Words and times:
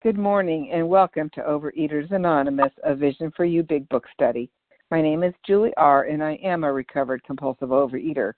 Good 0.00 0.16
morning 0.16 0.70
and 0.72 0.88
welcome 0.88 1.28
to 1.30 1.40
Overeaters 1.40 2.12
Anonymous, 2.12 2.70
a 2.84 2.94
Vision 2.94 3.32
for 3.36 3.44
You 3.44 3.64
Big 3.64 3.88
Book 3.88 4.04
study. 4.14 4.48
My 4.92 5.02
name 5.02 5.24
is 5.24 5.34
Julie 5.44 5.74
R., 5.76 6.04
and 6.04 6.22
I 6.22 6.34
am 6.34 6.62
a 6.62 6.72
recovered 6.72 7.24
compulsive 7.24 7.70
overeater. 7.70 8.34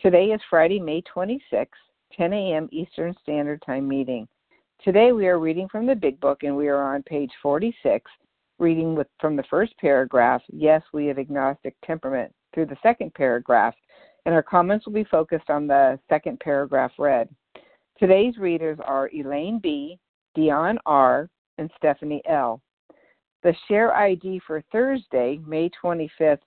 Today 0.00 0.32
is 0.32 0.40
Friday, 0.50 0.80
May 0.80 1.02
26, 1.02 1.70
10 2.16 2.32
a.m. 2.32 2.68
Eastern 2.72 3.14
Standard 3.22 3.62
Time 3.64 3.86
meeting. 3.86 4.26
Today 4.82 5.12
we 5.12 5.28
are 5.28 5.38
reading 5.38 5.68
from 5.68 5.86
the 5.86 5.94
Big 5.94 6.18
Book, 6.18 6.42
and 6.42 6.56
we 6.56 6.66
are 6.66 6.82
on 6.82 7.04
page 7.04 7.30
46, 7.40 8.10
reading 8.58 8.96
with, 8.96 9.06
from 9.20 9.36
the 9.36 9.44
first 9.48 9.78
paragraph, 9.78 10.42
Yes, 10.48 10.82
we 10.92 11.06
have 11.06 11.20
agnostic 11.20 11.76
temperament, 11.84 12.34
through 12.52 12.66
the 12.66 12.76
second 12.82 13.14
paragraph, 13.14 13.76
and 14.26 14.34
our 14.34 14.42
comments 14.42 14.84
will 14.84 14.94
be 14.94 15.04
focused 15.04 15.48
on 15.48 15.68
the 15.68 15.96
second 16.08 16.40
paragraph 16.40 16.90
read. 16.98 17.28
Today's 18.00 18.36
readers 18.36 18.80
are 18.84 19.08
Elaine 19.14 19.60
B., 19.60 20.00
Dion 20.34 20.78
R., 20.86 21.28
and 21.58 21.70
Stephanie 21.76 22.22
L. 22.28 22.60
The 23.42 23.54
share 23.68 23.94
ID 23.94 24.40
for 24.46 24.62
Thursday, 24.72 25.38
May 25.46 25.70
25th, 25.82 26.38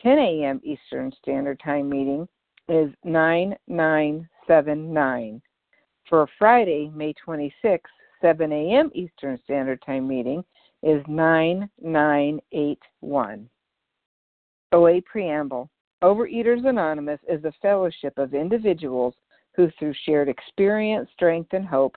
10 0.00 0.18
a.m. 0.18 0.60
Eastern 0.64 1.12
Standard 1.22 1.60
Time 1.60 1.88
meeting 1.88 2.28
is 2.68 2.90
9979. 3.04 5.40
For 6.08 6.28
Friday, 6.38 6.90
May 6.94 7.12
26th, 7.26 7.80
7 8.22 8.52
a.m. 8.52 8.90
Eastern 8.94 9.38
Standard 9.44 9.82
Time 9.84 10.08
meeting 10.08 10.42
is 10.82 11.02
9981. 11.08 13.50
OA 14.72 15.00
Preamble 15.02 15.70
Overeaters 16.02 16.66
Anonymous 16.66 17.20
is 17.28 17.44
a 17.44 17.52
fellowship 17.62 18.18
of 18.18 18.34
individuals 18.34 19.14
who, 19.54 19.70
through 19.78 19.94
shared 20.04 20.28
experience, 20.28 21.08
strength, 21.14 21.52
and 21.52 21.64
hope, 21.66 21.96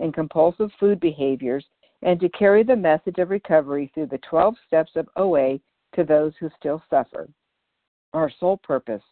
and 0.00 0.12
compulsive 0.12 0.70
food 0.80 0.98
behaviors 1.00 1.64
and 2.02 2.18
to 2.18 2.28
carry 2.30 2.62
the 2.62 2.74
message 2.74 3.18
of 3.18 3.30
recovery 3.30 3.90
through 3.94 4.06
the 4.06 4.18
12 4.18 4.54
steps 4.66 4.92
of 4.96 5.08
OA 5.16 5.60
to 5.94 6.04
those 6.04 6.32
who 6.40 6.50
still 6.58 6.82
suffer. 6.90 7.28
Our 8.12 8.30
sole 8.40 8.56
purpose. 8.58 9.02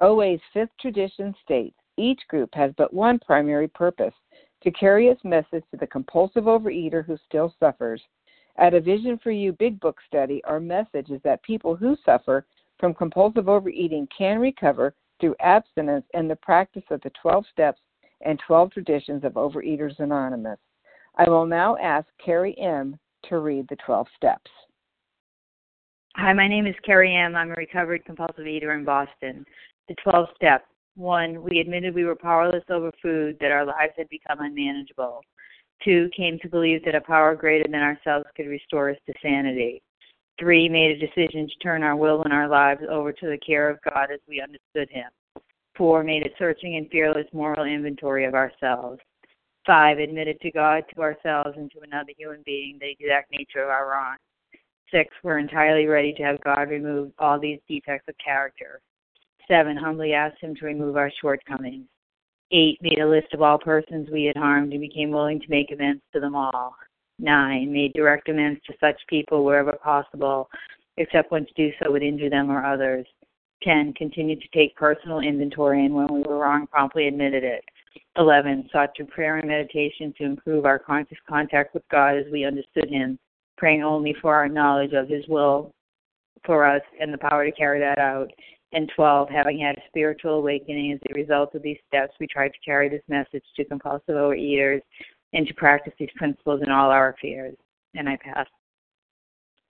OA's 0.00 0.40
fifth 0.52 0.70
tradition 0.80 1.34
states 1.42 1.76
each 1.96 2.20
group 2.28 2.54
has 2.54 2.72
but 2.78 2.94
one 2.94 3.18
primary 3.18 3.68
purpose 3.68 4.14
to 4.62 4.70
carry 4.70 5.08
its 5.08 5.22
message 5.24 5.64
to 5.70 5.76
the 5.76 5.86
compulsive 5.86 6.44
overeater 6.44 7.04
who 7.04 7.16
still 7.26 7.52
suffers. 7.58 8.00
At 8.56 8.74
a 8.74 8.80
Vision 8.80 9.18
for 9.18 9.30
You 9.30 9.52
Big 9.52 9.80
Book 9.80 9.98
study, 10.06 10.42
our 10.44 10.60
message 10.60 11.10
is 11.10 11.20
that 11.22 11.42
people 11.42 11.76
who 11.76 11.96
suffer 12.04 12.46
from 12.78 12.94
compulsive 12.94 13.48
overeating 13.48 14.08
can 14.16 14.38
recover 14.38 14.94
through 15.20 15.34
abstinence 15.40 16.06
and 16.14 16.30
the 16.30 16.36
practice 16.36 16.84
of 16.90 17.00
the 17.02 17.10
12 17.20 17.44
steps 17.52 17.80
and 18.24 18.38
12 18.46 18.72
Traditions 18.72 19.24
of 19.24 19.32
Overeaters 19.34 19.98
Anonymous. 19.98 20.58
I 21.16 21.28
will 21.28 21.46
now 21.46 21.76
ask 21.76 22.06
Carrie 22.24 22.58
M. 22.58 22.98
to 23.28 23.38
read 23.38 23.66
the 23.68 23.76
12 23.84 24.06
steps. 24.16 24.50
Hi, 26.16 26.32
my 26.32 26.48
name 26.48 26.66
is 26.66 26.74
Carrie 26.84 27.14
M. 27.14 27.36
I'm 27.36 27.50
a 27.50 27.54
recovered 27.54 28.04
compulsive 28.04 28.46
eater 28.46 28.72
in 28.72 28.84
Boston. 28.84 29.44
The 29.88 29.94
12 30.02 30.28
steps. 30.36 30.64
One, 30.96 31.42
we 31.42 31.60
admitted 31.60 31.94
we 31.94 32.04
were 32.04 32.16
powerless 32.16 32.64
over 32.70 32.90
food, 33.00 33.36
that 33.40 33.52
our 33.52 33.64
lives 33.64 33.92
had 33.96 34.08
become 34.08 34.40
unmanageable. 34.40 35.20
Two, 35.84 36.10
came 36.16 36.38
to 36.40 36.48
believe 36.48 36.84
that 36.84 36.96
a 36.96 37.00
power 37.00 37.36
greater 37.36 37.68
than 37.70 37.82
ourselves 37.82 38.26
could 38.36 38.48
restore 38.48 38.90
us 38.90 38.96
to 39.06 39.14
sanity. 39.22 39.80
Three, 40.40 40.68
made 40.68 40.90
a 40.90 40.98
decision 40.98 41.46
to 41.46 41.58
turn 41.62 41.84
our 41.84 41.94
will 41.94 42.22
and 42.22 42.32
our 42.32 42.48
lives 42.48 42.82
over 42.90 43.12
to 43.12 43.26
the 43.26 43.38
care 43.38 43.70
of 43.70 43.78
God 43.82 44.10
as 44.12 44.20
we 44.28 44.40
understood 44.40 44.88
Him. 44.90 45.10
Four, 45.78 46.02
made 46.02 46.26
a 46.26 46.30
searching 46.36 46.76
and 46.76 46.90
fearless 46.90 47.26
moral 47.32 47.64
inventory 47.64 48.24
of 48.24 48.34
ourselves. 48.34 48.98
Five, 49.64 49.98
admitted 49.98 50.40
to 50.40 50.50
God, 50.50 50.82
to 50.92 51.00
ourselves, 51.00 51.56
and 51.56 51.70
to 51.70 51.80
another 51.82 52.10
human 52.18 52.42
being 52.44 52.78
the 52.80 52.90
exact 52.90 53.30
nature 53.30 53.62
of 53.62 53.70
our 53.70 53.88
wrong. 53.88 54.16
Six, 54.90 55.14
we're 55.22 55.38
entirely 55.38 55.86
ready 55.86 56.12
to 56.14 56.22
have 56.24 56.40
God 56.40 56.70
remove 56.70 57.12
all 57.20 57.38
these 57.38 57.60
defects 57.68 58.08
of 58.08 58.16
character. 58.22 58.80
Seven, 59.46 59.76
humbly 59.76 60.14
asked 60.14 60.40
Him 60.40 60.56
to 60.56 60.66
remove 60.66 60.96
our 60.96 61.12
shortcomings. 61.20 61.86
Eight, 62.50 62.78
made 62.82 62.98
a 62.98 63.08
list 63.08 63.32
of 63.32 63.42
all 63.42 63.58
persons 63.58 64.08
we 64.10 64.24
had 64.24 64.36
harmed 64.36 64.72
and 64.72 64.80
became 64.80 65.10
willing 65.10 65.38
to 65.38 65.50
make 65.50 65.70
amends 65.70 66.02
to 66.12 66.18
them 66.18 66.34
all. 66.34 66.74
Nine, 67.20 67.72
made 67.72 67.92
direct 67.92 68.28
amends 68.28 68.60
to 68.66 68.74
such 68.80 68.96
people 69.08 69.44
wherever 69.44 69.72
possible, 69.72 70.48
except 70.96 71.30
when 71.30 71.46
to 71.46 71.52
do 71.54 71.70
so 71.78 71.92
would 71.92 72.02
injure 72.02 72.30
them 72.30 72.50
or 72.50 72.64
others. 72.64 73.06
10. 73.62 73.94
Continued 73.94 74.40
to 74.40 74.48
take 74.48 74.76
personal 74.76 75.20
inventory 75.20 75.84
and 75.84 75.94
when 75.94 76.12
we 76.12 76.22
were 76.22 76.38
wrong, 76.38 76.66
promptly 76.66 77.08
admitted 77.08 77.44
it. 77.44 77.64
11. 78.16 78.68
Sought 78.72 78.90
through 78.96 79.06
prayer 79.06 79.36
and 79.36 79.48
meditation 79.48 80.12
to 80.18 80.24
improve 80.24 80.64
our 80.64 80.78
conscious 80.78 81.18
contact 81.28 81.74
with 81.74 81.82
God 81.90 82.16
as 82.16 82.24
we 82.32 82.44
understood 82.44 82.88
Him, 82.88 83.18
praying 83.56 83.82
only 83.82 84.14
for 84.20 84.34
our 84.34 84.48
knowledge 84.48 84.92
of 84.92 85.08
His 85.08 85.26
will 85.28 85.72
for 86.44 86.64
us 86.64 86.82
and 87.00 87.12
the 87.12 87.18
power 87.18 87.44
to 87.44 87.52
carry 87.52 87.80
that 87.80 87.98
out. 87.98 88.30
And 88.72 88.90
12. 88.94 89.30
Having 89.30 89.60
had 89.60 89.78
a 89.78 89.82
spiritual 89.88 90.34
awakening 90.34 90.92
as 90.92 91.00
a 91.10 91.14
result 91.14 91.54
of 91.54 91.62
these 91.62 91.78
steps, 91.88 92.12
we 92.20 92.26
tried 92.26 92.48
to 92.48 92.58
carry 92.64 92.88
this 92.88 93.02
message 93.08 93.44
to 93.56 93.64
compulsive 93.64 94.14
overeaters 94.14 94.82
and 95.32 95.46
to 95.46 95.54
practice 95.54 95.94
these 95.98 96.10
principles 96.16 96.60
in 96.62 96.70
all 96.70 96.90
our 96.90 97.10
affairs. 97.10 97.56
And 97.94 98.08
I 98.08 98.16
pass. 98.16 98.46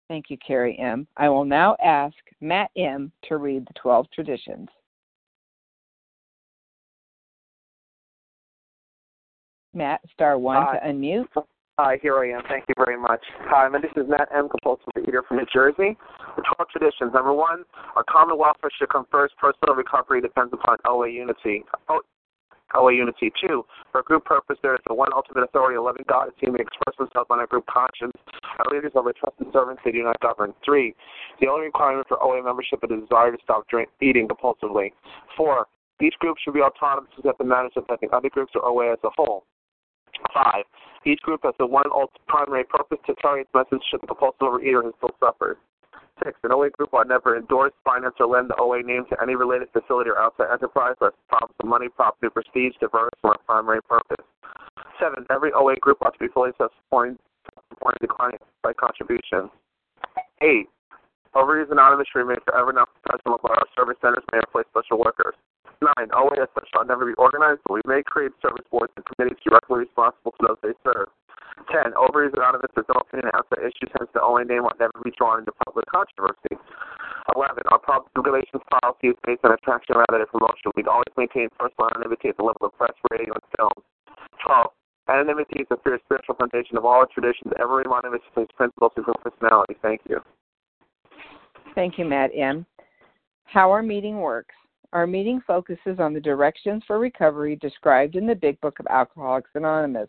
Thank 0.09 0.31
you, 0.31 0.39
Carrie 0.39 0.79
M. 0.79 1.07
I 1.17 1.29
will 1.29 1.45
now 1.45 1.77
ask 1.85 2.17
Matt 2.41 2.71
M. 2.77 3.13
to 3.29 3.37
read 3.37 3.67
the 3.67 3.75
12 3.81 4.07
traditions. 4.13 4.69
Matt, 9.75 10.01
star 10.13 10.39
one 10.39 10.63
Hi. 10.63 10.79
to 10.79 10.87
unmute. 10.93 11.27
Hi, 11.79 11.99
here 12.03 12.19
I 12.19 12.31
am. 12.31 12.43
Thank 12.49 12.65
you 12.67 12.75
very 12.77 12.99
much. 13.01 13.21
Hi, 13.43 13.69
my 13.69 13.79
name 13.79 13.93
is 13.95 14.09
Matt 14.09 14.29
M. 14.35 14.49
Compulsive 14.49 14.89
Eater 15.07 15.23
from 15.29 15.37
New 15.37 15.47
Jersey. 15.53 15.97
The 16.37 16.43
12 16.57 16.69
traditions. 16.73 17.13
Number 17.15 17.33
one, 17.33 17.63
our 17.95 18.03
common 18.11 18.37
welfare 18.37 18.71
should 18.77 18.89
come 18.89 19.07
first. 19.13 19.37
Personal 19.37 19.77
recovery 19.77 20.21
depends 20.21 20.53
upon 20.53 20.79
OA 20.89 21.09
unity. 21.09 21.63
OA 22.75 22.95
Unity. 22.95 23.33
Two, 23.41 23.65
for 23.93 24.01
a 24.01 24.05
group 24.05 24.25
purpose, 24.25 24.57
there 24.63 24.75
is 24.75 24.81
the 24.87 24.95
one 24.95 25.13
ultimate 25.15 25.45
authority, 25.45 25.77
a 25.77 25.83
loving 25.83 26.05
God, 26.09 26.31
he 26.39 26.51
may 26.51 26.61
express 26.61 26.97
himself 26.99 27.31
on 27.31 27.41
a 27.41 27.47
group 27.47 27.67
conscience. 27.67 28.13
Our 28.59 28.75
leaders 28.75 28.93
are 28.95 29.05
the 29.05 29.13
trusted 29.13 29.49
servants, 29.53 29.83
they 29.85 29.93
do 29.93 30.03
not 30.03 30.21
govern. 30.21 30.53
Three, 30.65 30.95
the 31.41 31.49
only 31.49 31.67
requirement 31.67 32.07
for 32.09 32.23
OA 32.23 32.43
membership 32.43 32.81
is 32.83 32.91
a 32.91 33.01
desire 33.01 33.33
to 33.33 33.39
stop 33.43 33.69
drink, 33.69 33.89
eating 34.01 34.29
compulsively. 34.29 34.93
Four, 35.37 35.67
each 36.01 36.15
group 36.21 36.37
should 36.43 36.55
be 36.55 36.61
autonomous 36.61 37.11
except 37.19 37.39
the 37.39 37.45
matters 37.45 37.73
affecting 37.77 38.11
other 38.13 38.31
groups 38.31 38.53
or 38.55 38.65
OA 38.65 38.93
as 38.93 38.99
a 39.05 39.11
whole. 39.17 39.45
Five, 40.35 40.65
each 41.05 41.21
group 41.21 41.41
has 41.45 41.55
the 41.59 41.67
one 41.67 41.85
primary 42.27 42.65
purpose 42.65 42.99
to 43.07 43.15
carry 43.17 43.43
its 43.43 43.51
message 43.55 43.83
to 43.91 43.99
the 44.01 44.07
compulsive 44.07 44.41
overeater 44.41 44.83
who 44.83 44.93
still 44.99 45.15
suffers. 45.21 45.57
Six, 46.25 46.39
an 46.43 46.53
OA 46.53 46.71
group 46.71 46.93
will 46.93 47.05
never 47.05 47.37
endorse, 47.37 47.73
finance, 47.85 48.15
or 48.19 48.27
lend 48.27 48.51
the 48.51 48.57
OA 48.57 48.83
name 48.83 49.05
to 49.11 49.17
any 49.23 49.35
related 49.37 49.69
facility 49.73 50.11
or 50.11 50.19
outside 50.19 50.53
enterprise 50.53 50.95
lest 51.01 51.15
problems 51.29 51.55
of 51.61 51.69
money, 51.69 51.89
property, 51.89 52.29
prestige 52.33 52.75
diverse 52.81 53.11
from 53.21 53.31
our 53.31 53.39
primary 53.47 53.83
purpose. 53.83 54.25
Seven, 55.01 55.25
every 55.31 55.53
OA 55.53 55.77
group 55.77 55.99
ought 56.03 56.13
to 56.15 56.19
be 56.19 56.29
fully 56.29 56.51
self-supporting, 56.59 57.19
self-supporting 57.55 57.99
declining 58.01 58.39
by 58.63 58.73
contribution. 58.73 59.51
Eight, 60.43 60.69
Overeaters 61.35 61.71
Anonymous 61.71 62.07
should 62.11 62.21
remain 62.21 62.43
forever 62.45 62.73
non-professional, 62.73 63.39
but 63.43 63.53
our 63.53 63.67
service 63.77 63.97
centers 64.01 64.25
may 64.33 64.39
employ 64.39 64.63
special 64.71 64.99
workers. 64.99 65.35
Nine, 65.83 66.11
OA 66.13 66.43
as 66.43 66.49
such 66.55 66.67
shall 66.75 66.85
never 66.85 67.07
be 67.07 67.15
organized, 67.15 67.61
but 67.67 67.75
we 67.75 67.81
may 67.87 68.03
create 68.03 68.33
service 68.43 68.67
boards 68.71 68.93
and 68.97 69.05
committees 69.07 69.39
directly 69.47 69.87
responsible 69.87 70.33
to 70.41 70.47
those 70.49 70.59
they 70.63 70.75
serve. 70.83 71.07
10. 71.67 71.93
Overeaters 71.99 72.39
Anonymous 72.39 72.71
no 72.77 73.03
opinion 73.03 73.31
outside 73.35 73.67
issues, 73.67 73.91
hence 73.99 74.11
the 74.15 74.23
only 74.23 74.45
name 74.45 74.63
will 74.63 74.79
never 74.79 74.95
be 75.03 75.13
drawn 75.19 75.41
into 75.41 75.53
public 75.67 75.87
controversy. 75.87 76.55
11. 77.35 77.63
Our 77.71 77.79
public 77.79 78.13
relations 78.17 78.63
policy 78.81 79.13
is 79.13 79.19
based 79.27 79.45
on 79.45 79.53
attraction 79.53 79.97
rather 79.97 80.19
than 80.23 80.31
promotion. 80.33 80.73
we 80.77 80.85
always 80.85 81.13
maintain 81.17 81.49
personal 81.59 81.91
anonymity 81.93 82.31
at 82.31 82.37
the 82.37 82.45
level 82.45 82.69
of 82.69 82.77
press, 82.79 82.95
radio, 83.11 83.35
and 83.35 83.45
film. 83.57 83.77
12. 84.47 84.71
Anonymity 85.09 85.61
is 85.61 85.69
the 85.69 85.77
spiritual 86.05 86.35
foundation 86.37 86.77
of 86.77 86.85
all 86.85 87.01
our 87.05 87.09
traditions. 87.13 87.53
Every 87.61 87.85
monument 87.85 88.23
is 88.25 88.47
principles 88.57 88.93
and 88.97 89.07
personality. 89.25 89.77
Thank 89.81 90.03
you. 90.09 90.21
Thank 91.75 91.99
you, 91.99 92.05
Matt 92.05 92.31
M. 92.37 92.67
How 93.45 93.71
our 93.71 93.83
meeting 93.83 94.21
works. 94.21 94.55
Our 94.93 95.07
meeting 95.07 95.41
focuses 95.47 95.99
on 95.99 96.15
the 96.15 96.21
directions 96.21 96.83
for 96.87 96.99
recovery 96.99 97.57
described 97.57 98.17
in 98.17 98.27
the 98.27 98.35
Big 98.35 98.61
Book 98.61 98.79
of 98.81 98.87
Alcoholics 98.89 99.51
Anonymous. 99.55 100.09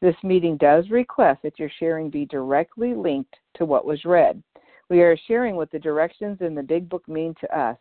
This 0.00 0.16
meeting 0.22 0.56
does 0.56 0.88
request 0.88 1.42
that 1.42 1.58
your 1.58 1.70
sharing 1.78 2.08
be 2.08 2.24
directly 2.24 2.94
linked 2.94 3.36
to 3.54 3.66
what 3.66 3.84
was 3.84 4.04
read. 4.04 4.42
We 4.88 5.02
are 5.02 5.16
sharing 5.28 5.56
what 5.56 5.70
the 5.70 5.78
directions 5.78 6.38
in 6.40 6.54
the 6.54 6.62
Big 6.62 6.88
Book 6.88 7.06
mean 7.06 7.34
to 7.40 7.58
us. 7.58 7.76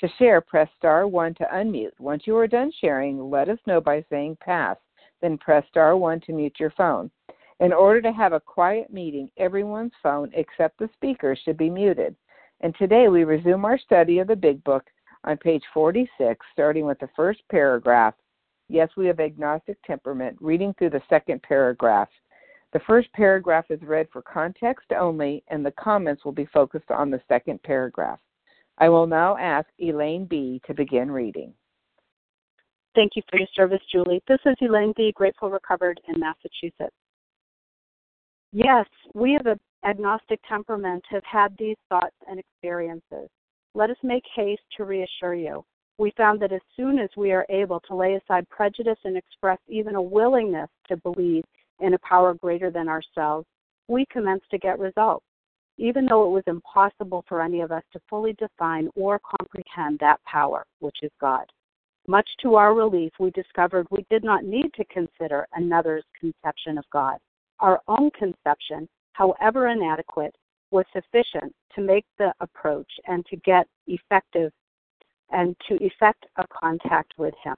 To 0.00 0.08
share, 0.18 0.40
press 0.40 0.68
star 0.76 1.08
1 1.08 1.34
to 1.34 1.48
unmute. 1.52 1.98
Once 1.98 2.22
you 2.26 2.36
are 2.36 2.46
done 2.46 2.70
sharing, 2.80 3.30
let 3.30 3.48
us 3.48 3.58
know 3.66 3.80
by 3.80 4.04
saying 4.10 4.38
pass. 4.40 4.76
Then 5.20 5.38
press 5.38 5.64
star 5.68 5.96
1 5.96 6.20
to 6.20 6.32
mute 6.32 6.56
your 6.60 6.70
phone. 6.70 7.10
In 7.58 7.72
order 7.72 8.02
to 8.02 8.12
have 8.12 8.32
a 8.32 8.40
quiet 8.40 8.92
meeting, 8.92 9.30
everyone's 9.38 9.92
phone 10.02 10.30
except 10.34 10.78
the 10.78 10.90
speaker 10.92 11.34
should 11.34 11.56
be 11.56 11.70
muted. 11.70 12.14
And 12.60 12.74
today 12.76 13.08
we 13.08 13.24
resume 13.24 13.64
our 13.64 13.78
study 13.78 14.18
of 14.18 14.28
the 14.28 14.36
Big 14.36 14.62
Book 14.62 14.84
on 15.24 15.36
page 15.38 15.64
46, 15.74 16.46
starting 16.52 16.86
with 16.86 16.98
the 17.00 17.08
first 17.16 17.40
paragraph. 17.50 18.14
Yes, 18.68 18.88
we 18.96 19.06
have 19.06 19.20
agnostic 19.20 19.76
temperament, 19.84 20.36
reading 20.40 20.74
through 20.74 20.90
the 20.90 21.02
second 21.08 21.42
paragraph. 21.42 22.08
The 22.72 22.80
first 22.80 23.12
paragraph 23.12 23.66
is 23.70 23.80
read 23.82 24.08
for 24.12 24.22
context 24.22 24.92
only, 24.92 25.44
and 25.48 25.64
the 25.64 25.72
comments 25.72 26.24
will 26.24 26.32
be 26.32 26.46
focused 26.46 26.90
on 26.90 27.10
the 27.10 27.22
second 27.28 27.62
paragraph. 27.62 28.18
I 28.78 28.88
will 28.88 29.06
now 29.06 29.36
ask 29.36 29.68
Elaine 29.78 30.26
B. 30.26 30.60
to 30.66 30.74
begin 30.74 31.10
reading. 31.10 31.54
Thank 32.94 33.12
you 33.14 33.22
for 33.30 33.38
your 33.38 33.48
service, 33.54 33.80
Julie. 33.92 34.22
This 34.26 34.40
is 34.44 34.56
Elaine 34.60 34.94
B., 34.96 35.12
grateful 35.14 35.50
recovered 35.50 36.00
in 36.08 36.18
Massachusetts. 36.18 36.96
Yes, 38.52 38.86
we 39.14 39.36
of 39.36 39.46
an 39.46 39.60
agnostic 39.84 40.40
temperament 40.48 41.04
have 41.10 41.24
had 41.24 41.54
these 41.58 41.76
thoughts 41.88 42.16
and 42.28 42.40
experiences. 42.40 43.28
Let 43.74 43.90
us 43.90 43.96
make 44.02 44.24
haste 44.34 44.62
to 44.76 44.84
reassure 44.84 45.34
you. 45.34 45.64
We 45.98 46.12
found 46.16 46.40
that 46.40 46.52
as 46.52 46.60
soon 46.76 46.98
as 46.98 47.08
we 47.16 47.32
are 47.32 47.46
able 47.48 47.80
to 47.80 47.94
lay 47.94 48.14
aside 48.14 48.48
prejudice 48.50 48.98
and 49.04 49.16
express 49.16 49.58
even 49.68 49.94
a 49.94 50.02
willingness 50.02 50.68
to 50.88 50.96
believe 50.98 51.44
in 51.80 51.94
a 51.94 51.98
power 51.98 52.34
greater 52.34 52.70
than 52.70 52.88
ourselves, 52.88 53.46
we 53.88 54.04
commence 54.10 54.42
to 54.50 54.58
get 54.58 54.78
results, 54.78 55.24
even 55.78 56.06
though 56.06 56.26
it 56.26 56.32
was 56.32 56.44
impossible 56.46 57.24
for 57.28 57.40
any 57.40 57.60
of 57.60 57.72
us 57.72 57.82
to 57.92 58.00
fully 58.10 58.34
define 58.34 58.88
or 58.94 59.20
comprehend 59.38 59.98
that 60.00 60.22
power, 60.24 60.64
which 60.80 60.96
is 61.02 61.10
God. 61.20 61.46
Much 62.08 62.28
to 62.42 62.54
our 62.54 62.74
relief, 62.74 63.12
we 63.18 63.30
discovered 63.30 63.86
we 63.90 64.04
did 64.10 64.22
not 64.22 64.44
need 64.44 64.72
to 64.74 64.84
consider 64.86 65.46
another's 65.54 66.04
conception 66.18 66.78
of 66.78 66.84
God. 66.92 67.18
Our 67.60 67.80
own 67.88 68.10
conception, 68.10 68.88
however 69.12 69.68
inadequate, 69.68 70.34
was 70.70 70.84
sufficient 70.92 71.54
to 71.74 71.80
make 71.80 72.04
the 72.18 72.32
approach 72.40 72.90
and 73.06 73.24
to 73.26 73.36
get 73.36 73.66
effective 73.86 74.52
and 75.30 75.56
to 75.68 75.74
effect 75.84 76.26
a 76.36 76.44
contact 76.48 77.14
with 77.18 77.34
Him. 77.42 77.56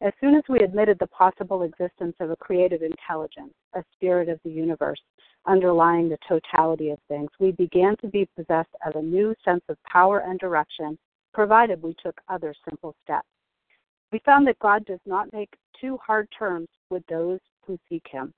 As 0.00 0.12
soon 0.20 0.34
as 0.34 0.42
we 0.48 0.58
admitted 0.58 0.98
the 0.98 1.06
possible 1.06 1.62
existence 1.62 2.16
of 2.18 2.30
a 2.30 2.36
creative 2.36 2.82
intelligence, 2.82 3.54
a 3.74 3.84
spirit 3.94 4.28
of 4.28 4.40
the 4.44 4.50
universe, 4.50 5.00
underlying 5.46 6.08
the 6.08 6.18
totality 6.28 6.90
of 6.90 6.98
things, 7.06 7.30
we 7.38 7.52
began 7.52 7.96
to 7.98 8.08
be 8.08 8.28
possessed 8.36 8.74
of 8.84 8.96
a 8.96 9.02
new 9.02 9.34
sense 9.44 9.62
of 9.68 9.76
power 9.84 10.20
and 10.20 10.40
direction, 10.40 10.98
provided 11.32 11.80
we 11.80 11.94
took 12.02 12.20
other 12.28 12.52
simple 12.68 12.96
steps. 13.04 13.28
We 14.10 14.20
found 14.24 14.46
that 14.48 14.58
God 14.58 14.84
does 14.86 15.00
not 15.06 15.32
make 15.32 15.54
too 15.80 15.98
hard 16.04 16.28
terms 16.36 16.68
with 16.90 17.04
those 17.06 17.40
who 17.64 17.78
seek 17.88 18.06
Him. 18.10 18.32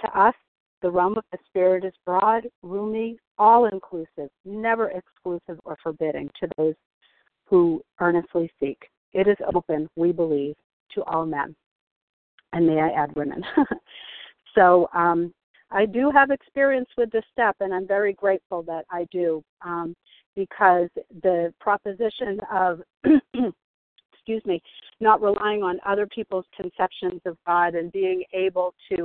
To 0.00 0.18
us, 0.18 0.34
the 0.82 0.90
realm 0.90 1.18
of 1.18 1.24
the 1.32 1.38
Spirit 1.46 1.84
is 1.84 1.92
broad, 2.06 2.46
roomy, 2.62 3.18
all 3.38 3.66
inclusive, 3.66 4.30
never 4.44 4.90
exclusive 4.90 5.60
or 5.64 5.76
forbidding 5.82 6.30
to 6.40 6.48
those 6.56 6.74
who 7.48 7.82
earnestly 8.00 8.50
seek. 8.60 8.78
It 9.12 9.26
is 9.26 9.36
open, 9.54 9.88
we 9.96 10.12
believe, 10.12 10.54
to 10.94 11.02
all 11.04 11.26
men. 11.26 11.54
And 12.52 12.66
may 12.66 12.80
I 12.80 12.88
add 12.90 13.14
women. 13.16 13.42
so 14.54 14.88
um, 14.94 15.32
I 15.70 15.86
do 15.86 16.10
have 16.10 16.30
experience 16.30 16.88
with 16.96 17.10
this 17.10 17.24
step, 17.32 17.56
and 17.60 17.74
I'm 17.74 17.86
very 17.86 18.12
grateful 18.12 18.62
that 18.64 18.84
I 18.90 19.06
do 19.10 19.42
um, 19.62 19.94
because 20.34 20.88
the 21.22 21.52
proposition 21.60 22.40
of, 22.52 22.80
excuse 24.12 24.44
me, 24.46 24.62
not 25.00 25.20
relying 25.20 25.62
on 25.62 25.78
other 25.86 26.06
people's 26.06 26.46
conceptions 26.56 27.20
of 27.26 27.36
God 27.46 27.74
and 27.74 27.92
being 27.92 28.22
able 28.32 28.74
to 28.90 29.04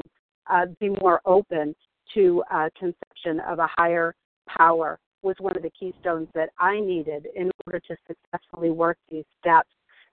uh, 0.50 0.66
be 0.80 0.90
more 0.90 1.22
open 1.26 1.76
to 2.14 2.44
uh, 2.52 2.70
conception 2.78 3.40
of 3.48 3.60
a 3.60 3.68
higher 3.76 4.14
power 4.48 5.00
was 5.24 5.36
one 5.40 5.56
of 5.56 5.64
the 5.64 5.72
keystones 5.72 6.28
that 6.36 6.50
I 6.60 6.80
needed 6.80 7.28
in 7.36 7.50
order 7.66 7.80
to 7.80 7.96
successfully 8.08 8.70
work 8.70 8.98
these 9.10 9.26
steps 9.40 9.70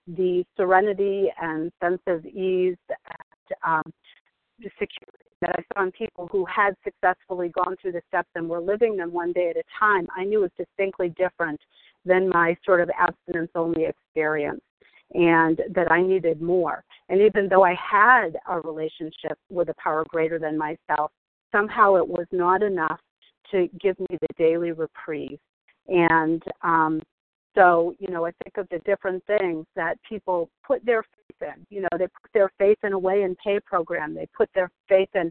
the 0.07 0.45
serenity 0.57 1.31
and 1.41 1.71
sense 1.83 2.01
of 2.07 2.25
ease 2.27 2.77
and 2.89 3.59
um, 3.65 3.93
security 4.63 5.25
that 5.41 5.55
I 5.57 5.63
saw 5.75 5.85
in 5.85 5.93
people 5.93 6.29
who 6.31 6.45
had 6.45 6.75
successfully 6.85 7.49
gone 7.49 7.77
through 7.81 7.93
the 7.93 8.03
steps 8.09 8.29
and 8.35 8.49
were 8.49 8.61
living 8.61 8.97
them 8.97 9.13
one 9.13 9.33
day 9.33 9.49
at 9.51 9.57
a 9.57 9.63
time, 9.79 10.07
I 10.15 10.25
knew 10.25 10.41
was 10.41 10.51
distinctly 10.59 11.15
different 11.17 11.61
than 12.05 12.29
my 12.29 12.57
sort 12.65 12.81
of 12.81 12.91
abstinence 12.99 13.51
only 13.55 13.85
experience 13.87 14.61
and 15.15 15.61
that 15.75 15.91
I 15.91 16.03
needed 16.03 16.41
more. 16.43 16.85
And 17.09 17.21
even 17.21 17.49
though 17.49 17.65
I 17.65 17.75
had 17.75 18.37
a 18.49 18.61
relationship 18.61 19.39
with 19.49 19.71
a 19.71 19.75
power 19.83 20.05
greater 20.09 20.39
than 20.39 20.59
myself, 20.59 21.11
somehow 21.51 21.97
it 21.97 22.07
was 22.07 22.27
not 22.33 22.63
enough 22.63 23.01
to 23.51 23.69
give 23.81 23.99
me 23.99 24.19
the 24.21 24.29
daily 24.39 24.73
reprieve. 24.73 25.39
And 25.89 26.43
um, 26.63 27.03
so, 27.55 27.95
you 27.99 28.09
know, 28.09 28.27
I 28.27 28.33
think 28.45 28.57
of 28.57 28.69
the 28.71 28.79
different 28.81 29.25
things 29.27 29.67
that 29.77 29.99
people 30.09 30.49
put 30.67 30.85
their 30.85 31.03
faith 31.03 31.49
in. 31.55 31.67
You 31.69 31.83
know, 31.83 31.89
they 31.93 32.07
put 32.07 32.33
their 32.33 32.51
faith 32.59 32.79
in 32.85 32.93
a 32.93 32.99
weigh 32.99 33.23
and 33.23 33.37
pay 33.39 33.59
program. 33.61 34.15
They 34.15 34.29
put 34.37 34.49
their 34.55 34.71
faith 34.89 35.09
in 35.15 35.31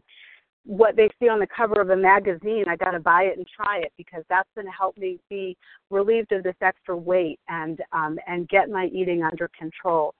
what 0.64 0.94
they 0.94 1.08
see 1.18 1.28
on 1.28 1.40
the 1.40 1.46
cover 1.46 1.80
of 1.80 1.90
a 1.90 1.96
magazine. 1.96 2.64
I 2.68 2.76
got 2.76 2.90
to 2.90 3.00
buy 3.00 3.22
it 3.24 3.38
and 3.38 3.46
try 3.46 3.78
it 3.78 3.92
because 3.96 4.22
that's 4.28 4.48
going 4.54 4.66
to 4.66 4.72
help 4.72 4.96
me 4.98 5.18
be 5.30 5.56
relieved 5.90 6.32
of 6.32 6.42
this 6.42 6.56
extra 6.60 6.96
weight 6.96 7.40
and 7.48 7.80
um, 7.92 8.18
and 8.26 8.48
get 8.48 8.68
my 8.68 8.86
eating 8.92 9.22
under 9.22 9.48
control. 9.58 10.14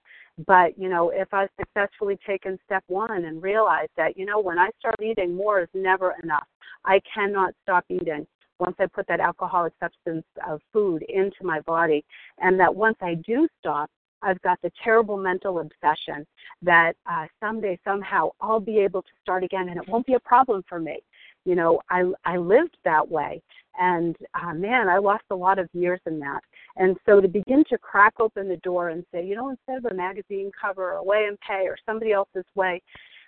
But 0.47 0.77
you 0.79 0.89
know, 0.89 1.11
if 1.11 1.31
I've 1.33 1.49
successfully 1.59 2.17
taken 2.25 2.57
step 2.65 2.83
one 2.87 3.25
and 3.25 3.43
realized 3.43 3.91
that 3.97 4.17
you 4.17 4.25
know 4.25 4.39
when 4.39 4.57
I 4.57 4.69
start 4.79 4.95
eating, 5.01 5.35
more 5.35 5.61
is 5.61 5.69
never 5.73 6.15
enough. 6.23 6.47
I 6.85 7.01
cannot 7.13 7.53
stop 7.63 7.85
eating 7.89 8.25
once 8.59 8.75
I 8.79 8.85
put 8.85 9.07
that 9.07 9.19
alcoholic 9.19 9.73
substance 9.79 10.25
of 10.47 10.61
food 10.71 11.03
into 11.09 11.43
my 11.43 11.59
body, 11.61 12.05
and 12.39 12.59
that 12.59 12.73
once 12.73 12.97
I 13.01 13.15
do 13.15 13.47
stop, 13.59 13.89
I've 14.21 14.41
got 14.43 14.59
the 14.61 14.71
terrible 14.83 15.17
mental 15.17 15.59
obsession 15.59 16.25
that 16.61 16.93
uh, 17.09 17.25
someday, 17.39 17.79
somehow, 17.83 18.29
I'll 18.39 18.59
be 18.59 18.77
able 18.77 19.01
to 19.01 19.09
start 19.21 19.43
again, 19.43 19.69
and 19.69 19.77
it 19.77 19.87
won't 19.87 20.05
be 20.05 20.13
a 20.13 20.19
problem 20.19 20.63
for 20.69 20.79
me. 20.79 20.99
You 21.43 21.55
know, 21.55 21.81
I 21.89 22.03
I 22.23 22.37
lived 22.37 22.77
that 22.85 23.09
way, 23.09 23.41
and 23.79 24.15
uh, 24.39 24.53
man, 24.53 24.87
I 24.87 24.99
lost 24.99 25.23
a 25.31 25.35
lot 25.35 25.57
of 25.57 25.67
years 25.73 25.99
in 26.05 26.19
that. 26.19 26.41
And 26.77 26.97
so 27.05 27.19
to 27.19 27.27
begin 27.27 27.63
to 27.69 27.79
crack 27.79 28.13
open 28.19 28.47
the 28.47 28.57
door 28.57 28.89
and 28.89 29.03
say, 29.11 29.25
you 29.25 29.35
know, 29.35 29.49
instead 29.49 29.77
of 29.77 29.91
a 29.91 29.95
magazine 29.95 30.51
cover 30.59 30.93
or 30.93 31.03
weigh 31.03 31.25
and 31.25 31.39
pay 31.39 31.65
or 31.67 31.77
somebody 31.83 32.11
else's 32.11 32.45
way, 32.53 32.79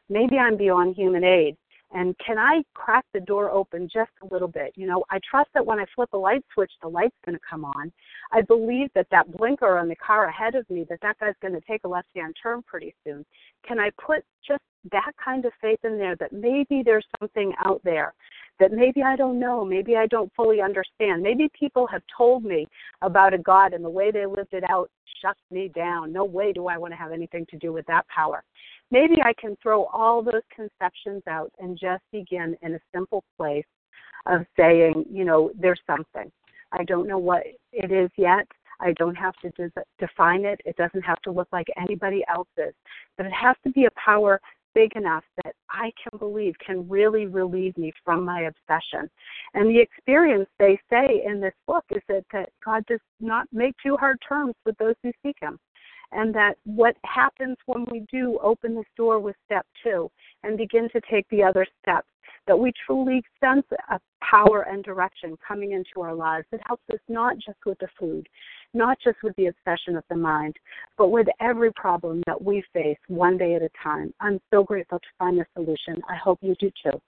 maybe 0.10 0.38
I'm 0.38 0.57
beyond 0.57 0.95
human 0.95 1.24
aid 1.24 1.57
and 1.93 2.15
can 2.17 2.38
I 2.38 2.63
crack 2.73 3.05
the 3.13 3.19
door 3.19 3.51
open 3.51 3.88
just 3.91 4.12
a 4.23 4.33
little 4.33 4.47
bit? 4.47 4.73
You 4.75 4.88
know, 4.88 5.03
I 5.12 5.19
trust 5.29 5.50
that 5.53 5.65
when 5.65 5.79
I 5.79 5.85
flip 5.95 6.09
a 6.13 6.17
light 6.17 6.43
switch, 6.53 6.71
the 6.81 6.88
light's 6.88 7.15
going 7.25 7.35
to 7.35 7.41
come 7.47 7.63
on. 7.63 7.91
I 8.31 8.41
believe 8.41 8.89
that 8.95 9.07
that 9.12 9.31
blinker 9.38 9.77
on 9.77 9.88
the 9.88 9.95
car 9.95 10.25
ahead 10.27 10.55
of 10.55 10.67
me, 10.69 10.85
that 10.89 11.00
that 11.01 11.19
guy's 11.19 11.35
going 11.41 11.53
to 11.53 11.62
take 11.62 11.83
a 11.83 11.88
left-hand 11.88 12.35
turn 12.41 12.63
pretty 12.63 12.95
soon. 13.05 13.23
Can 13.67 13.79
I 13.79 13.91
put 14.03 14.23
just 14.45 14.63
that 14.91 15.12
kind 15.23 15.45
of 15.45 15.53
faith 15.62 15.79
in 15.83 15.97
there 15.97 16.15
that 16.17 16.33
maybe 16.33 16.81
there's 16.83 17.05
something 17.19 17.53
out 17.63 17.81
there 17.83 18.13
that 18.60 18.72
maybe 18.72 19.01
I 19.03 19.15
don't 19.15 19.39
know, 19.39 19.65
maybe 19.65 19.95
I 19.95 20.07
don't 20.07 20.31
fully 20.36 20.62
understand. 20.62 21.22
Maybe 21.22 21.50
people 21.57 21.88
have 21.88 22.03
told 22.15 22.43
me 22.43 22.67
about 23.01 23.33
a 23.33 23.38
God 23.38 23.74
and 23.74 23.83
the 23.83 23.89
way 23.89 24.12
they 24.12 24.25
lived 24.25 24.53
it 24.53 24.63
out 24.69 24.89
shuts 25.22 25.39
me 25.51 25.72
down. 25.75 26.13
No 26.13 26.25
way 26.25 26.53
do 26.53 26.67
I 26.67 26.77
want 26.77 26.93
to 26.93 26.98
have 26.98 27.12
anything 27.12 27.45
to 27.50 27.57
do 27.57 27.74
with 27.74 27.86
that 27.88 28.07
power 28.07 28.43
maybe 28.93 29.15
I 29.24 29.33
can 29.41 29.57
throw 29.62 29.86
all 29.86 30.24
those 30.24 30.43
conceptions 30.55 31.24
out 31.27 31.51
and 31.60 31.77
just 31.77 32.03
begin 32.12 32.55
in 32.62 32.75
a 32.75 32.79
simple 32.93 33.24
place 33.36 33.65
of 34.27 34.45
saying, 34.57 35.05
you 35.10 35.25
know, 35.25 35.51
there's 35.60 35.81
something. 35.88 36.31
I 36.72 36.83
don't 36.86 37.07
know 37.07 37.17
what 37.17 37.43
it 37.74 37.91
is 37.91 38.10
yet. 38.17 38.48
I 38.79 38.93
don't 38.93 39.15
have 39.15 39.33
to 39.41 39.50
de- 39.51 39.83
define 40.00 40.45
it. 40.45 40.62
It 40.63 40.77
doesn't 40.77 41.01
have 41.01 41.22
to 41.24 41.31
look 41.31 41.48
like 41.51 41.67
anybody 41.77 42.24
else's. 42.29 42.74
But 43.17 43.25
it 43.25 43.33
has 43.33 43.55
to 43.63 43.72
be 43.72 43.86
a 43.86 44.00
power 44.00 44.39
big 44.74 44.96
enough 44.96 45.24
that 45.44 45.56
I 45.70 45.92
can 46.01 46.18
believe 46.20 46.53
can 46.65 46.88
really 46.88 47.25
relieve 47.25 47.77
me 47.77 47.92
from 48.03 48.24
my 48.25 48.42
obsession. 48.42 49.10
And 49.53 49.70
the 49.70 49.80
experience 49.80 50.48
they 50.60 50.80
say 50.89 51.24
in 51.25 51.39
this 51.39 51.53
book 51.68 51.86
is 51.92 52.01
that, 52.08 52.25
that 52.34 52.50
God 52.63 52.86
does 52.88 53.00
not 53.20 53.48
make 53.51 53.75
too 53.84 53.98
hard 53.98 54.18
terms 54.27 54.56
with 54.65 54.77
those 54.77 54.96
who 55.03 55.12
seek 55.24 55.38
Him. 55.42 55.60
And 56.12 56.34
that 56.36 56.58
what 56.65 56.96
happens 57.06 57.58
when 57.65 57.86
we 57.92 58.06
do 58.12 58.39
open 58.44 58.75
this 58.75 58.86
door 58.96 59.20
with 59.20 59.36
step 59.46 59.65
two 59.84 60.12
and 60.44 60.58
begin 60.58 60.88
to 60.89 61.01
take 61.10 61.27
the 61.30 61.44
other 61.44 61.65
steps 61.82 62.08
that 62.48 62.58
we 62.58 62.72
truly 62.86 63.24
sense 63.39 63.65
a 63.89 64.00
power 64.22 64.63
and 64.63 64.84
direction 64.84 65.38
coming 65.46 65.72
into 65.72 66.01
our 66.01 66.13
lives 66.13 66.46
that 66.51 66.62
helps 66.65 66.84
us 66.92 67.00
not 67.08 67.36
just 67.38 67.58
with 67.65 67.77
the 67.80 67.88
food, 68.00 68.27
not 68.74 68.98
just 69.03 69.18
with 69.24 69.36
the 69.36 69.48
obsession 69.48 69.96
of 69.96 70.03
the 70.10 70.15
mind, 70.15 70.56
but 70.98 71.10
with 71.10 71.27
every 71.39 71.72
problem 71.74 72.22
that 72.25 72.42
we 72.42 72.63
face 72.74 72.98
one 73.08 73.38
day 73.38 73.56
at 73.56 73.62
a 73.62 73.70
time. 73.82 74.13
I'm 74.20 74.39
so 74.51 74.63
grateful 74.63 75.00
to 75.00 75.08
find 75.20 75.38
the 75.38 75.46
solution. 75.53 76.01
I 76.10 76.15
hope 76.15 76.39
you 76.42 76.56
do 76.60 76.72
too. 76.84 77.00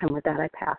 And 0.00 0.10
with 0.10 0.24
that, 0.24 0.40
I 0.40 0.48
pass. 0.54 0.76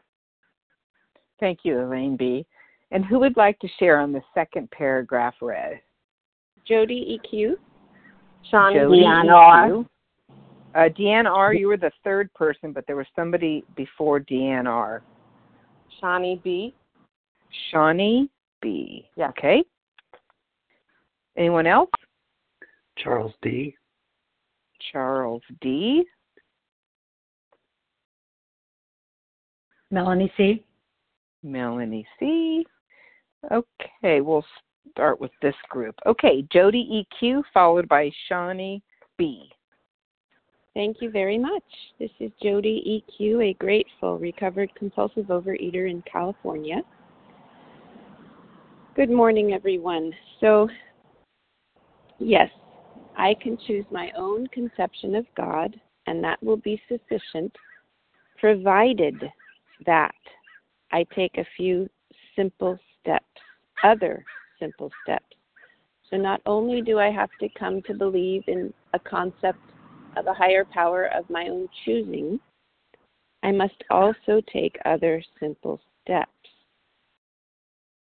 Thank 1.39 1.60
you, 1.63 1.79
Elaine 1.79 2.17
B. 2.17 2.46
And 2.91 3.03
who 3.03 3.20
would 3.20 3.38
like 3.38 3.58
to 3.60 3.67
share 3.79 4.00
on 4.00 4.12
the 4.12 4.22
second 4.34 4.70
paragraph 4.72 5.36
read? 5.41 5.79
Jody 6.65 7.20
EQ. 7.20 7.55
Sean 8.50 8.74
Deanne 8.74 9.86
uh, 10.75 10.89
Deanne 10.97 11.29
R., 11.29 11.53
you 11.53 11.67
were 11.67 11.77
the 11.77 11.91
third 12.03 12.33
person, 12.33 12.71
but 12.71 12.85
there 12.87 12.95
was 12.95 13.05
somebody 13.15 13.63
before 13.75 14.19
Deanne 14.19 14.67
R. 14.67 15.03
Shawnee 15.99 16.39
B. 16.43 16.73
Shawnee 17.71 18.29
B. 18.61 19.07
Yeah. 19.15 19.29
Okay. 19.29 19.63
Anyone 21.37 21.67
else? 21.67 21.89
Charles 22.97 23.33
D. 23.41 23.75
Charles 24.91 25.41
D. 25.61 26.03
Melanie 29.91 30.31
C. 30.37 30.63
Melanie 31.43 32.07
C. 32.19 32.65
Okay, 33.51 34.21
we'll 34.21 34.45
start 34.91 35.19
with 35.19 35.31
this 35.41 35.55
group. 35.69 35.95
Okay, 36.05 36.47
Jody 36.51 37.05
EQ 37.21 37.43
followed 37.53 37.87
by 37.87 38.11
Shawnee 38.27 38.81
B. 39.17 39.49
Thank 40.75 41.01
you 41.01 41.11
very 41.11 41.37
much. 41.37 41.63
This 41.99 42.09
is 42.19 42.31
Jody 42.41 43.03
EQ, 43.21 43.51
a 43.51 43.53
grateful 43.53 44.17
recovered 44.17 44.73
compulsive 44.73 45.27
overeater 45.27 45.87
in 45.87 46.03
California. 46.11 46.81
Good 48.95 49.11
morning, 49.11 49.53
everyone. 49.53 50.11
So, 50.39 50.67
yes, 52.17 52.49
I 53.15 53.35
can 53.39 53.55
choose 53.67 53.85
my 53.91 54.11
own 54.17 54.47
conception 54.47 55.13
of 55.13 55.27
God, 55.37 55.79
and 56.07 56.23
that 56.23 56.41
will 56.41 56.57
be 56.57 56.81
sufficient, 56.87 57.55
provided 58.39 59.21
that 59.85 60.15
I 60.91 61.05
take 61.15 61.37
a 61.37 61.45
few 61.55 61.87
simple 62.35 62.79
steps, 62.99 63.25
other 63.83 64.25
simple 64.59 64.89
steps. 65.03 65.35
So, 66.09 66.17
not 66.17 66.41
only 66.47 66.81
do 66.81 66.97
I 66.97 67.11
have 67.11 67.29
to 67.41 67.49
come 67.59 67.83
to 67.83 67.93
believe 67.93 68.43
in 68.47 68.73
a 68.93 68.99
concept 68.99 69.59
of 70.15 70.27
a 70.27 70.34
higher 70.34 70.65
power 70.65 71.05
of 71.08 71.29
my 71.29 71.48
own 71.48 71.67
choosing, 71.86 72.39
I 73.43 73.51
must 73.51 73.84
also 73.89 74.41
take 74.51 74.77
other 74.86 75.24
simple 75.39 75.79
steps. 76.01 76.32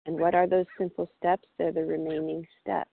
And 0.05 0.19
what 0.19 0.35
are 0.35 0.47
those 0.47 0.65
simple 0.77 1.09
steps? 1.17 1.47
They're 1.57 1.71
the 1.71 1.85
remaining 1.85 2.45
steps. 2.61 2.89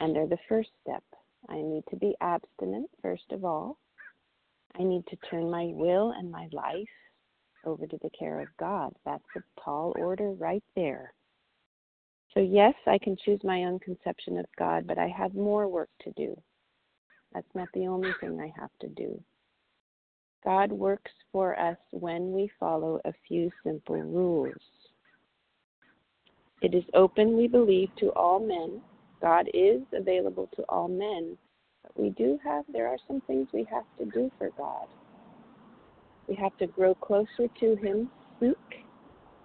And 0.00 0.14
they're 0.14 0.26
the 0.26 0.38
first 0.48 0.70
step. 0.82 1.02
I 1.48 1.56
need 1.56 1.84
to 1.90 1.96
be 1.96 2.14
abstinent, 2.20 2.90
first 3.02 3.30
of 3.30 3.44
all. 3.44 3.78
I 4.78 4.82
need 4.82 5.06
to 5.06 5.16
turn 5.30 5.50
my 5.50 5.70
will 5.72 6.12
and 6.12 6.30
my 6.30 6.48
life 6.52 6.88
over 7.64 7.86
to 7.86 7.98
the 8.02 8.10
care 8.18 8.40
of 8.40 8.48
God. 8.58 8.94
That's 9.04 9.24
a 9.36 9.40
tall 9.62 9.94
order 9.98 10.32
right 10.32 10.64
there. 10.74 11.12
So, 12.34 12.40
yes, 12.40 12.74
I 12.86 12.98
can 12.98 13.16
choose 13.24 13.40
my 13.42 13.64
own 13.64 13.78
conception 13.78 14.38
of 14.38 14.44
God, 14.58 14.86
but 14.86 14.98
I 14.98 15.08
have 15.08 15.34
more 15.34 15.68
work 15.68 15.88
to 16.02 16.10
do. 16.12 16.36
That's 17.32 17.54
not 17.54 17.68
the 17.74 17.86
only 17.86 18.10
thing 18.20 18.40
I 18.40 18.52
have 18.58 18.70
to 18.80 18.88
do. 18.88 19.20
God 20.44 20.70
works 20.70 21.10
for 21.32 21.58
us 21.58 21.76
when 21.90 22.32
we 22.32 22.50
follow 22.58 23.00
a 23.04 23.12
few 23.26 23.50
simple 23.64 24.00
rules. 24.00 24.54
It 26.62 26.74
is 26.74 26.84
open, 26.94 27.36
we 27.36 27.48
believe, 27.48 27.90
to 27.98 28.10
all 28.12 28.38
men. 28.38 28.80
God 29.20 29.48
is 29.52 29.80
available 29.92 30.48
to 30.56 30.62
all 30.68 30.88
men, 30.88 31.36
but 31.82 32.00
we 32.00 32.10
do 32.10 32.38
have, 32.44 32.64
there 32.72 32.86
are 32.86 32.98
some 33.06 33.20
things 33.26 33.48
we 33.52 33.66
have 33.70 33.84
to 33.98 34.04
do 34.06 34.30
for 34.38 34.50
God. 34.56 34.86
We 36.28 36.34
have 36.36 36.56
to 36.58 36.66
grow 36.66 36.94
closer 36.94 37.48
to 37.60 37.76
Him, 37.76 38.10
seek 38.40 38.84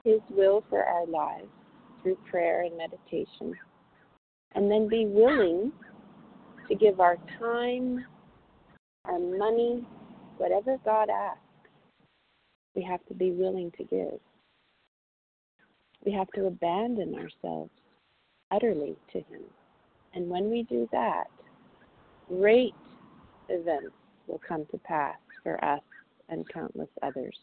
His 0.03 0.21
will 0.29 0.63
for 0.69 0.83
our 0.83 1.05
lives 1.05 1.50
through 2.01 2.17
prayer 2.29 2.63
and 2.63 2.77
meditation, 2.77 3.57
and 4.53 4.69
then 4.69 4.88
be 4.88 5.05
willing 5.05 5.71
to 6.71 6.77
give 6.77 7.01
our 7.01 7.17
time, 7.37 8.05
our 9.03 9.19
money, 9.19 9.85
whatever 10.37 10.77
God 10.85 11.09
asks, 11.09 11.41
we 12.75 12.81
have 12.81 13.05
to 13.07 13.13
be 13.13 13.31
willing 13.31 13.71
to 13.77 13.83
give. 13.83 14.19
We 16.05 16.13
have 16.13 16.29
to 16.35 16.45
abandon 16.45 17.13
ourselves 17.15 17.71
utterly 18.51 18.95
to 19.11 19.17
Him. 19.17 19.41
And 20.13 20.29
when 20.29 20.49
we 20.49 20.63
do 20.63 20.87
that, 20.93 21.25
great 22.29 22.73
events 23.49 23.93
will 24.27 24.39
come 24.47 24.65
to 24.71 24.77
pass 24.77 25.17
for 25.43 25.63
us 25.65 25.81
and 26.29 26.47
countless 26.53 26.89
others. 27.03 27.35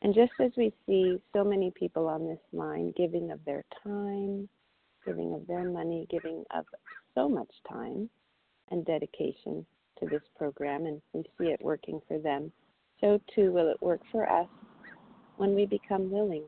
And 0.00 0.14
just 0.14 0.32
as 0.40 0.50
we 0.56 0.72
see 0.86 1.20
so 1.34 1.44
many 1.44 1.72
people 1.78 2.08
on 2.08 2.26
this 2.26 2.40
line 2.54 2.94
giving 2.96 3.32
of 3.32 3.40
their 3.44 3.64
time, 3.82 4.48
giving 5.04 5.34
of 5.34 5.46
their 5.46 5.64
money, 5.64 6.06
giving 6.10 6.42
of 6.54 6.64
so 7.14 7.28
much 7.28 7.50
time 7.68 8.08
and 8.70 8.84
dedication 8.84 9.64
to 10.00 10.06
this 10.06 10.22
program, 10.36 10.86
and 10.86 11.00
we 11.12 11.22
see 11.38 11.50
it 11.50 11.60
working 11.62 12.00
for 12.08 12.18
them, 12.18 12.50
so 13.00 13.20
too 13.34 13.52
will 13.52 13.70
it 13.70 13.80
work 13.80 14.00
for 14.10 14.28
us 14.28 14.48
when 15.36 15.54
we 15.54 15.66
become 15.66 16.10
willing 16.10 16.44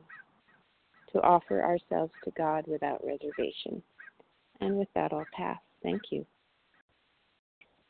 to 1.13 1.21
offer 1.21 1.63
ourselves 1.63 2.11
to 2.23 2.31
God 2.31 2.65
without 2.67 3.03
reservation. 3.05 3.81
And 4.61 4.77
with 4.77 4.89
that, 4.95 5.13
I'll 5.13 5.25
pass. 5.33 5.59
Thank 5.83 6.03
you. 6.11 6.25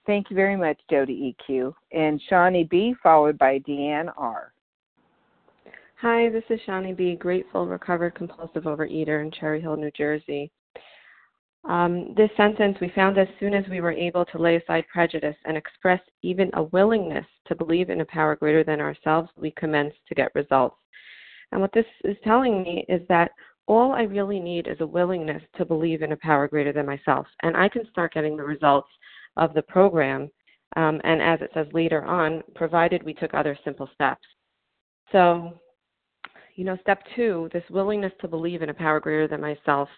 Thank 0.05 0.29
you 0.29 0.35
very 0.35 0.55
much, 0.55 0.79
Jody 0.89 1.35
EQ. 1.49 1.73
And 1.91 2.21
Shawnee 2.29 2.63
B, 2.63 2.95
followed 3.03 3.37
by 3.37 3.59
Deanne 3.59 4.11
R. 4.15 4.53
Hi, 6.01 6.29
this 6.29 6.43
is 6.49 6.59
Shawnee 6.65 6.93
B, 6.93 7.15
grateful, 7.15 7.65
recovered 7.65 8.15
compulsive 8.15 8.63
overeater 8.63 9.21
in 9.21 9.31
Cherry 9.31 9.59
Hill, 9.59 9.75
New 9.75 9.91
Jersey. 9.91 10.51
Um, 11.67 12.13
this 12.15 12.29
sentence 12.37 12.77
we 12.79 12.89
found 12.95 13.17
as 13.17 13.27
soon 13.39 13.53
as 13.53 13.65
we 13.69 13.81
were 13.81 13.91
able 13.91 14.23
to 14.25 14.37
lay 14.37 14.55
aside 14.55 14.85
prejudice 14.91 15.35
and 15.45 15.57
express 15.57 15.99
even 16.21 16.49
a 16.53 16.63
willingness 16.63 17.25
to 17.47 17.55
believe 17.55 17.89
in 17.89 17.99
a 17.99 18.05
power 18.05 18.37
greater 18.37 18.63
than 18.63 18.79
ourselves, 18.79 19.29
we 19.35 19.51
commenced 19.51 19.97
to 20.07 20.15
get 20.15 20.33
results. 20.33 20.77
And 21.51 21.59
what 21.59 21.73
this 21.73 21.85
is 22.05 22.15
telling 22.23 22.63
me 22.63 22.85
is 22.87 23.01
that 23.09 23.31
all 23.67 23.91
I 23.91 24.03
really 24.03 24.39
need 24.39 24.67
is 24.67 24.79
a 24.79 24.87
willingness 24.87 25.41
to 25.57 25.65
believe 25.65 26.01
in 26.01 26.13
a 26.13 26.17
power 26.17 26.47
greater 26.47 26.71
than 26.71 26.85
myself. 26.85 27.27
And 27.43 27.57
I 27.57 27.67
can 27.67 27.89
start 27.91 28.13
getting 28.13 28.37
the 28.37 28.43
results 28.43 28.89
of 29.35 29.53
the 29.53 29.61
program. 29.61 30.29
Um, 30.77 31.01
and 31.03 31.21
as 31.21 31.41
it 31.41 31.51
says 31.53 31.67
later 31.73 32.05
on, 32.05 32.43
provided 32.55 33.03
we 33.03 33.13
took 33.13 33.33
other 33.33 33.57
simple 33.65 33.89
steps. 33.93 34.25
So, 35.11 35.59
you 36.55 36.63
know, 36.63 36.77
step 36.81 37.03
two, 37.13 37.49
this 37.51 37.63
willingness 37.69 38.13
to 38.21 38.27
believe 38.29 38.61
in 38.61 38.69
a 38.69 38.73
power 38.73 39.01
greater 39.01 39.27
than 39.27 39.41
myself 39.41 39.89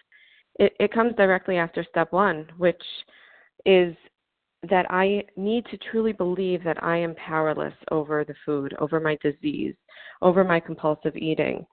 it, 0.60 0.76
it 0.78 0.92
comes 0.92 1.14
directly 1.16 1.56
after 1.56 1.84
step 1.90 2.12
one, 2.12 2.46
which 2.58 2.82
is 3.64 3.96
that 4.68 4.84
I 4.90 5.24
need 5.36 5.64
to 5.70 5.78
truly 5.90 6.12
believe 6.12 6.62
that 6.64 6.82
I 6.84 6.98
am 6.98 7.14
powerless 7.14 7.72
over 7.90 8.24
the 8.24 8.34
food, 8.44 8.74
over 8.78 9.00
my 9.00 9.16
disease, 9.22 9.74
over 10.20 10.44
my 10.44 10.60
compulsive 10.60 11.16
eating. 11.16 11.66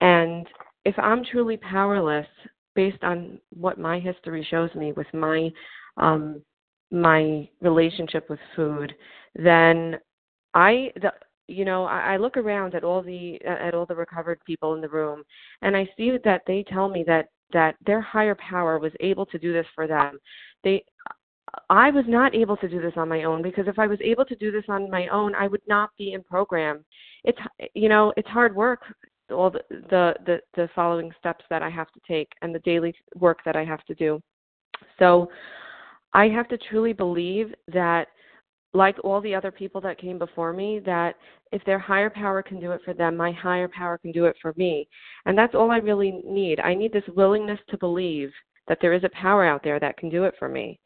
And 0.00 0.44
if 0.84 0.98
I'm 0.98 1.24
truly 1.24 1.56
powerless 1.56 2.26
based 2.74 3.02
on 3.04 3.38
what 3.50 3.78
my 3.78 4.00
history 4.00 4.46
shows 4.50 4.74
me 4.74 4.92
with 4.92 5.06
my 5.14 5.48
um 5.96 6.42
my 6.90 7.48
relationship 7.60 8.28
with 8.28 8.40
food, 8.56 8.92
then 9.36 9.98
I 10.52 10.90
the 11.00 11.12
you 11.46 11.64
know 11.64 11.84
I, 11.84 12.14
I 12.14 12.16
look 12.16 12.36
around 12.36 12.74
at 12.74 12.82
all 12.82 13.02
the 13.02 13.40
at 13.44 13.72
all 13.72 13.86
the 13.86 13.94
recovered 13.94 14.40
people 14.44 14.74
in 14.74 14.80
the 14.80 14.88
room 14.88 15.22
and 15.62 15.76
I 15.76 15.88
see 15.96 16.10
that 16.24 16.42
they 16.46 16.64
tell 16.68 16.88
me 16.88 17.04
that 17.06 17.28
that 17.52 17.76
their 17.84 18.00
higher 18.00 18.34
power 18.36 18.78
was 18.78 18.92
able 19.00 19.26
to 19.26 19.38
do 19.38 19.52
this 19.52 19.66
for 19.74 19.86
them. 19.86 20.18
They 20.64 20.84
I 21.70 21.90
was 21.90 22.04
not 22.08 22.34
able 22.34 22.56
to 22.56 22.68
do 22.68 22.80
this 22.80 22.94
on 22.96 23.08
my 23.08 23.22
own 23.22 23.40
because 23.40 23.68
if 23.68 23.78
I 23.78 23.86
was 23.86 23.98
able 24.02 24.24
to 24.24 24.36
do 24.36 24.50
this 24.50 24.64
on 24.68 24.90
my 24.90 25.06
own, 25.08 25.34
I 25.34 25.46
would 25.46 25.62
not 25.66 25.90
be 25.96 26.12
in 26.12 26.22
program. 26.24 26.84
It's 27.24 27.38
you 27.74 27.88
know, 27.88 28.12
it's 28.16 28.28
hard 28.28 28.54
work 28.54 28.82
all 29.30 29.50
the 29.50 29.62
the 29.70 30.14
the, 30.24 30.40
the 30.54 30.68
following 30.74 31.10
steps 31.18 31.44
that 31.50 31.62
I 31.62 31.70
have 31.70 31.90
to 31.92 32.00
take 32.06 32.28
and 32.42 32.54
the 32.54 32.60
daily 32.60 32.94
work 33.16 33.38
that 33.44 33.56
I 33.56 33.64
have 33.64 33.84
to 33.84 33.94
do. 33.94 34.20
So 34.98 35.30
I 36.12 36.28
have 36.28 36.48
to 36.48 36.58
truly 36.58 36.92
believe 36.92 37.52
that 37.72 38.08
like 38.76 38.96
all 39.02 39.20
the 39.20 39.34
other 39.34 39.50
people 39.50 39.80
that 39.80 39.98
came 39.98 40.18
before 40.18 40.52
me, 40.52 40.80
that 40.84 41.16
if 41.52 41.64
their 41.64 41.78
higher 41.78 42.10
power 42.10 42.42
can 42.42 42.60
do 42.60 42.72
it 42.72 42.80
for 42.84 42.94
them, 42.94 43.16
my 43.16 43.32
higher 43.32 43.68
power 43.68 43.98
can 43.98 44.12
do 44.12 44.26
it 44.26 44.36
for 44.40 44.52
me. 44.56 44.88
And 45.24 45.36
that's 45.36 45.54
all 45.54 45.70
I 45.70 45.78
really 45.78 46.20
need. 46.24 46.60
I 46.60 46.74
need 46.74 46.92
this 46.92 47.04
willingness 47.14 47.60
to 47.70 47.78
believe 47.78 48.30
that 48.68 48.78
there 48.80 48.92
is 48.92 49.04
a 49.04 49.08
power 49.10 49.44
out 49.44 49.62
there 49.62 49.80
that 49.80 49.96
can 49.96 50.10
do 50.10 50.24
it 50.24 50.34
for 50.38 50.48
me. 50.48 50.78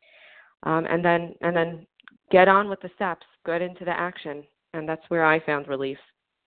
Um, 0.62 0.86
and 0.86 1.04
then 1.04 1.34
and 1.40 1.56
then 1.56 1.86
get 2.30 2.48
on 2.48 2.68
with 2.68 2.80
the 2.80 2.90
steps, 2.94 3.26
get 3.46 3.62
into 3.62 3.84
the 3.84 3.98
action. 3.98 4.44
And 4.74 4.88
that's 4.88 5.02
where 5.08 5.24
I 5.24 5.44
found 5.44 5.68
relief. 5.68 5.98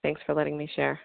Thanks 0.03 0.21
for 0.25 0.33
letting 0.33 0.57
me 0.57 0.69
share. 0.75 0.99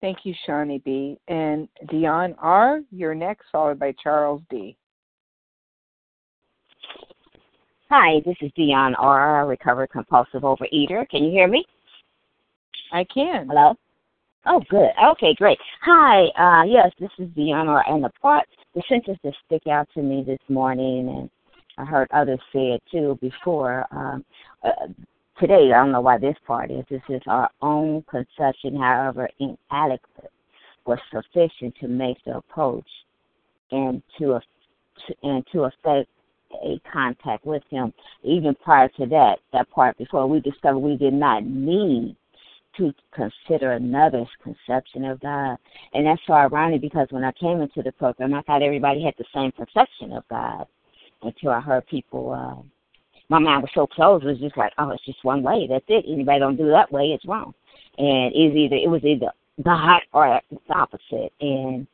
Thank 0.00 0.18
you, 0.24 0.34
Shawnee 0.46 0.82
B. 0.84 1.18
And 1.28 1.68
Dion 1.88 2.34
R., 2.38 2.80
you're 2.90 3.14
next, 3.14 3.46
followed 3.50 3.78
by 3.78 3.94
Charles 4.02 4.42
D. 4.48 4.76
Hi, 7.90 8.20
this 8.26 8.36
is 8.42 8.52
Dion 8.54 8.94
R., 8.96 9.46
recovered 9.46 9.88
compulsive 9.88 10.42
overeater. 10.42 11.08
Can 11.08 11.24
you 11.24 11.30
hear 11.30 11.48
me? 11.48 11.64
I 12.92 13.02
can. 13.04 13.46
Hello? 13.48 13.76
Oh, 14.44 14.62
good. 14.68 14.90
Okay, 15.12 15.34
great. 15.38 15.56
Hi, 15.80 16.26
uh, 16.38 16.64
yes, 16.64 16.92
this 17.00 17.08
is 17.18 17.30
Dion 17.34 17.66
R. 17.66 17.82
And 17.88 18.04
the 18.04 18.10
part, 18.20 18.46
the 18.74 18.82
sentence 18.90 19.18
that 19.24 19.32
stick 19.46 19.66
out 19.68 19.88
to 19.94 20.02
me 20.02 20.22
this 20.22 20.38
morning, 20.50 21.08
and 21.08 21.30
I 21.78 21.86
heard 21.86 22.08
others 22.12 22.40
say 22.52 22.72
it 22.72 22.82
too 22.92 23.18
before. 23.22 23.86
Um, 23.90 24.22
uh, 24.62 24.88
today, 25.40 25.72
I 25.72 25.78
don't 25.82 25.92
know 25.92 26.02
why 26.02 26.18
this 26.18 26.36
part 26.46 26.70
is. 26.70 26.84
This 26.90 27.00
is 27.08 27.22
our 27.26 27.48
own 27.62 28.02
conception, 28.02 28.76
however 28.76 29.30
inadequate, 29.38 30.30
was 30.84 30.98
sufficient 31.10 31.74
to 31.80 31.88
make 31.88 32.18
the 32.26 32.36
approach 32.36 32.88
and 33.70 34.02
to 34.18 34.40
and 35.22 35.42
to 35.52 35.62
affect 35.62 36.10
a 36.52 36.80
contact 36.90 37.44
with 37.44 37.62
him. 37.70 37.92
Even 38.22 38.54
prior 38.54 38.88
to 38.88 39.06
that, 39.06 39.38
that 39.52 39.70
part 39.70 39.96
before 39.98 40.26
we 40.26 40.40
discovered 40.40 40.78
we 40.78 40.96
did 40.96 41.14
not 41.14 41.44
need 41.44 42.16
to 42.76 42.92
consider 43.12 43.72
another's 43.72 44.28
conception 44.42 45.04
of 45.04 45.20
God. 45.20 45.56
And 45.94 46.06
that's 46.06 46.20
so 46.26 46.32
ironic 46.32 46.80
because 46.80 47.08
when 47.10 47.24
I 47.24 47.32
came 47.32 47.60
into 47.60 47.82
the 47.82 47.92
program, 47.92 48.34
I 48.34 48.42
thought 48.42 48.62
everybody 48.62 49.02
had 49.02 49.14
the 49.18 49.24
same 49.34 49.52
conception 49.52 50.12
of 50.12 50.24
God 50.28 50.66
until 51.22 51.50
I 51.50 51.60
heard 51.60 51.86
people. 51.86 52.32
Uh, 52.32 52.62
my 53.28 53.38
mind 53.38 53.62
was 53.62 53.70
so 53.74 53.86
closed; 53.86 54.24
it 54.24 54.28
was 54.28 54.38
just 54.38 54.56
like, 54.56 54.72
oh, 54.78 54.90
it's 54.90 55.04
just 55.04 55.24
one 55.24 55.42
way. 55.42 55.66
That's 55.68 55.84
it. 55.88 56.04
Anybody 56.08 56.38
don't 56.38 56.56
do 56.56 56.68
that 56.70 56.90
way, 56.90 57.08
it's 57.08 57.26
wrong. 57.26 57.52
And 57.98 58.32
it's 58.34 58.56
either 58.56 58.76
it 58.76 58.88
was 58.88 59.04
either 59.04 59.32
God 59.62 60.00
or 60.12 60.40
the 60.50 60.74
opposite. 60.74 61.32
And 61.40 61.86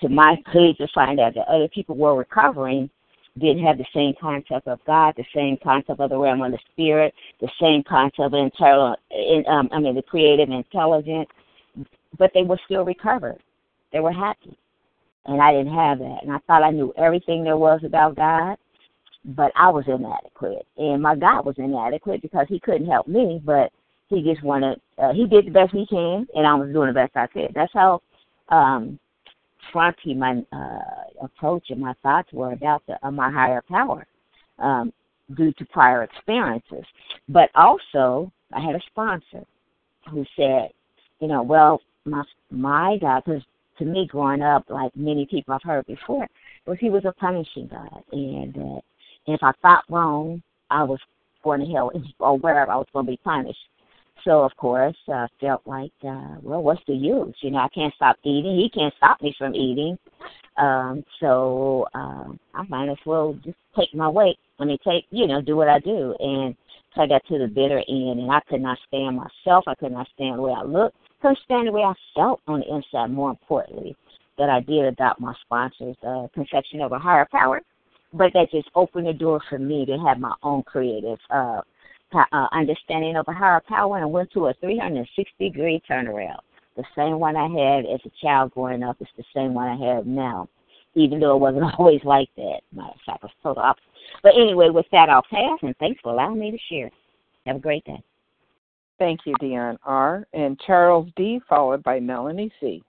to 0.00 0.08
my 0.08 0.36
pleasure, 0.50 0.74
to 0.74 0.88
find 0.94 1.20
out 1.20 1.34
that 1.34 1.48
other 1.48 1.68
people 1.68 1.96
were 1.96 2.16
recovering 2.16 2.88
didn't 3.38 3.64
have 3.64 3.78
the 3.78 3.86
same 3.94 4.14
concept 4.20 4.66
of 4.66 4.80
God, 4.86 5.14
the 5.16 5.24
same 5.34 5.56
concept 5.62 6.00
of 6.00 6.10
the 6.10 6.18
realm 6.18 6.42
of 6.42 6.52
the 6.52 6.58
spirit, 6.72 7.14
the 7.40 7.50
same 7.60 7.82
concept 7.82 8.20
of 8.20 8.34
internal, 8.34 8.96
in, 9.10 9.44
um, 9.46 9.68
I 9.72 9.78
mean, 9.78 9.94
the 9.94 10.02
creative 10.02 10.50
intelligence, 10.50 11.28
but 12.18 12.32
they 12.34 12.42
were 12.42 12.58
still 12.64 12.84
recovered. 12.84 13.40
They 13.92 14.00
were 14.00 14.12
happy. 14.12 14.56
And 15.26 15.40
I 15.40 15.52
didn't 15.52 15.74
have 15.74 15.98
that. 15.98 16.18
And 16.22 16.32
I 16.32 16.38
thought 16.46 16.62
I 16.62 16.70
knew 16.70 16.92
everything 16.96 17.44
there 17.44 17.56
was 17.56 17.80
about 17.84 18.16
God, 18.16 18.56
but 19.24 19.52
I 19.54 19.68
was 19.68 19.84
inadequate. 19.86 20.66
And 20.76 21.02
my 21.02 21.14
God 21.14 21.44
was 21.44 21.54
inadequate 21.58 22.22
because 22.22 22.46
he 22.48 22.58
couldn't 22.58 22.88
help 22.88 23.06
me, 23.06 23.40
but 23.44 23.70
he 24.08 24.22
just 24.22 24.42
wanted, 24.42 24.80
uh, 24.98 25.12
he 25.12 25.26
did 25.26 25.46
the 25.46 25.50
best 25.50 25.72
he 25.72 25.86
can, 25.86 26.26
and 26.34 26.46
I 26.46 26.54
was 26.54 26.72
doing 26.72 26.88
the 26.88 26.94
best 26.94 27.16
I 27.16 27.28
could. 27.28 27.52
That's 27.54 27.72
how 27.72 28.02
um, 28.48 28.98
fronty 29.72 30.16
my 30.16 30.42
uh, 30.52 31.24
approach 31.24 31.70
and 31.70 31.80
my 31.80 31.94
thoughts 32.02 32.32
were 32.32 32.52
about 32.52 32.82
the, 32.86 32.98
uh, 33.06 33.10
my 33.10 33.30
higher 33.30 33.62
power 33.68 34.06
um, 34.58 34.92
due 35.36 35.52
to 35.52 35.64
prior 35.66 36.02
experiences. 36.02 36.84
But 37.28 37.50
also, 37.54 38.32
I 38.52 38.60
had 38.60 38.74
a 38.74 38.80
sponsor 38.90 39.44
who 40.10 40.24
said, 40.36 40.70
you 41.20 41.28
know, 41.28 41.42
well, 41.42 41.80
my 42.04 42.22
my 42.50 42.98
God, 43.00 43.22
because 43.24 43.42
to 43.78 43.84
me, 43.84 44.06
growing 44.06 44.42
up, 44.42 44.64
like 44.68 44.94
many 44.96 45.26
people 45.26 45.54
I've 45.54 45.62
heard 45.62 45.86
before, 45.86 46.26
was 46.66 46.78
he 46.80 46.90
was 46.90 47.04
a 47.04 47.12
punishing 47.12 47.68
God, 47.68 48.02
and 48.12 48.56
uh, 48.56 48.80
and 49.26 49.34
if 49.36 49.42
I 49.42 49.52
thought 49.62 49.84
wrong, 49.88 50.42
I 50.70 50.82
was 50.84 50.98
going 51.42 51.60
to 51.60 51.66
hell 51.66 51.90
or 52.18 52.38
wherever 52.38 52.70
I 52.70 52.76
was 52.76 52.86
going 52.92 53.06
to 53.06 53.12
be 53.12 53.18
punished. 53.18 53.58
So 54.24 54.42
of 54.42 54.54
course, 54.56 54.96
I 55.08 55.24
uh, 55.24 55.26
felt 55.40 55.62
like, 55.66 55.92
uh, 56.06 56.36
well, 56.42 56.62
what's 56.62 56.82
the 56.86 56.94
use? 56.94 57.34
You 57.40 57.52
know, 57.52 57.58
I 57.58 57.68
can't 57.68 57.94
stop 57.94 58.16
eating. 58.22 58.56
He 58.56 58.70
can't 58.72 58.94
stop 58.96 59.20
me 59.22 59.34
from 59.38 59.54
eating. 59.54 59.98
Um, 60.56 61.04
so 61.20 61.86
uh, 61.94 62.28
I 62.54 62.62
might 62.68 62.90
as 62.90 62.98
well 63.06 63.34
just 63.44 63.56
take 63.78 63.94
my 63.94 64.08
weight. 64.08 64.38
Let 64.58 64.66
me 64.66 64.78
take, 64.84 65.06
you 65.10 65.26
know, 65.26 65.40
do 65.40 65.56
what 65.56 65.68
I 65.68 65.78
do. 65.78 66.14
And 66.18 66.54
so 66.94 67.02
I 67.02 67.06
got 67.06 67.24
to 67.28 67.38
the 67.38 67.46
bitter 67.46 67.82
end, 67.88 68.20
and 68.20 68.30
I 68.30 68.40
could 68.48 68.60
not 68.60 68.78
stand 68.88 69.16
myself. 69.16 69.64
I 69.66 69.74
could 69.74 69.92
not 69.92 70.08
stand 70.14 70.38
the 70.38 70.42
way 70.42 70.52
I 70.52 70.62
looked. 70.62 70.96
Couldn't 71.22 71.38
stand 71.44 71.68
the 71.68 71.72
way 71.72 71.82
I 71.82 71.94
felt 72.14 72.40
on 72.46 72.60
the 72.60 72.74
inside. 72.74 73.10
More 73.10 73.30
importantly, 73.30 73.96
that 74.38 74.50
I 74.50 74.60
did 74.60 74.84
adopt 74.84 75.20
my 75.20 75.34
sponsor's 75.42 75.96
uh, 76.06 76.26
conception 76.34 76.80
of 76.80 76.92
a 76.92 76.98
higher 76.98 77.28
power, 77.30 77.62
but 78.12 78.32
that 78.34 78.50
just 78.50 78.68
opened 78.74 79.06
the 79.06 79.12
door 79.12 79.40
for 79.48 79.58
me 79.58 79.86
to 79.86 79.98
have 79.98 80.18
my 80.18 80.34
own 80.42 80.62
creative 80.62 81.18
uh, 81.30 81.60
uh, 82.14 82.46
understanding 82.52 83.16
of 83.16 83.26
a 83.28 83.32
higher 83.32 83.62
power 83.68 83.98
and 83.98 84.10
went 84.10 84.32
to 84.32 84.46
a 84.46 84.54
360 84.54 85.32
degree 85.38 85.82
turnaround. 85.88 86.40
The 86.76 86.84
same 86.96 87.18
one 87.18 87.36
I 87.36 87.48
had 87.48 87.84
as 87.86 88.00
a 88.04 88.10
child 88.22 88.52
growing 88.52 88.82
up 88.82 88.96
is 89.00 89.08
the 89.16 89.24
same 89.34 89.54
one 89.54 89.68
I 89.68 89.94
have 89.94 90.06
now, 90.06 90.48
even 90.94 91.20
though 91.20 91.36
it 91.36 91.40
wasn't 91.40 91.74
always 91.78 92.00
like 92.04 92.28
that. 92.36 92.60
Matter 92.72 92.90
of 92.90 93.00
fact, 93.04 93.24
it's 93.24 93.34
total 93.42 93.62
opposite. 93.62 93.84
But 94.22 94.34
anyway, 94.34 94.70
with 94.70 94.86
that, 94.92 95.08
I'll 95.08 95.22
pass, 95.22 95.58
and 95.62 95.76
thanks 95.78 96.00
for 96.02 96.12
allowing 96.12 96.38
me 96.38 96.50
to 96.50 96.58
share. 96.70 96.90
Have 97.46 97.56
a 97.56 97.60
great 97.60 97.84
day. 97.84 98.02
Thank 98.98 99.20
you, 99.24 99.34
Dion 99.40 99.78
R. 99.84 100.26
And 100.34 100.60
Charles 100.66 101.08
D., 101.16 101.40
followed 101.48 101.82
by 101.82 102.00
Melanie 102.00 102.52
C. 102.60 102.82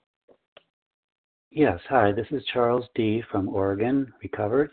Yes, 1.51 1.79
hi, 1.89 2.11
this 2.11 2.27
is 2.31 2.43
Charles 2.53 2.85
D. 2.95 3.23
from 3.31 3.49
Oregon, 3.49 4.11
recovered. 4.21 4.71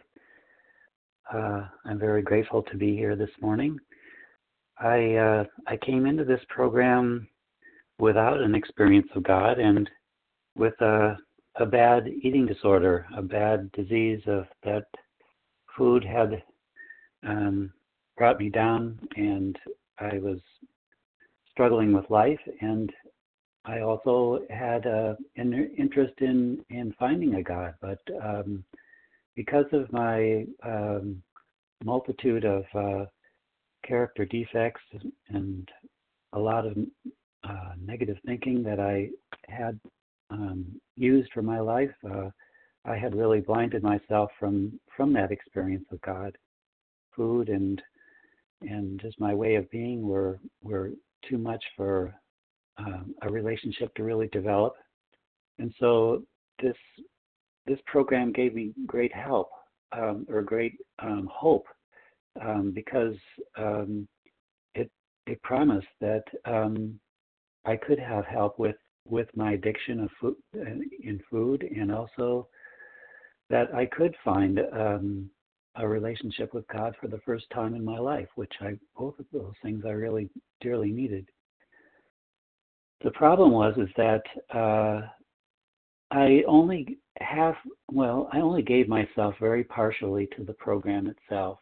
Uh, 1.33 1.67
I'm 1.85 1.99
very 1.99 2.23
grateful 2.23 2.63
to 2.63 2.77
be 2.77 2.97
here 2.97 3.17
this 3.17 3.31
morning. 3.41 3.79
I 4.81 5.15
uh, 5.15 5.45
I 5.67 5.77
came 5.77 6.07
into 6.07 6.25
this 6.25 6.41
program 6.49 7.29
without 7.99 8.41
an 8.41 8.55
experience 8.55 9.09
of 9.15 9.25
God 9.25 9.59
and 9.59 9.89
with 10.55 10.81
a 10.81 11.17
a 11.57 11.67
bad 11.67 12.07
eating 12.23 12.47
disorder, 12.47 13.07
a 13.17 13.23
bad 13.23 13.71
disease 13.73 14.23
of 14.27 14.47
that 14.63 14.85
food 15.77 16.05
had 16.05 16.43
um, 17.27 17.73
brought 18.17 18.39
me 18.39 18.49
down, 18.49 18.99
and 19.17 19.59
I 19.99 20.19
was 20.19 20.39
struggling 21.51 21.93
with 21.93 22.09
life, 22.11 22.39
and 22.61 22.93
I 23.65 23.81
also 23.81 24.41
had 24.51 24.87
a, 24.87 25.17
an 25.37 25.75
interest 25.77 26.15
in 26.21 26.65
in 26.71 26.95
finding 26.99 27.35
a 27.35 27.43
God, 27.43 27.75
but 27.81 27.99
um, 28.23 28.65
because 29.35 29.67
of 29.73 29.93
my 29.93 30.47
um, 30.65 31.23
multitude 31.85 32.45
of 32.45 32.65
uh, 32.75 33.07
character 33.89 34.27
defects 34.27 34.83
and 35.31 35.69
a 36.35 36.39
lot 36.39 36.67
of 36.67 36.77
uh, 37.49 37.73
negative 37.83 38.19
thinking 38.27 38.63
that 38.63 38.79
I 38.79 39.09
had 39.49 39.81
um, 40.31 40.67
used 40.97 41.31
for 41.33 41.43
my 41.43 41.59
life, 41.59 41.95
uh, 42.09 42.29
I 42.85 42.97
had 42.97 43.15
really 43.15 43.41
blinded 43.41 43.83
myself 43.83 44.31
from 44.39 44.79
from 44.97 45.13
that 45.15 45.31
experience 45.31 45.87
with 45.91 46.01
God. 46.03 46.37
Food 47.17 47.49
and 47.49 47.81
and 48.61 49.01
just 49.01 49.19
my 49.21 49.35
way 49.35 49.55
of 49.55 49.71
being 49.71 50.07
were 50.07 50.39
were 50.63 50.91
too 51.29 51.39
much 51.39 51.65
for 51.77 52.15
um, 52.77 53.15
a 53.23 53.31
relationship 53.31 53.95
to 53.95 54.05
really 54.05 54.29
develop, 54.29 54.75
and 55.59 55.73
so 55.81 56.23
this 56.63 56.77
this 57.67 57.79
program 57.87 58.33
gave 58.33 58.55
me 58.55 58.73
great 58.87 59.15
help 59.15 59.51
um, 59.93 60.27
or 60.29 60.43
great 60.43 60.75
um, 61.01 61.29
hope 61.33 61.67
um, 62.43 62.73
because 62.75 63.17
um, 63.57 64.07
it 64.75 64.91
it 65.27 65.43
promised 65.43 65.87
that 66.01 66.25
um, 66.45 66.99
I 67.65 67.77
could 67.77 67.99
have 67.99 68.25
help 68.25 68.59
with 68.59 68.77
with 69.05 69.29
my 69.35 69.53
addiction 69.53 70.01
of 70.01 70.11
food 70.21 70.37
uh, 70.57 70.81
in 71.03 71.21
food, 71.31 71.63
and 71.63 71.93
also 71.93 72.49
that 73.51 73.75
I 73.75 73.87
could 73.87 74.15
find 74.25 74.61
um, 74.73 75.31
a 75.77 75.87
relationship 75.87 76.53
with 76.53 76.67
God 76.69 76.95
for 77.01 77.09
the 77.09 77.21
first 77.25 77.47
time 77.53 77.75
in 77.75 77.85
my 77.85 77.99
life, 77.99 78.29
which 78.35 78.53
I 78.61 78.75
both 78.97 79.19
of 79.19 79.27
those 79.33 79.55
things 79.63 79.85
I 79.87 79.91
really 79.91 80.29
dearly 80.61 80.91
needed. 80.91 81.27
The 83.03 83.13
problem 83.13 83.53
was 83.53 83.75
is 83.77 83.89
that 83.97 84.23
uh, 84.53 85.07
I 86.11 86.43
only 86.47 86.99
half 87.21 87.57
well, 87.91 88.29
I 88.33 88.41
only 88.41 88.63
gave 88.63 88.89
myself 88.89 89.35
very 89.41 89.65
partially 89.65 90.29
to 90.37 90.45
the 90.45 90.55
program 90.55 91.07
itself. 91.07 91.59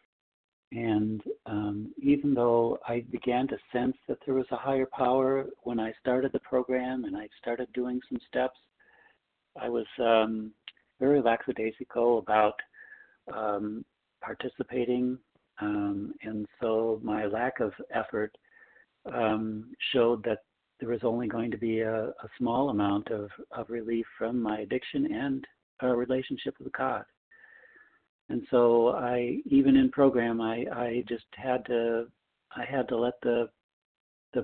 And 0.71 1.21
um, 1.45 1.93
even 2.01 2.33
though 2.33 2.77
I 2.87 3.05
began 3.11 3.47
to 3.47 3.57
sense 3.71 3.95
that 4.07 4.17
there 4.25 4.35
was 4.35 4.45
a 4.51 4.57
higher 4.57 4.85
power 4.85 5.45
when 5.63 5.79
I 5.79 5.93
started 6.01 6.31
the 6.33 6.39
program 6.39 7.05
and 7.05 7.15
I 7.15 7.29
started 7.41 7.67
doing 7.73 7.99
some 8.09 8.19
steps, 8.27 8.59
I 9.59 9.69
was 9.69 9.85
um, 9.99 10.51
very 10.99 11.21
lackadaisical 11.21 12.19
about 12.19 12.55
um, 13.33 13.85
participating 14.21 15.17
Um, 15.59 16.13
and 16.21 16.45
so 16.61 16.99
my 17.03 17.25
lack 17.25 17.59
of 17.59 17.73
effort 17.93 18.35
um, 19.11 19.73
showed 19.91 20.23
that 20.23 20.39
there 20.79 20.89
was 20.89 21.03
only 21.03 21.27
going 21.27 21.51
to 21.51 21.57
be 21.57 21.79
a, 21.81 22.07
a 22.09 22.29
small 22.37 22.69
amount 22.69 23.09
of, 23.09 23.29
of 23.51 23.69
relief 23.69 24.05
from 24.17 24.41
my 24.41 24.59
addiction 24.59 25.11
and 25.13 25.45
a 25.81 25.87
relationship 25.95 26.55
with 26.59 26.71
God. 26.73 27.05
And 28.29 28.45
so 28.51 28.89
I, 28.89 29.37
even 29.45 29.77
in 29.77 29.89
program, 29.89 30.41
I, 30.41 30.65
I 30.71 31.03
just 31.07 31.25
had 31.35 31.65
to, 31.67 32.07
I 32.55 32.65
had 32.65 32.87
to 32.89 32.97
let 32.97 33.13
the, 33.21 33.49
the, 34.33 34.43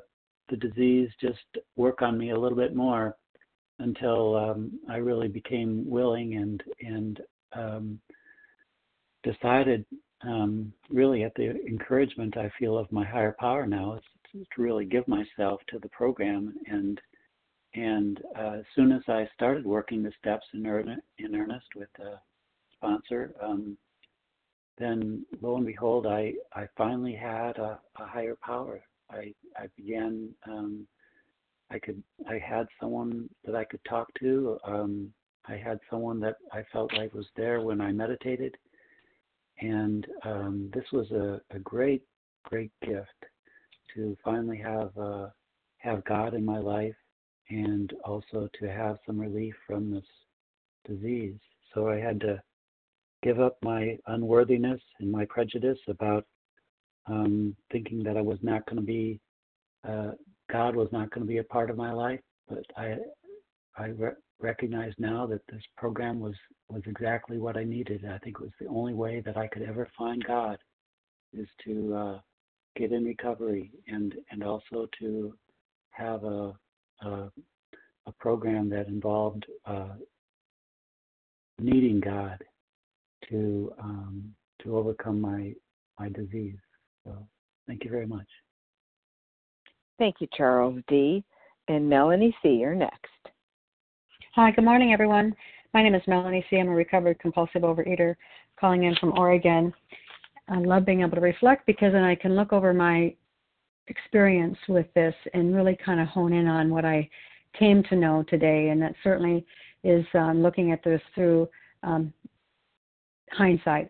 the 0.50 0.58
disease 0.58 1.10
just 1.20 1.40
work 1.76 2.02
on 2.02 2.18
me 2.18 2.32
a 2.32 2.40
little 2.40 2.58
bit 2.58 2.76
more 2.76 3.18
until 3.80 4.36
um, 4.36 4.80
I 4.90 4.98
really 4.98 5.28
became 5.28 5.90
willing 5.90 6.36
and 6.36 6.64
and 6.82 7.20
um, 7.54 8.00
decided, 9.24 9.86
um, 10.24 10.74
really 10.90 11.24
at 11.24 11.34
the 11.36 11.52
encouragement 11.66 12.38
I 12.38 12.52
feel 12.60 12.78
of 12.78 12.92
my 12.92 13.06
higher 13.06 13.36
power 13.40 13.66
now, 13.66 13.96
is 14.34 14.48
to 14.56 14.62
really 14.62 14.86
give 14.86 15.08
myself 15.08 15.62
to 15.70 15.80
the 15.80 15.90
program. 15.90 16.54
And 16.68 17.00
and 17.76 18.22
uh, 18.38 18.58
as 18.60 18.66
soon 18.76 18.92
as 18.92 19.02
I 19.08 19.28
started 19.34 19.66
working 19.66 20.04
the 20.04 20.12
steps 20.20 20.46
in, 20.54 20.66
earnest, 20.68 21.02
in 21.18 21.36
earnest 21.36 21.66
with 21.76 21.90
a 22.00 22.20
sponsor, 22.84 23.34
um, 23.42 23.78
then 24.78 25.26
lo 25.42 25.56
and 25.58 25.66
behold, 25.66 26.06
I, 26.06 26.34
I 26.54 26.68
finally 26.78 27.14
had 27.14 27.58
a, 27.58 27.80
a 28.00 28.06
higher 28.06 28.36
power. 28.44 28.82
I, 29.10 29.34
I 29.56 29.68
began 29.78 30.30
um, 30.48 30.88
I 31.70 31.80
could 31.80 32.02
I 32.30 32.38
had 32.38 32.68
someone 32.80 33.30
that 33.46 33.56
I 33.56 33.64
could 33.64 33.84
talk 33.88 34.08
to. 34.20 34.58
Um, 34.66 35.14
I 35.48 35.56
had 35.56 35.80
someone 35.90 36.20
that 36.22 36.38
I 36.52 36.64
felt 36.72 36.94
like 36.94 37.14
was 37.14 37.28
there 37.36 37.62
when 37.62 37.82
I 37.82 37.92
meditated, 37.92 38.56
and 39.60 40.06
um, 40.24 40.72
this 40.74 40.86
was 40.92 41.10
a, 41.12 41.42
a 41.52 41.60
great 41.60 42.04
great 42.44 42.72
gift 42.86 43.08
to 43.94 44.18
finally 44.24 44.58
have 44.58 44.98
uh, 44.98 45.28
have 45.78 46.04
God 46.06 46.34
in 46.34 46.44
my 46.44 46.60
life, 46.60 46.96
and 47.50 47.94
also 48.04 48.50
to 48.60 48.68
have 48.68 48.98
some 49.06 49.20
relief 49.20 49.56
from 49.68 49.92
this 49.92 50.06
disease. 50.88 51.40
So 51.74 51.90
I 51.90 51.98
had 51.98 52.20
to 52.22 52.42
give 53.24 53.40
up 53.40 53.58
my 53.64 53.98
unworthiness 54.08 54.82
and 55.00 55.12
my 55.12 55.26
prejudice 55.26 55.80
about 55.88 56.26
um, 57.08 57.56
thinking 57.72 58.04
that 58.04 58.18
I 58.18 58.22
was 58.22 58.38
not 58.42 58.66
going 58.66 58.78
to 58.78 58.84
be 58.86 59.20
uh, 59.88 60.12
God 60.52 60.76
was 60.76 60.90
not 60.92 61.10
going 61.10 61.26
to 61.26 61.28
be 61.28 61.40
a 61.40 61.44
part 61.44 61.70
of 61.70 61.78
my 61.78 61.92
life, 61.92 62.20
but 62.48 62.64
I 62.78 62.98
I 63.78 63.88
re- 63.88 64.12
recognize 64.40 64.94
now 64.98 65.26
that 65.28 65.42
this 65.52 65.64
program 65.78 66.20
was 66.20 66.36
was 66.70 66.84
exactly 66.86 67.38
what 67.38 67.58
I 67.58 67.64
needed. 67.64 68.06
I 68.06 68.18
think 68.20 68.38
it 68.40 68.44
was 68.44 68.52
the 68.60 68.68
only 68.68 68.94
way 68.94 69.22
that 69.26 69.38
I 69.38 69.48
could 69.48 69.64
ever 69.64 69.90
find 69.98 70.24
God 70.26 70.58
is 71.34 71.48
to 71.66 71.96
uh, 71.96 72.20
get 72.76 72.92
in 72.92 73.04
recovery 73.04 73.72
and 73.88 74.14
and 74.32 74.44
also 74.44 74.88
to 75.00 75.34
have 75.92 76.24
a 76.24 76.54
a, 77.02 77.30
a 78.06 78.12
program 78.20 78.70
that 78.70 78.88
involved 78.88 79.46
uh, 79.66 79.96
needing 81.60 82.00
God 82.00 82.38
to 83.30 83.74
um, 83.82 84.34
to 84.64 84.78
overcome 84.78 85.20
my 85.20 85.54
my 86.00 86.10
disease. 86.10 86.58
So 87.06 87.28
thank 87.68 87.84
you 87.84 87.92
very 87.92 88.08
much. 88.08 88.28
Thank 90.00 90.16
you, 90.20 90.28
Charles 90.36 90.82
D. 90.88 91.24
And 91.68 91.88
Melanie 91.90 92.36
C. 92.42 92.50
You're 92.50 92.76
next. 92.76 93.08
Hi, 94.36 94.52
good 94.52 94.66
morning, 94.66 94.92
everyone. 94.92 95.36
My 95.74 95.82
name 95.82 95.96
is 95.96 96.02
Melanie 96.08 96.46
C. 96.50 96.58
I'm 96.58 96.68
a 96.68 96.72
recovered 96.72 97.20
compulsive 97.20 97.62
overeater 97.62 98.16
calling 98.60 98.84
in 98.84 98.96
from 98.96 99.18
Oregon. 99.18 99.74
I 100.50 100.58
love 100.58 100.86
being 100.86 101.02
able 101.02 101.16
to 101.16 101.22
reflect 101.22 101.66
because 101.66 101.94
then 101.94 102.04
I 102.04 102.16
can 102.16 102.36
look 102.36 102.52
over 102.52 102.74
my 102.74 103.16
experience 103.88 104.58
with 104.68 104.88
this 104.94 105.16
and 105.34 105.56
really 105.56 105.78
kind 105.86 106.00
of 106.00 106.08
hone 106.08 106.34
in 106.34 106.48
on 106.48 106.70
what 106.70 106.86
I 106.86 107.10
came 107.58 107.84
to 107.84 107.96
know 107.96 108.24
today. 108.28 108.70
And 108.70 108.82
that 108.82 108.96
certainly 109.04 109.46
is 109.84 110.06
um, 110.14 110.42
looking 110.42 110.72
at 110.72 110.84
this 110.84 111.02
through 111.16 111.48
um, 111.84 112.14
hindsight. 113.34 113.90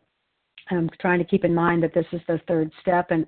I'm 0.70 0.90
trying 1.00 1.20
to 1.20 1.26
keep 1.26 1.44
in 1.44 1.54
mind 1.54 1.84
that 1.84 1.94
this 1.94 2.06
is 2.12 2.22
the 2.28 2.40
third 2.48 2.72
step, 2.82 3.12
and 3.12 3.26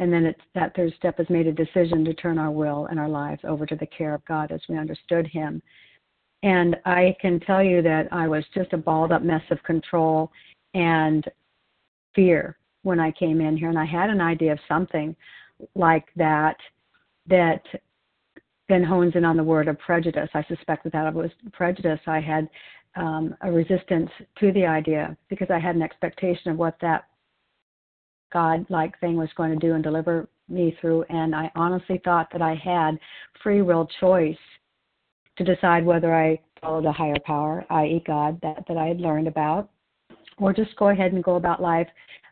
and 0.00 0.12
then 0.12 0.24
it's, 0.24 0.40
that 0.54 0.76
third 0.76 0.92
step 0.96 1.18
is 1.18 1.28
made 1.28 1.48
a 1.48 1.52
decision 1.52 2.04
to 2.04 2.14
turn 2.14 2.38
our 2.38 2.52
will 2.52 2.86
and 2.86 3.00
our 3.00 3.08
lives 3.08 3.40
over 3.44 3.66
to 3.66 3.74
the 3.74 3.86
care 3.86 4.14
of 4.14 4.24
God 4.26 4.52
as 4.52 4.60
we 4.68 4.78
understood 4.78 5.26
Him. 5.26 5.60
And 6.44 6.76
I 6.84 7.16
can 7.20 7.40
tell 7.40 7.64
you 7.64 7.82
that 7.82 8.06
I 8.12 8.28
was 8.28 8.44
just 8.54 8.72
a 8.72 8.76
balled 8.76 9.10
up 9.10 9.22
mess 9.22 9.42
of 9.50 9.60
control 9.64 10.30
and 10.74 11.24
fear 12.14 12.56
when 12.82 13.00
I 13.00 13.10
came 13.10 13.40
in 13.40 13.56
here, 13.56 13.70
and 13.70 13.78
I 13.78 13.84
had 13.84 14.08
an 14.08 14.20
idea 14.20 14.52
of 14.52 14.60
something 14.68 15.16
like 15.74 16.06
that 16.14 16.56
that 17.26 17.62
then 18.68 18.84
hones 18.84 19.14
in 19.16 19.24
on 19.24 19.36
the 19.36 19.42
word 19.42 19.66
of 19.66 19.78
prejudice. 19.78 20.28
I 20.34 20.44
suspect 20.44 20.84
that 20.84 20.92
that 20.92 21.12
was 21.12 21.30
prejudice. 21.52 22.00
I 22.06 22.20
had 22.20 22.48
um, 22.98 23.34
a 23.42 23.50
resistance 23.50 24.10
to 24.40 24.52
the 24.52 24.66
idea 24.66 25.16
because 25.30 25.48
I 25.50 25.58
had 25.58 25.76
an 25.76 25.82
expectation 25.82 26.50
of 26.50 26.58
what 26.58 26.76
that 26.80 27.04
God 28.32 28.66
like 28.68 28.98
thing 29.00 29.16
was 29.16 29.28
going 29.36 29.50
to 29.50 29.66
do 29.66 29.74
and 29.74 29.82
deliver 29.82 30.28
me 30.48 30.76
through. 30.80 31.04
And 31.08 31.34
I 31.34 31.50
honestly 31.54 32.00
thought 32.04 32.28
that 32.32 32.42
I 32.42 32.54
had 32.54 32.98
free 33.42 33.62
will 33.62 33.88
choice 34.00 34.36
to 35.36 35.44
decide 35.44 35.84
whether 35.84 36.14
I 36.14 36.40
followed 36.60 36.86
a 36.86 36.92
higher 36.92 37.18
power, 37.24 37.64
i.e., 37.70 38.02
God, 38.06 38.38
that, 38.42 38.64
that 38.66 38.76
I 38.76 38.86
had 38.86 39.00
learned 39.00 39.28
about, 39.28 39.70
or 40.38 40.52
just 40.52 40.74
go 40.76 40.88
ahead 40.88 41.12
and 41.12 41.22
go 41.22 41.36
about 41.36 41.62
life 41.62 41.86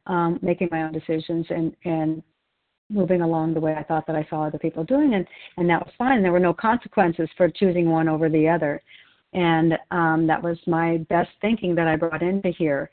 um, 0.07 0.41
making 0.43 0.69
my 0.71 0.83
own 0.83 0.93
decisions 0.93 1.47
and, 1.51 1.77
and 1.85 2.23
moving 2.91 3.23
along 3.23 3.55
the 3.55 3.61
way 3.61 3.75
I 3.75 3.85
thought 3.85 4.07
that 4.07 4.17
I 4.17 4.27
saw 4.29 4.47
other 4.47 4.59
people 4.59 4.85
doing, 4.85 5.15
and 5.15 5.27
and 5.57 5.69
that 5.69 5.85
was 5.85 5.93
fine. 5.99 6.23
There 6.23 6.33
were 6.33 6.39
no 6.39 6.55
consequences 6.55 7.29
for 7.37 7.49
choosing 7.49 7.91
one 7.91 8.09
over 8.09 8.29
the 8.29 8.49
other, 8.49 8.81
and 9.37 9.75
um, 9.91 10.27
that 10.27 10.43
was 10.43 10.59
my 10.67 10.97
best 11.11 11.31
thinking 11.41 11.75
that 11.75 11.87
I 11.87 11.95
brought 11.95 12.23
into 12.23 12.49
here. 12.49 12.91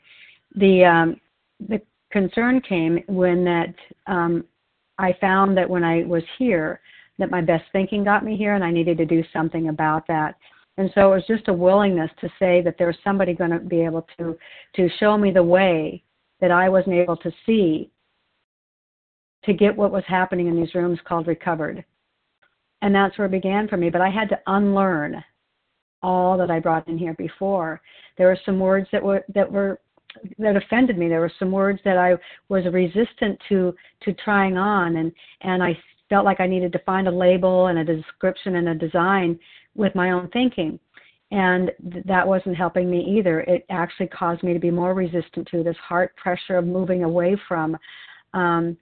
The 0.54 0.84
um, 0.84 1.20
the 1.68 1.80
concern 2.12 2.60
came 2.60 3.02
when 3.08 3.44
that 3.44 3.74
um, 4.06 4.44
I 4.98 5.16
found 5.20 5.56
that 5.56 5.68
when 5.68 5.82
I 5.82 6.04
was 6.04 6.22
here, 6.38 6.80
that 7.18 7.30
my 7.30 7.40
best 7.40 7.64
thinking 7.72 8.04
got 8.04 8.24
me 8.24 8.36
here, 8.36 8.54
and 8.54 8.62
I 8.62 8.70
needed 8.70 8.98
to 8.98 9.06
do 9.06 9.24
something 9.32 9.68
about 9.68 10.06
that. 10.06 10.36
And 10.76 10.90
so 10.94 11.12
it 11.12 11.16
was 11.16 11.26
just 11.26 11.48
a 11.48 11.52
willingness 11.52 12.10
to 12.20 12.28
say 12.38 12.60
that 12.60 12.76
there's 12.78 12.98
somebody 13.02 13.32
going 13.32 13.50
to 13.50 13.58
be 13.58 13.80
able 13.80 14.06
to 14.18 14.36
to 14.76 14.88
show 15.00 15.16
me 15.16 15.30
the 15.30 15.42
way 15.42 16.04
that 16.40 16.50
I 16.50 16.68
wasn't 16.68 16.96
able 16.96 17.16
to 17.16 17.32
see 17.46 17.90
to 19.44 19.54
get 19.54 19.74
what 19.74 19.92
was 19.92 20.04
happening 20.06 20.48
in 20.48 20.56
these 20.56 20.74
rooms 20.74 20.98
called 21.06 21.26
recovered. 21.26 21.84
And 22.82 22.94
that's 22.94 23.16
where 23.16 23.26
it 23.28 23.30
began 23.30 23.66
for 23.66 23.78
me. 23.78 23.88
But 23.88 24.02
I 24.02 24.10
had 24.10 24.28
to 24.28 24.40
unlearn 24.46 25.24
all 26.04 26.36
that 26.36 26.50
I 26.50 26.60
brought 26.60 26.86
in 26.86 26.98
here 26.98 27.14
before. 27.14 27.80
There 28.16 28.28
were 28.28 28.38
some 28.44 28.60
words 28.60 28.86
that 28.92 29.02
were 29.02 29.24
that 29.34 29.50
were 29.50 29.80
that 30.38 30.56
offended 30.56 30.98
me. 30.98 31.08
There 31.08 31.20
were 31.20 31.32
some 31.38 31.50
words 31.50 31.80
that 31.84 31.96
I 31.96 32.14
was 32.48 32.64
resistant 32.70 33.40
to 33.48 33.74
to 34.02 34.12
trying 34.12 34.56
on, 34.56 34.96
and 34.96 35.10
and 35.40 35.62
I 35.62 35.76
felt 36.08 36.24
like 36.24 36.40
I 36.40 36.46
needed 36.46 36.72
to 36.72 36.78
find 36.80 37.08
a 37.08 37.10
label 37.10 37.68
and 37.68 37.78
a 37.78 37.84
description 37.84 38.56
and 38.56 38.68
a 38.68 38.74
design 38.74 39.38
with 39.74 39.94
my 39.94 40.10
own 40.10 40.28
thinking, 40.32 40.78
and 41.30 41.72
th- 41.90 42.04
that 42.04 42.28
wasn't 42.28 42.56
helping 42.56 42.90
me 42.90 43.00
either. 43.18 43.40
It 43.40 43.64
actually 43.70 44.08
caused 44.08 44.42
me 44.42 44.52
to 44.52 44.60
be 44.60 44.70
more 44.70 44.94
resistant 44.94 45.48
to 45.50 45.64
this 45.64 45.76
heart 45.78 46.14
pressure 46.16 46.56
of 46.56 46.66
moving 46.66 47.02
away 47.02 47.36
from. 47.48 47.76
Um, 48.34 48.76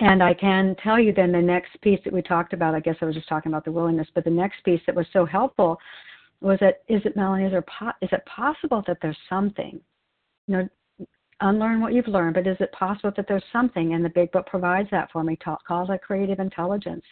and 0.00 0.22
I 0.22 0.34
can 0.34 0.74
tell 0.82 0.98
you 0.98 1.12
then 1.12 1.30
the 1.30 1.40
next 1.40 1.80
piece 1.80 2.00
that 2.04 2.12
we 2.12 2.22
talked 2.22 2.52
about, 2.52 2.74
I 2.74 2.80
guess 2.80 2.96
I 3.00 3.04
was 3.04 3.14
just 3.14 3.28
talking 3.28 3.52
about 3.52 3.64
the 3.64 3.70
willingness, 3.70 4.08
but 4.14 4.24
the 4.24 4.30
next 4.30 4.64
piece 4.64 4.80
that 4.86 4.96
was 4.96 5.06
so 5.12 5.24
helpful 5.24 5.78
was 6.42 6.58
that 6.60 6.82
is 6.88 7.00
it 7.04 7.16
Melanie, 7.16 7.46
is, 7.46 7.52
there 7.52 7.62
po- 7.62 7.92
is 8.00 8.10
it 8.12 8.24
possible 8.26 8.82
that 8.86 8.98
there's 9.00 9.16
something 9.28 9.80
you 10.46 10.56
know, 10.56 10.68
unlearn 11.40 11.80
what 11.80 11.92
you've 11.92 12.08
learned, 12.08 12.34
but 12.34 12.46
is 12.46 12.56
it 12.60 12.72
possible 12.72 13.12
that 13.16 13.26
there's 13.28 13.44
something 13.52 13.94
and 13.94 14.04
the 14.04 14.10
big 14.10 14.30
book 14.32 14.46
provides 14.46 14.88
that 14.90 15.10
for 15.12 15.22
me? 15.22 15.36
Call 15.36 15.90
it 15.90 16.02
creative 16.02 16.40
intelligence. 16.40 17.04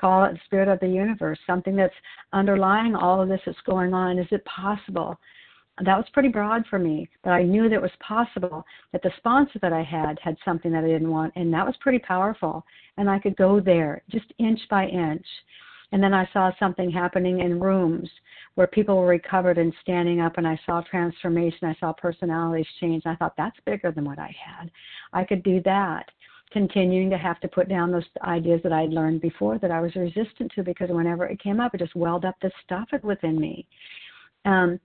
Call 0.00 0.24
it 0.24 0.32
the 0.32 0.40
spirit 0.46 0.68
of 0.68 0.80
the 0.80 0.88
universe, 0.88 1.38
something 1.46 1.76
that's 1.76 1.94
underlying 2.32 2.94
all 2.94 3.20
of 3.20 3.28
this 3.28 3.40
that's 3.44 3.58
going 3.66 3.92
on. 3.92 4.18
Is 4.18 4.26
it 4.30 4.44
possible? 4.44 5.18
That 5.84 5.96
was 5.96 6.06
pretty 6.12 6.28
broad 6.28 6.64
for 6.68 6.78
me, 6.78 7.08
but 7.24 7.30
I 7.30 7.42
knew 7.42 7.68
that 7.68 7.76
it 7.76 7.82
was 7.82 7.90
possible 8.06 8.64
that 8.92 9.02
the 9.02 9.10
sponsor 9.16 9.58
that 9.60 9.72
I 9.72 9.82
had 9.82 10.18
had 10.22 10.36
something 10.44 10.70
that 10.72 10.84
I 10.84 10.88
didn't 10.88 11.10
want, 11.10 11.32
and 11.36 11.52
that 11.52 11.66
was 11.66 11.74
pretty 11.80 11.98
powerful. 11.98 12.64
And 12.98 13.08
I 13.08 13.18
could 13.18 13.36
go 13.36 13.58
there 13.58 14.02
just 14.10 14.26
inch 14.38 14.60
by 14.70 14.86
inch. 14.86 15.24
And 15.92 16.02
then 16.02 16.14
I 16.14 16.28
saw 16.32 16.50
something 16.58 16.90
happening 16.90 17.40
in 17.40 17.60
rooms 17.60 18.08
where 18.54 18.66
people 18.66 18.96
were 18.96 19.06
recovered 19.06 19.58
and 19.58 19.72
standing 19.82 20.20
up 20.20 20.38
and 20.38 20.46
I 20.46 20.58
saw 20.64 20.80
transformation, 20.82 21.68
I 21.68 21.76
saw 21.78 21.92
personalities 21.92 22.66
change. 22.80 23.02
I 23.06 23.14
thought 23.14 23.34
that's 23.36 23.56
bigger 23.66 23.92
than 23.92 24.04
what 24.04 24.18
I 24.18 24.34
had. 24.44 24.70
I 25.12 25.24
could 25.24 25.42
do 25.42 25.60
that. 25.64 26.06
Continuing 26.50 27.08
to 27.08 27.16
have 27.16 27.40
to 27.40 27.48
put 27.48 27.68
down 27.68 27.90
those 27.90 28.04
ideas 28.22 28.60
that 28.62 28.72
I'd 28.72 28.90
learned 28.90 29.22
before 29.22 29.58
that 29.58 29.70
I 29.70 29.80
was 29.80 29.94
resistant 29.96 30.52
to 30.54 30.62
because 30.62 30.90
whenever 30.90 31.26
it 31.26 31.42
came 31.42 31.60
up, 31.60 31.74
it 31.74 31.78
just 31.78 31.96
welled 31.96 32.26
up 32.26 32.36
this 32.42 32.52
stuff 32.64 32.88
within 33.02 33.40
me. 33.40 33.66
Um, 34.44 34.78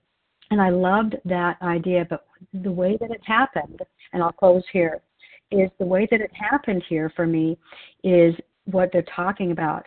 and 0.49 0.61
I 0.61 0.69
loved 0.69 1.15
that 1.25 1.61
idea, 1.61 2.07
but 2.09 2.25
the 2.53 2.71
way 2.71 2.97
that 3.01 3.11
it 3.11 3.21
happened, 3.25 3.81
and 4.13 4.23
I'll 4.23 4.31
close 4.31 4.63
here, 4.71 5.01
is 5.51 5.69
the 5.77 5.85
way 5.85 6.07
that 6.09 6.21
it 6.21 6.31
happened 6.33 6.83
here 6.87 7.11
for 7.15 7.27
me 7.27 7.57
is 8.03 8.33
what 8.65 8.89
they're 8.93 9.05
talking 9.13 9.51
about. 9.51 9.85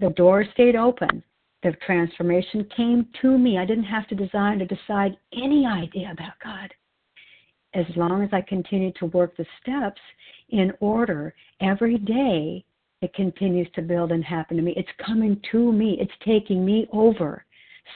The 0.00 0.10
door 0.10 0.44
stayed 0.54 0.76
open. 0.76 1.22
The 1.62 1.72
transformation 1.84 2.66
came 2.74 3.06
to 3.20 3.36
me. 3.36 3.58
I 3.58 3.66
didn't 3.66 3.84
have 3.84 4.08
to 4.08 4.14
design 4.14 4.58
to 4.58 4.66
decide 4.66 5.16
any 5.34 5.66
idea 5.66 6.10
about 6.10 6.32
God. 6.42 6.72
As 7.74 7.84
long 7.96 8.22
as 8.22 8.30
I 8.32 8.40
continued 8.40 8.96
to 8.96 9.06
work 9.06 9.36
the 9.36 9.46
steps 9.60 10.00
in 10.48 10.72
order 10.80 11.34
every 11.60 11.98
day, 11.98 12.64
it 13.02 13.14
continues 13.14 13.68
to 13.74 13.82
build 13.82 14.10
and 14.10 14.24
happen 14.24 14.56
to 14.56 14.62
me. 14.62 14.72
It's 14.76 14.88
coming 15.04 15.40
to 15.52 15.70
me. 15.72 15.98
It's 16.00 16.10
taking 16.24 16.64
me 16.64 16.88
over, 16.92 17.44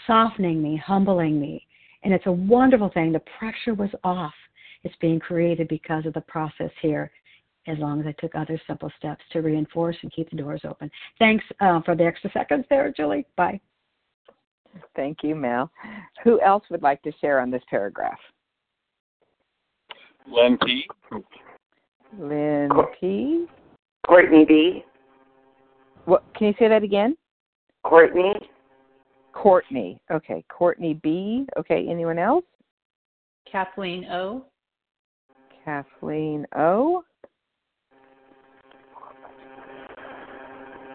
softening 0.07 0.63
me, 0.63 0.77
humbling 0.77 1.41
me. 1.41 1.67
And 2.03 2.13
it's 2.13 2.27
a 2.27 2.33
wonderful 2.33 2.91
thing. 2.91 3.13
The 3.13 3.23
pressure 3.39 3.75
was 3.75 3.91
off. 4.05 4.35
It's 4.83 4.95
being 5.01 5.21
created 5.21 5.69
because 5.69 6.05
of 6.05 6.13
the 6.13 6.21
process 6.21 6.71
here, 6.83 7.11
as 7.67 7.79
long 7.79 8.01
as 8.01 8.07
I 8.07 8.15
took 8.21 8.35
other 8.35 8.61
simple 8.67 8.91
steps 8.99 9.23
to 9.33 9.41
reinforce 9.41 9.97
and 10.03 10.13
keep 10.13 10.31
the 10.31 10.37
doors 10.37 10.63
open. 10.69 10.91
Thanks 11.19 11.45
uh, 11.61 11.81
for 11.83 11.95
the 11.95 12.05
extra 12.05 12.31
seconds 12.33 12.65
there, 12.69 12.93
Julie. 12.97 13.27
Bye. 13.37 13.61
Thank 14.97 15.19
you, 15.23 15.35
Mel. 15.35 15.71
Who 16.25 16.41
else 16.41 16.65
would 16.71 16.83
like 16.83 17.01
to 17.03 17.13
share 17.21 17.41
on 17.41 17.51
this 17.51 17.63
paragraph? 17.71 18.19
Lynn 20.31 20.59
P. 20.65 20.87
Lynn 22.19 22.71
P. 23.01 23.47
Courtney 24.07 24.45
B. 24.45 24.85
What? 26.07 26.25
Can 26.35 26.49
you 26.49 26.55
say 26.59 26.69
that 26.69 26.83
again? 26.83 27.17
Courtney. 27.85 28.35
Courtney. 29.33 30.01
Okay. 30.11 30.45
Courtney 30.49 30.95
B. 31.03 31.47
Okay. 31.59 31.87
Anyone 31.89 32.19
else? 32.19 32.45
Kathleen 33.51 34.07
O. 34.07 34.45
Kathleen 35.65 36.47
O. 36.57 37.03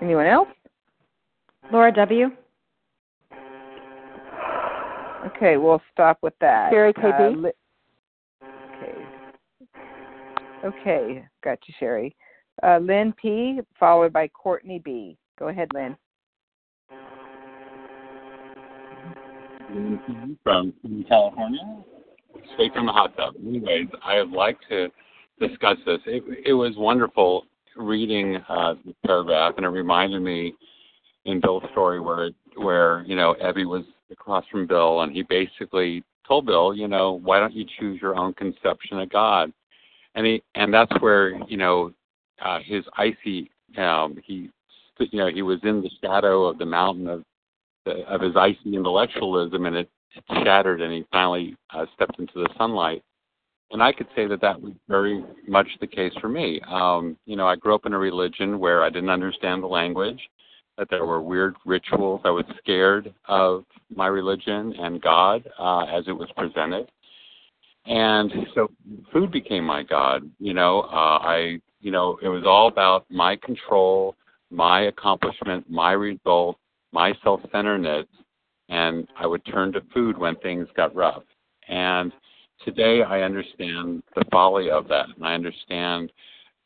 Anyone 0.02 0.28
else? 0.28 0.48
Laura 1.72 1.92
W. 1.94 2.30
Okay, 5.28 5.58
we'll 5.58 5.82
stop 5.92 6.18
with 6.22 6.34
that. 6.40 6.72
Sherry 6.72 6.94
KB. 6.94 7.20
Uh, 7.20 7.38
li- 7.38 7.52
okay. 8.78 8.94
Okay, 10.64 11.26
got 11.44 11.60
you, 11.68 11.74
Sherry. 11.80 12.16
Uh, 12.64 12.78
Lynn 12.78 13.14
P. 13.22 13.60
followed 13.80 14.14
by 14.14 14.28
Courtney 14.30 14.80
B. 14.80 15.18
Go 15.38 15.50
ahead, 15.50 15.70
Lynn. 15.74 15.96
Lynn 19.74 20.00
P. 20.08 20.38
from 20.44 20.74
California, 21.08 21.84
straight 22.54 22.74
from 22.74 22.86
the 22.86 22.92
hot 22.92 23.16
tub. 23.16 23.36
Anyways, 23.46 23.88
I 24.04 24.20
would 24.20 24.32
like 24.32 24.58
to 24.70 24.90
discuss 25.40 25.78
this. 25.86 26.00
It, 26.06 26.24
it 26.46 26.54
was 26.54 26.74
wonderful 26.76 27.46
reading 27.80 28.38
uh, 28.50 28.76
the 28.86 28.94
paragraph, 29.06 29.54
and 29.58 29.66
it 29.66 29.70
reminded 29.70 30.22
me 30.22 30.54
in 31.26 31.40
Bill's 31.40 31.64
story 31.72 32.00
where 32.00 32.32
where 32.56 33.04
you 33.08 33.16
know 33.16 33.36
Ebby 33.44 33.66
was 33.66 33.84
across 34.12 34.46
from 34.52 34.68
Bill, 34.68 35.02
and 35.02 35.12
he 35.12 35.24
basically 35.24 36.04
told 36.28 36.46
Bill, 36.46 36.74
you 36.74 36.88
know, 36.88 37.20
why 37.24 37.40
don't 37.40 37.54
you 37.54 37.66
choose 37.80 38.02
your 38.02 38.16
own 38.16 38.34
conception 38.34 39.00
of 39.00 39.10
God? 39.10 39.52
And 40.16 40.26
he 40.26 40.44
and 40.56 40.74
that's 40.74 40.92
where 41.00 41.36
you 41.48 41.58
know 41.58 41.94
uh, 42.44 42.60
his 42.64 42.84
icy 42.98 43.50
um, 43.78 44.18
he 44.24 44.50
you 45.00 45.20
know 45.20 45.28
he 45.28 45.42
was 45.42 45.60
in 45.64 45.82
the 45.82 45.90
shadow 46.04 46.46
of 46.46 46.58
the 46.58 46.66
mountain 46.66 47.08
of 47.08 47.24
the, 47.86 48.06
of 48.08 48.22
his 48.22 48.36
icy 48.36 48.76
intellectualism, 48.76 49.66
and 49.66 49.76
it, 49.76 49.90
it 50.16 50.24
shattered, 50.44 50.82
and 50.82 50.94
he 50.94 51.06
finally 51.12 51.56
uh, 51.74 51.86
stepped 51.96 52.20
into 52.20 52.34
the 52.36 52.50
sunlight. 52.58 53.04
And 53.72 53.84
I 53.84 53.92
could 53.92 54.08
say 54.16 54.26
that 54.28 54.42
that 54.42 54.60
was 54.60 54.74
very 54.88 55.24
much 55.48 55.68
the 55.80 55.88
case 55.88 56.14
for 56.20 56.28
me. 56.28 56.60
Um, 56.68 57.18
you 57.26 57.36
know, 57.36 57.48
I 57.48 57.56
grew 57.56 57.76
up 57.76 57.86
in 57.86 57.94
a 57.94 58.00
religion 58.00 58.60
where 58.60 58.84
I 58.84 58.90
didn't 58.90 59.12
understand 59.12 59.62
the 59.62 59.68
language 59.68 60.20
that 60.78 60.90
there 60.90 61.06
were 61.06 61.22
weird 61.22 61.56
rituals. 61.66 62.22
I 62.24 62.32
was 62.32 62.46
scared 62.58 63.14
of 63.28 63.66
my 63.94 64.08
religion 64.08 64.74
and 64.80 65.02
God 65.02 65.48
uh, 65.60 65.82
as 65.84 66.06
it 66.08 66.14
was 66.14 66.30
presented. 66.36 66.90
And 67.86 68.32
so 68.56 68.72
food 69.12 69.32
became 69.32 69.66
my 69.66 69.84
God. 69.84 70.30
You 70.40 70.54
know, 70.54 70.82
uh, 70.82 71.20
I, 71.22 71.60
you 71.82 71.92
know, 71.92 72.18
it 72.22 72.30
was 72.30 72.44
all 72.46 72.70
about 72.70 73.06
my 73.10 73.36
control, 73.36 74.16
my 74.50 74.84
accomplishment, 74.84 75.70
my 75.70 75.92
result, 75.92 76.58
my 76.92 77.14
self 77.24 77.42
centeredness. 77.52 78.06
And 78.70 79.08
I 79.18 79.28
would 79.28 79.46
turn 79.46 79.74
to 79.74 79.82
food 79.94 80.18
when 80.18 80.36
things 80.38 80.68
got 80.76 80.96
rough. 80.96 81.24
And 81.68 82.14
today 82.64 83.04
I 83.04 83.22
understand 83.22 84.04
the 84.16 84.26
folly 84.32 84.70
of 84.70 84.88
that. 84.88 85.08
And 85.16 85.26
I 85.26 85.34
understand 85.34 86.12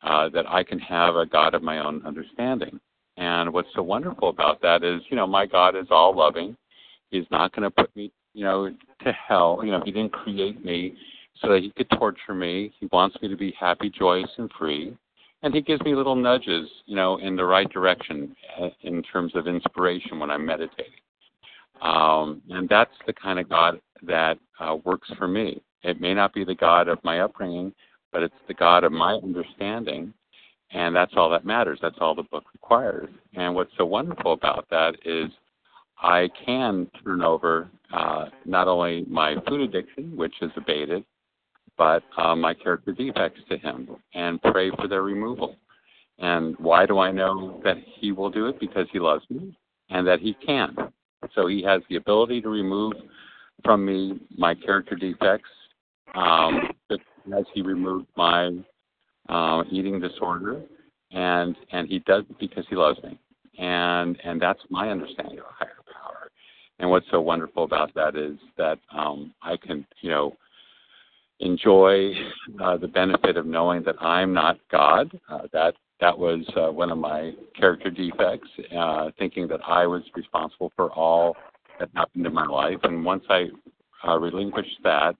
uh, 0.04 0.30
that 0.30 0.48
I 0.48 0.64
can 0.64 0.80
have 0.80 1.16
a 1.16 1.26
God 1.26 1.54
of 1.54 1.64
my 1.64 1.80
own 1.80 2.06
understanding. 2.06 2.80
And 3.18 3.54
what's 3.54 3.70
so 3.76 3.84
wonderful 3.84 4.30
about 4.30 4.62
that 4.62 4.84
is, 4.84 5.02
you 5.10 5.16
know, 5.16 5.28
my 5.28 5.46
God 5.46 5.76
is 5.76 5.88
all 5.90 6.16
loving. 6.16 6.58
He's 7.10 7.26
not 7.32 7.56
going 7.56 7.64
to 7.64 7.72
put 7.72 7.96
me, 7.96 8.12
you 8.34 8.44
know, 8.44 8.70
to 9.04 9.12
hell. 9.12 9.62
You 9.64 9.72
know, 9.72 9.82
He 9.86 9.92
didn't 9.92 10.14
create 10.14 10.64
me 10.66 10.96
so 11.40 11.50
that 11.50 11.62
He 11.62 11.72
could 11.72 11.90
torture 11.92 12.34
me. 12.34 12.74
He 12.80 12.88
wants 12.92 13.16
me 13.22 13.28
to 13.28 13.38
be 13.38 13.54
happy, 13.60 13.90
joyous, 13.90 14.30
and 14.38 14.52
free. 14.58 14.98
And 15.44 15.54
He 15.54 15.62
gives 15.62 15.82
me 15.84 15.94
little 15.94 16.16
nudges, 16.16 16.68
you 16.86 16.96
know, 16.96 17.18
in 17.18 17.36
the 17.36 17.46
right 17.46 17.70
direction 17.72 18.36
uh, 18.60 18.70
in 18.82 19.04
terms 19.04 19.34
of 19.36 19.48
inspiration 19.48 20.20
when 20.20 20.32
I'm 20.32 20.46
meditating. 20.46 20.94
Um, 21.82 22.42
and 22.50 22.68
that's 22.68 22.94
the 23.06 23.14
kind 23.14 23.40
of 23.40 23.50
God 23.50 23.80
that 24.04 24.40
uh, 24.60 24.78
works 24.84 25.12
for 25.18 25.28
me. 25.28 25.62
It 25.84 26.02
may 26.02 26.14
not 26.14 26.34
be 26.34 26.44
the 26.44 26.56
God 26.56 26.88
of 26.88 27.04
my 27.04 27.22
upbringing, 27.22 27.74
but 28.12 28.24
it's 28.24 28.34
the 28.48 28.54
God 28.54 28.84
of 28.84 28.92
my 28.92 29.14
understanding 29.16 30.14
and 30.74 30.96
that's 30.96 31.14
all 31.16 31.30
that 31.30 31.46
matters. 31.46 31.80
That's 31.82 31.98
all 32.02 32.16
the 32.16 32.24
book 32.24 32.46
requires. 32.54 33.10
And 33.36 33.54
what's 33.54 33.72
so 33.78 33.86
wonderful 33.86 34.34
about 34.34 34.68
that 34.72 34.96
is 35.06 35.30
I 36.02 36.30
can 36.46 36.88
turn 37.04 37.22
over 37.22 37.70
uh, 37.94 38.26
not 38.46 38.68
only 38.68 39.06
my 39.08 39.36
food 39.48 39.62
addiction, 39.62 40.18
which 40.18 40.34
is 40.42 40.52
abated, 40.58 41.06
but 41.78 42.04
uh, 42.18 42.36
my 42.36 42.54
character 42.54 42.92
defects 42.92 43.42
to 43.50 43.58
Him 43.58 43.90
and 44.16 44.42
pray 44.42 44.72
for 44.72 44.88
their 44.88 45.04
removal. 45.04 45.56
And 46.20 46.58
why 46.58 46.86
do 46.86 47.00
I 47.00 47.12
know 47.12 47.62
that 47.64 47.78
He 48.00 48.12
will 48.12 48.30
do 48.30 48.48
it? 48.48 48.60
Because 48.60 48.88
He 48.92 49.00
loves 49.00 49.24
me 49.30 49.56
and 49.90 50.08
that 50.08 50.20
He 50.20 50.34
can. 50.46 50.76
So 51.36 51.48
He 51.48 51.62
has 51.64 51.82
the 51.90 51.98
ability 51.98 52.42
to 52.42 52.50
remove 52.50 52.94
from 53.64 53.86
me 53.86 54.20
my 54.38 54.56
character 54.56 54.96
defects, 54.96 55.50
um, 56.14 56.70
as 56.92 57.46
He 57.54 57.62
removed 57.62 58.08
my 58.16 58.52
uh, 59.30 59.64
eating 59.72 60.00
disorder, 60.00 60.62
and 61.12 61.56
and 61.72 61.88
he 61.88 62.00
does 62.00 62.24
it 62.30 62.40
because 62.40 62.66
he 62.70 62.76
loves 62.76 63.02
me, 63.04 63.20
and 63.58 64.18
and 64.24 64.42
that's 64.42 64.60
my 64.70 64.90
understanding 64.90 65.40
of 65.40 65.46
higher 65.48 65.78
power. 65.92 66.30
And 66.80 66.90
what's 66.90 67.06
so 67.12 67.22
wonderful 67.22 67.64
about 67.64 67.94
that 67.96 68.16
is 68.16 68.38
that 68.58 68.80
um, 68.96 69.34
I 69.42 69.58
can 69.58 69.86
you 70.02 70.10
know 70.10 70.36
enjoy 71.40 72.12
uh, 72.62 72.78
the 72.78 72.88
benefit 72.88 73.38
of 73.38 73.46
knowing 73.46 73.84
that 73.84 73.96
I'm 74.02 74.34
not 74.34 74.58
God. 74.72 75.20
Uh, 75.30 75.48
that 75.54 75.76
that 76.02 76.18
was 76.18 76.42
uh, 76.58 76.72
one 76.72 76.92
of 76.92 76.98
my 76.98 77.32
character 77.58 77.90
defects, 77.90 78.50
uh, 78.78 79.12
thinking 79.18 79.48
that 79.48 79.62
I 79.66 79.86
was 79.86 80.04
responsible 80.16 80.72
for 80.76 80.92
all 80.92 81.36
that 81.80 81.90
happened 81.96 82.26
in 82.26 82.34
my 82.34 82.46
life. 82.46 82.80
And 82.84 83.06
once 83.06 83.24
I 83.30 83.46
uh, 84.06 84.18
relinquished 84.18 84.80
that 84.84 85.16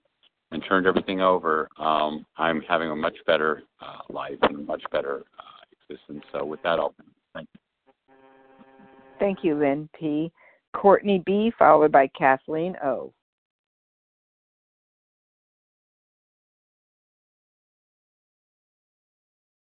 and 0.54 0.64
turned 0.68 0.86
everything 0.86 1.20
over, 1.20 1.68
um, 1.78 2.26
I'm 2.38 2.62
having 2.62 2.92
a 2.92 2.96
much 2.96 3.18
better 3.26 3.64
uh, 3.82 4.02
life 4.10 4.38
and 4.44 4.56
a 4.56 4.62
much 4.62 4.84
better 4.92 5.24
uh, 5.40 5.90
existence. 5.92 6.24
So 6.32 6.46
with 6.46 6.62
that, 6.62 6.80
I'll 6.80 6.94
thank 7.34 7.50
you. 7.54 8.16
Thank 9.20 9.40
you, 9.44 9.56
Lynn 9.56 9.90
P. 10.00 10.32
Courtney 10.74 11.22
B. 11.26 11.52
followed 11.58 11.92
by 11.92 12.08
Kathleen 12.08 12.76
O. 12.84 13.12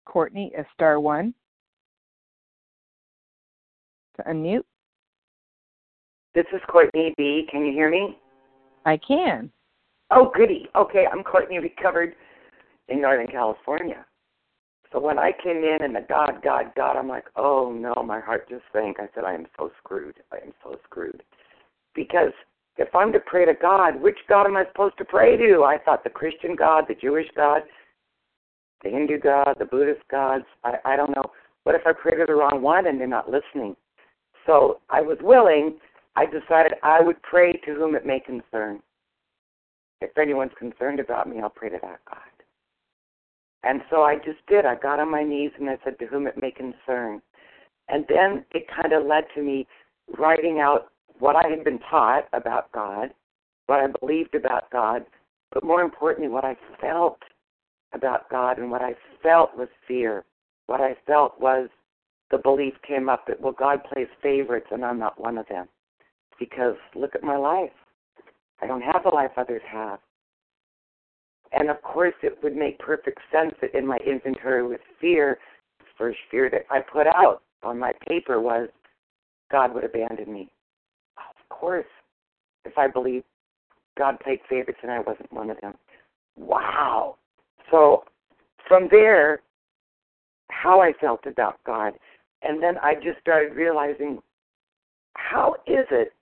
Courtney, 0.05 0.51
a 0.57 0.65
star 0.73 0.99
one. 0.99 1.33
To 4.17 4.23
unmute. 4.23 4.63
This 6.35 6.45
is 6.53 6.61
Courtney 6.67 7.13
B. 7.17 7.47
Can 7.51 7.65
you 7.65 7.73
hear 7.73 7.89
me? 7.89 8.17
I 8.85 8.97
can. 8.97 9.51
Oh, 10.11 10.31
goody. 10.35 10.67
Okay, 10.75 11.05
I'm 11.11 11.23
Courtney, 11.23 11.59
recovered 11.59 12.15
in 12.87 13.01
Northern 13.01 13.27
California. 13.27 14.05
So 14.91 14.99
when 14.99 15.19
I 15.19 15.31
came 15.43 15.57
in 15.57 15.77
and 15.81 15.95
the 15.95 16.05
God, 16.09 16.41
God, 16.43 16.71
God, 16.75 16.97
I'm 16.97 17.07
like, 17.07 17.25
oh 17.35 17.71
no, 17.71 17.93
my 18.03 18.19
heart 18.19 18.49
just 18.49 18.63
sank. 18.73 18.97
I 18.99 19.07
said, 19.13 19.23
I 19.23 19.35
am 19.35 19.45
so 19.57 19.69
screwed. 19.83 20.15
I 20.31 20.37
am 20.37 20.51
so 20.63 20.77
screwed. 20.83 21.21
Because 21.93 22.31
if 22.77 22.93
I'm 22.95 23.11
to 23.11 23.19
pray 23.19 23.45
to 23.45 23.53
God, 23.53 24.01
which 24.01 24.17
God 24.27 24.47
am 24.47 24.57
I 24.57 24.65
supposed 24.65 24.97
to 24.97 25.05
pray 25.05 25.37
to? 25.37 25.63
I 25.63 25.77
thought 25.77 26.03
the 26.03 26.09
Christian 26.09 26.55
God, 26.55 26.85
the 26.87 26.95
Jewish 26.95 27.27
God, 27.35 27.61
the 28.83 28.89
Hindu 28.89 29.19
God, 29.19 29.55
the 29.59 29.65
Buddhist 29.65 30.01
gods. 30.09 30.45
I, 30.63 30.75
I 30.85 30.95
don't 30.95 31.15
know. 31.15 31.25
What 31.63 31.75
if 31.75 31.81
I 31.85 31.91
pray 31.93 32.17
to 32.17 32.25
the 32.25 32.33
wrong 32.33 32.63
one 32.63 32.87
and 32.87 32.99
they're 32.99 33.07
not 33.07 33.29
listening? 33.29 33.75
So 34.47 34.79
I 34.89 35.01
was 35.01 35.17
willing. 35.21 35.77
I 36.15 36.25
decided 36.25 36.73
I 36.81 36.99
would 37.01 37.21
pray 37.21 37.53
to 37.53 37.75
whom 37.75 37.93
it 37.93 38.07
may 38.07 38.19
concern 38.19 38.81
if 40.01 40.17
anyone's 40.17 40.51
concerned 40.57 40.99
about 40.99 41.27
me, 41.27 41.41
I'll 41.41 41.49
pray 41.49 41.69
to 41.69 41.79
that 41.81 41.99
God. 42.09 42.17
And 43.63 43.81
so 43.89 44.03
I 44.03 44.15
just 44.15 44.45
did. 44.47 44.65
I 44.65 44.75
got 44.75 44.99
on 44.99 45.11
my 45.11 45.23
knees 45.23 45.51
and 45.59 45.69
I 45.69 45.77
said, 45.83 45.99
To 45.99 46.05
whom 46.05 46.27
it 46.27 46.41
may 46.41 46.51
concern. 46.51 47.21
And 47.89 48.05
then 48.07 48.45
it 48.51 48.67
kind 48.69 48.93
of 48.93 49.05
led 49.05 49.25
to 49.35 49.41
me 49.41 49.67
writing 50.17 50.59
out 50.59 50.91
what 51.17 51.35
I 51.35 51.49
had 51.49 51.63
been 51.63 51.79
taught 51.89 52.27
about 52.31 52.71
God, 52.71 53.09
what 53.65 53.79
I 53.79 53.87
believed 53.99 54.35
about 54.35 54.71
God, 54.71 55.05
but 55.51 55.63
more 55.63 55.81
importantly, 55.81 56.29
what 56.29 56.45
I 56.45 56.55
felt 56.79 57.19
about 57.93 58.29
God. 58.29 58.59
And 58.59 58.71
what 58.71 58.81
I 58.81 58.93
felt 59.21 59.57
was 59.57 59.67
fear. 59.87 60.23
What 60.67 60.81
I 60.81 60.95
felt 61.07 61.39
was 61.41 61.69
the 62.31 62.37
belief 62.37 62.75
came 62.87 63.09
up 63.09 63.25
that, 63.27 63.41
well, 63.41 63.53
God 63.57 63.81
plays 63.91 64.07
favorites 64.21 64.67
and 64.71 64.85
I'm 64.85 64.99
not 64.99 65.19
one 65.19 65.37
of 65.37 65.47
them. 65.47 65.67
Because 66.39 66.75
look 66.95 67.15
at 67.15 67.23
my 67.23 67.35
life. 67.35 67.71
I 68.61 68.67
don't 68.67 68.81
have 68.81 69.03
the 69.03 69.09
life 69.09 69.31
others 69.37 69.61
have. 69.71 69.99
And 71.51 71.69
of 71.69 71.81
course, 71.81 72.13
it 72.21 72.37
would 72.43 72.55
make 72.55 72.77
perfect 72.79 73.19
sense 73.31 73.53
that 73.61 73.75
in 73.75 73.85
my 73.87 73.97
inventory 74.05 74.67
with 74.67 74.81
fear, 75.01 75.39
the 75.79 75.85
first 75.97 76.19
fear 76.29 76.49
that 76.49 76.65
I 76.69 76.79
put 76.81 77.07
out 77.07 77.41
on 77.63 77.79
my 77.79 77.93
paper 78.07 78.39
was 78.39 78.69
God 79.51 79.73
would 79.73 79.83
abandon 79.83 80.31
me. 80.31 80.51
Of 81.17 81.49
course, 81.49 81.85
if 82.65 82.77
I 82.77 82.87
believed 82.87 83.25
God 83.97 84.19
played 84.19 84.39
favorites 84.47 84.79
and 84.83 84.91
I 84.91 84.99
wasn't 84.99 85.31
one 85.33 85.49
of 85.49 85.59
them. 85.61 85.73
Wow. 86.37 87.17
So 87.71 88.03
from 88.67 88.87
there, 88.91 89.41
how 90.49 90.81
I 90.81 90.93
felt 90.99 91.25
about 91.25 91.59
God. 91.65 91.93
And 92.41 92.61
then 92.61 92.77
I 92.81 92.95
just 92.95 93.19
started 93.19 93.55
realizing 93.55 94.19
how 95.15 95.55
is 95.67 95.85
it 95.91 96.13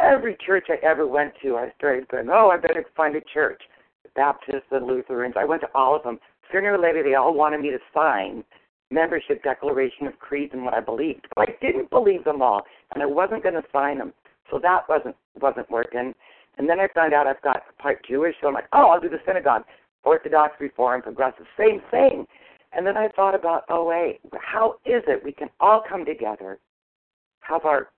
every 0.00 0.36
church 0.44 0.66
I 0.68 0.84
ever 0.84 1.06
went 1.06 1.32
to, 1.42 1.56
I 1.56 1.72
started 1.76 2.08
going, 2.08 2.28
oh, 2.30 2.50
I 2.50 2.56
better 2.56 2.84
find 2.96 3.14
a 3.16 3.20
church. 3.32 3.62
The 4.02 4.10
Baptists, 4.14 4.68
the 4.70 4.78
Lutherans, 4.78 5.34
I 5.38 5.44
went 5.44 5.60
to 5.62 5.68
all 5.74 5.94
of 5.94 6.02
them. 6.02 6.18
Sooner 6.52 6.74
or 6.74 6.78
later, 6.78 7.02
they 7.02 7.14
all 7.14 7.34
wanted 7.34 7.60
me 7.60 7.70
to 7.70 7.78
sign 7.94 8.44
membership 8.90 9.42
declaration 9.42 10.06
of 10.06 10.18
creeds 10.18 10.52
and 10.52 10.64
what 10.64 10.74
I 10.74 10.80
believed. 10.80 11.26
But 11.34 11.48
I 11.48 11.52
didn't 11.60 11.90
believe 11.90 12.24
them 12.24 12.42
all, 12.42 12.62
and 12.92 13.02
I 13.02 13.06
wasn't 13.06 13.42
going 13.42 13.54
to 13.54 13.62
sign 13.72 13.98
them. 13.98 14.12
So 14.50 14.58
that 14.62 14.88
wasn't 14.88 15.14
wasn't 15.40 15.70
working. 15.70 16.12
And 16.58 16.68
then 16.68 16.80
I 16.80 16.88
found 16.92 17.14
out 17.14 17.28
I've 17.28 17.40
got 17.42 17.62
part 17.78 18.04
Jewish, 18.06 18.34
so 18.40 18.48
I'm 18.48 18.54
like, 18.54 18.66
oh, 18.72 18.88
I'll 18.88 19.00
do 19.00 19.08
the 19.08 19.20
synagogue, 19.24 19.62
Orthodox, 20.02 20.54
Reform, 20.60 21.02
Progressive, 21.02 21.46
same 21.56 21.80
thing. 21.90 22.26
And 22.72 22.84
then 22.86 22.96
I 22.96 23.08
thought 23.14 23.34
about, 23.34 23.64
oh 23.68 23.84
wait, 23.84 24.20
how 24.40 24.74
is 24.84 25.02
it 25.06 25.24
we 25.24 25.32
can 25.32 25.48
all 25.60 25.82
come 25.88 26.04
together, 26.04 26.58
have 27.40 27.64
our 27.64 27.88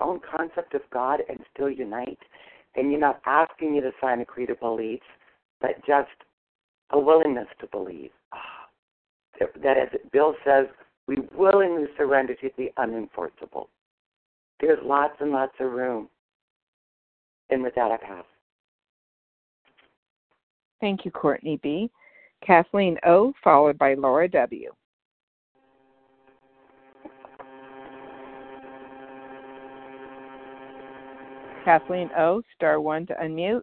own 0.00 0.20
concept 0.20 0.74
of 0.74 0.82
God, 0.92 1.20
and 1.28 1.38
still 1.54 1.70
unite? 1.70 2.18
And 2.76 2.90
you're 2.90 3.00
not 3.00 3.20
asking 3.26 3.74
you 3.74 3.80
to 3.80 3.90
sign 4.00 4.20
a 4.20 4.24
creed 4.24 4.50
of 4.50 4.60
beliefs, 4.60 5.06
but 5.60 5.76
just 5.86 6.08
a 6.90 6.98
willingness 6.98 7.48
to 7.60 7.66
believe. 7.66 8.10
Oh, 8.34 9.46
that, 9.62 9.76
as 9.76 9.88
Bill 10.12 10.34
says, 10.44 10.66
we 11.06 11.16
willingly 11.34 11.86
surrender 11.96 12.34
to 12.34 12.50
the 12.56 12.70
unenforceable. 12.78 13.68
There's 14.60 14.78
lots 14.84 15.14
and 15.20 15.30
lots 15.30 15.54
of 15.60 15.72
room. 15.72 16.08
And 17.50 17.62
with 17.62 17.74
that, 17.76 17.90
I 17.90 17.96
pass. 17.96 18.24
Thank 20.80 21.04
you, 21.04 21.10
Courtney 21.10 21.58
B. 21.62 21.90
Kathleen 22.46 22.98
O., 23.06 23.32
followed 23.42 23.78
by 23.78 23.94
Laura 23.94 24.28
W. 24.28 24.72
Kathleen 31.68 32.08
O., 32.16 32.40
star 32.54 32.80
one 32.80 33.04
to 33.08 33.14
unmute. 33.22 33.60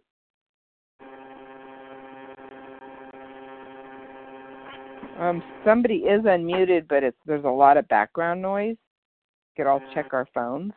Um, 5.18 5.42
somebody 5.64 5.96
is 5.96 6.22
unmuted, 6.22 6.86
but 6.88 7.02
it's 7.02 7.16
there's 7.26 7.42
a 7.42 7.48
lot 7.48 7.76
of 7.76 7.88
background 7.88 8.40
noise. 8.40 8.76
We 8.76 9.64
could 9.64 9.68
all 9.68 9.82
check 9.92 10.10
our 10.12 10.24
phones. 10.32 10.72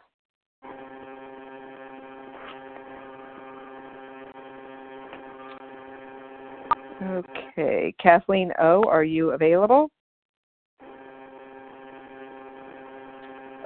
Okay, 7.03 7.93
Kathleen 8.01 8.51
O., 8.59 8.85
are 8.87 9.03
you 9.03 9.33
available? 9.33 9.91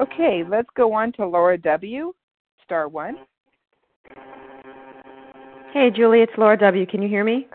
Okay, 0.01 0.43
let's 0.49 0.67
go 0.75 0.91
on 0.91 1.13
to 1.13 1.25
Laura 1.25 1.57
W., 1.57 2.11
star 2.65 2.89
one. 2.89 3.15
Hey, 5.73 5.89
Julie, 5.89 6.19
it's 6.19 6.31
Laura 6.37 6.55
W. 6.55 6.85
Can 6.85 7.01
you 7.01 7.09
hear 7.09 7.23
me? 7.23 7.47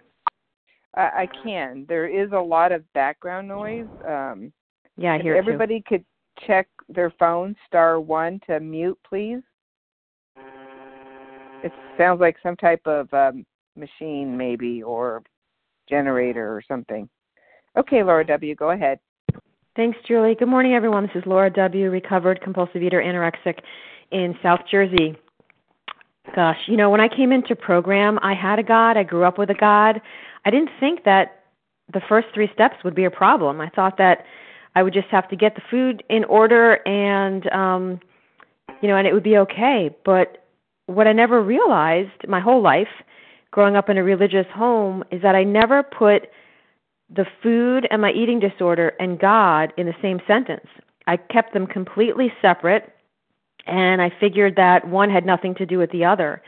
I, 0.96 1.02
I 1.02 1.28
can. 1.44 1.87
There 1.88 2.09
is 2.09 2.33
a 2.33 2.40
lot 2.40 2.72
of 2.72 2.83
background 2.92 3.46
noise. 3.46 3.87
Um, 4.04 4.52
yeah, 4.96 5.12
I 5.12 5.22
hear 5.22 5.37
it. 5.37 5.38
Everybody 5.38 5.85
could 5.87 6.04
check 6.44 6.66
their 6.88 7.12
phone, 7.16 7.54
star 7.68 8.00
one 8.00 8.40
to 8.48 8.59
mute, 8.59 8.98
please. 9.09 9.38
It 11.62 11.70
sounds 11.96 12.20
like 12.20 12.35
some 12.42 12.57
type 12.57 12.81
of 12.87 13.07
um, 13.14 13.46
machine, 13.76 14.37
maybe, 14.37 14.83
or 14.83 15.22
generator 15.88 16.52
or 16.52 16.61
something. 16.66 17.09
Okay, 17.76 18.02
Laura 18.02 18.26
W., 18.26 18.57
go 18.57 18.72
ahead. 18.72 18.98
Thanks, 19.76 19.96
Julie. 20.09 20.35
Good 20.35 20.48
morning, 20.48 20.74
everyone. 20.74 21.04
This 21.04 21.22
is 21.22 21.22
Laura 21.24 21.50
W., 21.50 21.88
recovered 21.88 22.40
compulsive 22.40 22.83
eater 22.83 23.00
anorexic 23.00 23.61
in 24.11 24.35
South 24.42 24.62
Jersey. 24.68 25.16
Gosh, 26.35 26.59
you 26.67 26.77
know, 26.77 26.91
when 26.91 27.01
I 27.01 27.09
came 27.09 27.33
into 27.33 27.57
program, 27.57 28.19
I 28.23 28.35
had 28.35 28.59
a 28.59 28.62
God. 28.62 28.97
I 28.97 29.03
grew 29.03 29.25
up 29.25 29.38
with 29.38 29.51
a 29.51 29.55
God. 29.55 30.01
I 30.45 30.51
didn't 30.51 30.71
think 30.79 31.05
that 31.05 31.45
the 31.93 32.01
first 32.09 32.29
three 32.35 32.51
steps 32.53 32.77
would 32.85 32.95
be 32.95 33.05
a 33.05 33.11
problem. 33.11 33.61
I 33.61 33.71
thought 33.71 33.97
that 33.99 34.25
I 34.75 34.83
would 34.83 34.93
just 34.93 35.09
have 35.09 35.29
to 35.31 35.37
get 35.37 35.55
the 35.55 35.62
food 35.71 36.03
in 36.09 36.25
order 36.25 36.87
and 36.87 37.51
um 37.53 38.01
you 38.81 38.88
know, 38.88 38.97
and 38.97 39.07
it 39.07 39.12
would 39.12 39.25
be 39.25 39.38
okay. 39.38 39.91
But 40.05 40.45
what 40.87 41.07
I 41.07 41.12
never 41.12 41.43
realized 41.43 42.29
my 42.29 42.41
whole 42.41 42.62
life 42.62 42.88
growing 43.51 43.77
up 43.77 43.88
in 43.88 43.99
a 43.99 44.05
religious 44.05 44.47
home 44.55 45.05
is 45.11 45.23
that 45.23 45.35
I 45.35 45.43
never 45.45 45.83
put 45.83 46.29
the 47.11 47.27
food 47.43 47.88
and 47.91 48.03
my 48.03 48.12
eating 48.12 48.38
disorder 48.38 48.93
and 49.01 49.19
God 49.19 49.73
in 49.77 49.87
the 49.87 49.95
same 50.03 50.21
sentence. 50.27 50.67
I 51.07 51.17
kept 51.17 51.55
them 51.55 51.67
completely 51.67 52.33
separate, 52.43 52.93
and 53.68 54.02
I 54.02 54.11
figured 54.20 54.57
that 54.57 54.88
one 54.88 55.11
had 55.11 55.26
nothing 55.26 55.54
to 55.57 55.66
do 55.66 55.78
with 55.78 55.90
the 55.90 56.04
other. 56.04 56.42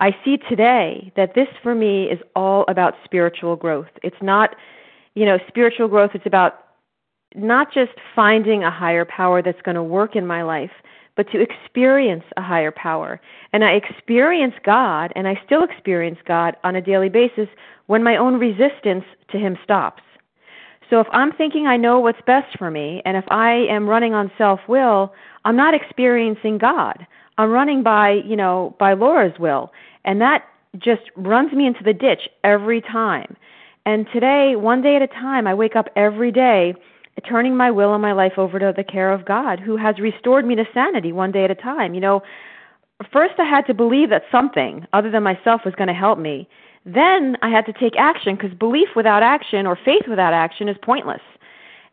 I 0.00 0.14
see 0.24 0.36
today 0.36 1.12
that 1.16 1.34
this 1.34 1.48
for 1.62 1.74
me 1.74 2.04
is 2.04 2.20
all 2.36 2.64
about 2.68 2.94
spiritual 3.04 3.56
growth. 3.56 3.88
It's 4.02 4.20
not, 4.22 4.54
you 5.14 5.24
know, 5.24 5.38
spiritual 5.48 5.88
growth, 5.88 6.12
it's 6.14 6.26
about 6.26 6.64
not 7.34 7.72
just 7.72 7.92
finding 8.14 8.64
a 8.64 8.70
higher 8.70 9.04
power 9.04 9.42
that's 9.42 9.60
going 9.62 9.74
to 9.74 9.82
work 9.82 10.16
in 10.16 10.26
my 10.26 10.42
life, 10.42 10.70
but 11.16 11.30
to 11.32 11.40
experience 11.40 12.24
a 12.36 12.42
higher 12.42 12.70
power. 12.70 13.20
And 13.52 13.64
I 13.64 13.72
experience 13.72 14.54
God, 14.64 15.12
and 15.16 15.26
I 15.26 15.40
still 15.44 15.64
experience 15.64 16.18
God 16.24 16.56
on 16.64 16.76
a 16.76 16.80
daily 16.80 17.08
basis 17.08 17.48
when 17.86 18.02
my 18.02 18.16
own 18.16 18.38
resistance 18.38 19.04
to 19.32 19.38
Him 19.38 19.58
stops. 19.64 20.02
So 20.90 21.00
if 21.00 21.06
I'm 21.12 21.32
thinking 21.32 21.66
I 21.66 21.76
know 21.76 21.98
what's 22.00 22.20
best 22.26 22.56
for 22.58 22.70
me, 22.70 23.02
and 23.04 23.16
if 23.16 23.24
I 23.28 23.66
am 23.70 23.88
running 23.88 24.14
on 24.14 24.30
self 24.38 24.60
will, 24.68 25.12
I'm 25.44 25.56
not 25.56 25.74
experiencing 25.74 26.58
God. 26.58 27.06
I'm 27.36 27.50
running 27.50 27.82
by, 27.82 28.22
you 28.24 28.36
know, 28.36 28.74
by 28.78 28.94
Laura's 28.94 29.38
will. 29.38 29.72
And 30.04 30.20
that 30.20 30.44
just 30.78 31.02
runs 31.16 31.52
me 31.52 31.66
into 31.66 31.84
the 31.84 31.92
ditch 31.92 32.28
every 32.44 32.80
time. 32.80 33.36
And 33.86 34.06
today, 34.12 34.54
one 34.56 34.82
day 34.82 34.96
at 34.96 35.02
a 35.02 35.06
time, 35.06 35.46
I 35.46 35.54
wake 35.54 35.76
up 35.76 35.86
every 35.96 36.32
day 36.32 36.74
turning 37.26 37.56
my 37.56 37.70
will 37.70 37.94
and 37.94 38.02
my 38.02 38.12
life 38.12 38.34
over 38.36 38.58
to 38.58 38.72
the 38.76 38.84
care 38.84 39.12
of 39.12 39.24
God, 39.24 39.60
who 39.60 39.76
has 39.76 39.98
restored 39.98 40.46
me 40.46 40.54
to 40.56 40.64
sanity 40.74 41.12
one 41.12 41.32
day 41.32 41.44
at 41.44 41.50
a 41.50 41.54
time. 41.54 41.94
You 41.94 42.00
know, 42.00 42.22
first 43.12 43.34
I 43.38 43.44
had 43.44 43.66
to 43.66 43.74
believe 43.74 44.10
that 44.10 44.22
something 44.30 44.86
other 44.92 45.10
than 45.10 45.22
myself 45.22 45.62
was 45.64 45.74
going 45.74 45.88
to 45.88 45.94
help 45.94 46.18
me. 46.18 46.48
Then 46.84 47.36
I 47.42 47.50
had 47.50 47.66
to 47.66 47.72
take 47.72 47.96
action 47.96 48.36
because 48.36 48.56
belief 48.56 48.88
without 48.96 49.22
action 49.22 49.66
or 49.66 49.76
faith 49.76 50.04
without 50.08 50.32
action 50.32 50.68
is 50.68 50.76
pointless. 50.82 51.20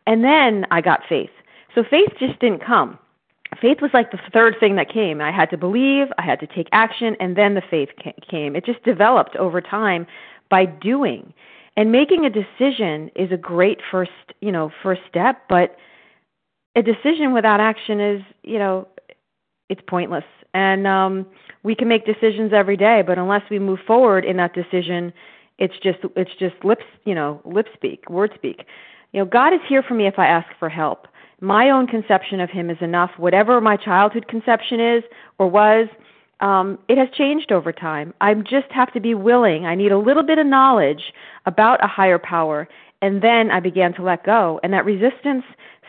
And 0.06 0.24
then 0.24 0.66
I 0.70 0.80
got 0.80 1.00
faith. 1.08 1.30
So 1.74 1.82
faith 1.82 2.10
just 2.18 2.38
didn't 2.38 2.64
come. 2.64 2.98
Faith 3.60 3.78
was 3.80 3.90
like 3.94 4.10
the 4.10 4.20
third 4.32 4.56
thing 4.58 4.76
that 4.76 4.92
came. 4.92 5.20
I 5.20 5.30
had 5.30 5.50
to 5.50 5.56
believe, 5.56 6.08
I 6.18 6.22
had 6.22 6.40
to 6.40 6.46
take 6.46 6.68
action, 6.72 7.16
and 7.20 7.36
then 7.36 7.54
the 7.54 7.62
faith 7.62 7.90
came. 8.28 8.56
It 8.56 8.64
just 8.64 8.82
developed 8.82 9.36
over 9.36 9.60
time 9.60 10.06
by 10.48 10.66
doing 10.66 11.32
and 11.76 11.92
making 11.92 12.24
a 12.24 12.30
decision 12.30 13.10
is 13.14 13.30
a 13.30 13.36
great 13.36 13.80
first 13.90 14.10
you 14.40 14.50
know 14.50 14.70
first 14.82 15.02
step 15.08 15.42
but 15.48 15.76
a 16.74 16.82
decision 16.82 17.32
without 17.32 17.60
action 17.60 18.00
is 18.00 18.22
you 18.42 18.58
know 18.58 18.88
it's 19.68 19.82
pointless 19.86 20.24
and 20.54 20.86
um 20.86 21.26
we 21.66 21.74
can 21.74 21.88
make 21.88 22.06
decisions 22.06 22.52
every 22.52 22.76
day 22.76 23.02
but 23.04 23.18
unless 23.18 23.42
we 23.50 23.58
move 23.58 23.80
forward 23.84 24.24
in 24.24 24.36
that 24.36 24.54
decision 24.54 25.12
it's 25.58 25.74
just 25.82 25.98
it's 26.14 26.30
just 26.38 26.54
lips 26.64 26.84
you 27.04 27.14
know 27.14 27.40
lip 27.44 27.66
speak 27.74 28.08
word 28.08 28.30
speak 28.36 28.64
you 29.12 29.18
know 29.18 29.26
god 29.26 29.52
is 29.52 29.60
here 29.68 29.82
for 29.82 29.94
me 29.94 30.06
if 30.06 30.16
i 30.16 30.26
ask 30.26 30.46
for 30.60 30.68
help 30.68 31.08
my 31.40 31.68
own 31.68 31.86
conception 31.88 32.38
of 32.40 32.48
him 32.48 32.70
is 32.70 32.78
enough 32.80 33.10
whatever 33.16 33.60
my 33.60 33.76
childhood 33.76 34.28
conception 34.28 34.78
is 34.78 35.02
or 35.38 35.50
was 35.50 35.88
um, 36.40 36.78
it 36.88 36.98
has 36.98 37.08
changed 37.16 37.50
over 37.50 37.72
time. 37.72 38.12
I 38.20 38.34
just 38.34 38.70
have 38.70 38.92
to 38.92 39.00
be 39.00 39.14
willing. 39.14 39.64
I 39.64 39.74
need 39.74 39.90
a 39.90 39.96
little 39.96 40.22
bit 40.22 40.36
of 40.36 40.46
knowledge 40.46 41.14
about 41.46 41.82
a 41.82 41.86
higher 41.86 42.18
power, 42.18 42.68
And 43.00 43.22
then 43.22 43.50
I 43.50 43.58
began 43.60 43.94
to 43.94 44.02
let 44.02 44.22
go, 44.22 44.60
and 44.62 44.70
that 44.74 44.84
resistance 44.84 45.44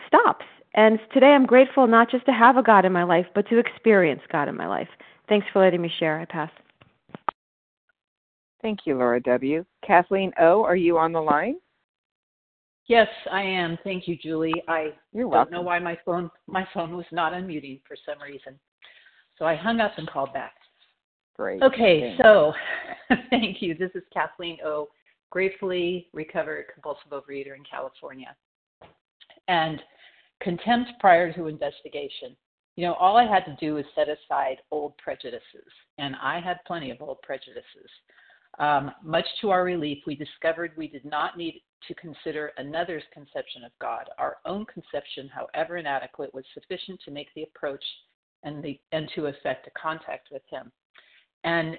stops. 0.06 0.46
And 0.72 0.98
today 1.12 1.32
I'm 1.34 1.44
grateful 1.44 1.86
not 1.86 2.10
just 2.10 2.24
to 2.26 2.32
have 2.32 2.56
a 2.56 2.62
God 2.62 2.86
in 2.86 2.92
my 2.94 3.04
life, 3.04 3.26
but 3.34 3.46
to 3.50 3.58
experience 3.58 4.22
God 4.32 4.48
in 4.48 4.56
my 4.56 4.66
life. 4.66 4.88
Thanks 5.28 5.46
for 5.52 5.62
letting 5.62 5.82
me 5.82 5.92
share. 5.98 6.18
I 6.18 6.24
pass. 6.24 6.50
Thank 8.62 8.80
you, 8.86 8.96
Laura 8.96 9.20
W. 9.20 9.64
Kathleen 9.86 10.32
O., 10.40 10.64
are 10.64 10.76
you 10.76 10.98
on 10.98 11.12
the 11.12 11.20
line? 11.20 11.56
Yes, 12.86 13.08
I 13.30 13.42
am. 13.42 13.78
Thank 13.84 14.08
you, 14.08 14.16
Julie. 14.16 14.62
I 14.66 14.94
You're 15.12 15.30
don't 15.30 15.50
know 15.50 15.60
why 15.60 15.78
my 15.78 15.96
phone 16.06 16.30
my 16.46 16.66
phone 16.72 16.96
was 16.96 17.04
not 17.12 17.34
unmuting 17.34 17.82
for 17.86 17.96
some 18.06 18.20
reason. 18.22 18.58
So 19.38 19.44
I 19.44 19.54
hung 19.54 19.80
up 19.80 19.92
and 19.98 20.08
called 20.08 20.32
back. 20.32 20.54
Great. 21.36 21.62
Okay, 21.62 22.00
Thanks. 22.00 22.22
so 22.24 22.52
thank 23.30 23.62
you. 23.62 23.74
This 23.74 23.90
is 23.94 24.02
Kathleen 24.12 24.56
O, 24.64 24.88
gratefully 25.30 26.08
recovered 26.12 26.64
compulsive 26.72 27.10
overeater 27.12 27.54
in 27.54 27.62
California. 27.70 28.34
And 29.46 29.80
contempt 30.40 30.90
prior 30.98 31.32
to 31.34 31.46
investigation. 31.46 32.34
You 32.78 32.84
know, 32.84 32.94
all 32.94 33.16
I 33.16 33.26
had 33.26 33.44
to 33.46 33.56
do 33.58 33.74
was 33.74 33.84
set 33.96 34.06
aside 34.08 34.58
old 34.70 34.96
prejudices, 34.98 35.66
and 35.98 36.14
I 36.22 36.38
had 36.38 36.58
plenty 36.64 36.92
of 36.92 37.02
old 37.02 37.20
prejudices. 37.22 37.90
Um, 38.60 38.92
much 39.02 39.24
to 39.40 39.50
our 39.50 39.64
relief, 39.64 39.98
we 40.06 40.14
discovered 40.14 40.70
we 40.76 40.86
did 40.86 41.04
not 41.04 41.36
need 41.36 41.60
to 41.88 41.94
consider 41.94 42.52
another's 42.56 43.02
conception 43.12 43.64
of 43.64 43.72
God. 43.80 44.04
Our 44.16 44.36
own 44.46 44.64
conception, 44.66 45.28
however 45.28 45.78
inadequate, 45.78 46.32
was 46.32 46.44
sufficient 46.54 47.00
to 47.04 47.10
make 47.10 47.26
the 47.34 47.42
approach 47.42 47.82
and 48.44 48.62
the 48.62 48.78
and 48.92 49.10
to 49.16 49.26
effect 49.26 49.66
a 49.66 49.70
contact 49.76 50.28
with 50.30 50.42
Him. 50.48 50.70
And 51.42 51.76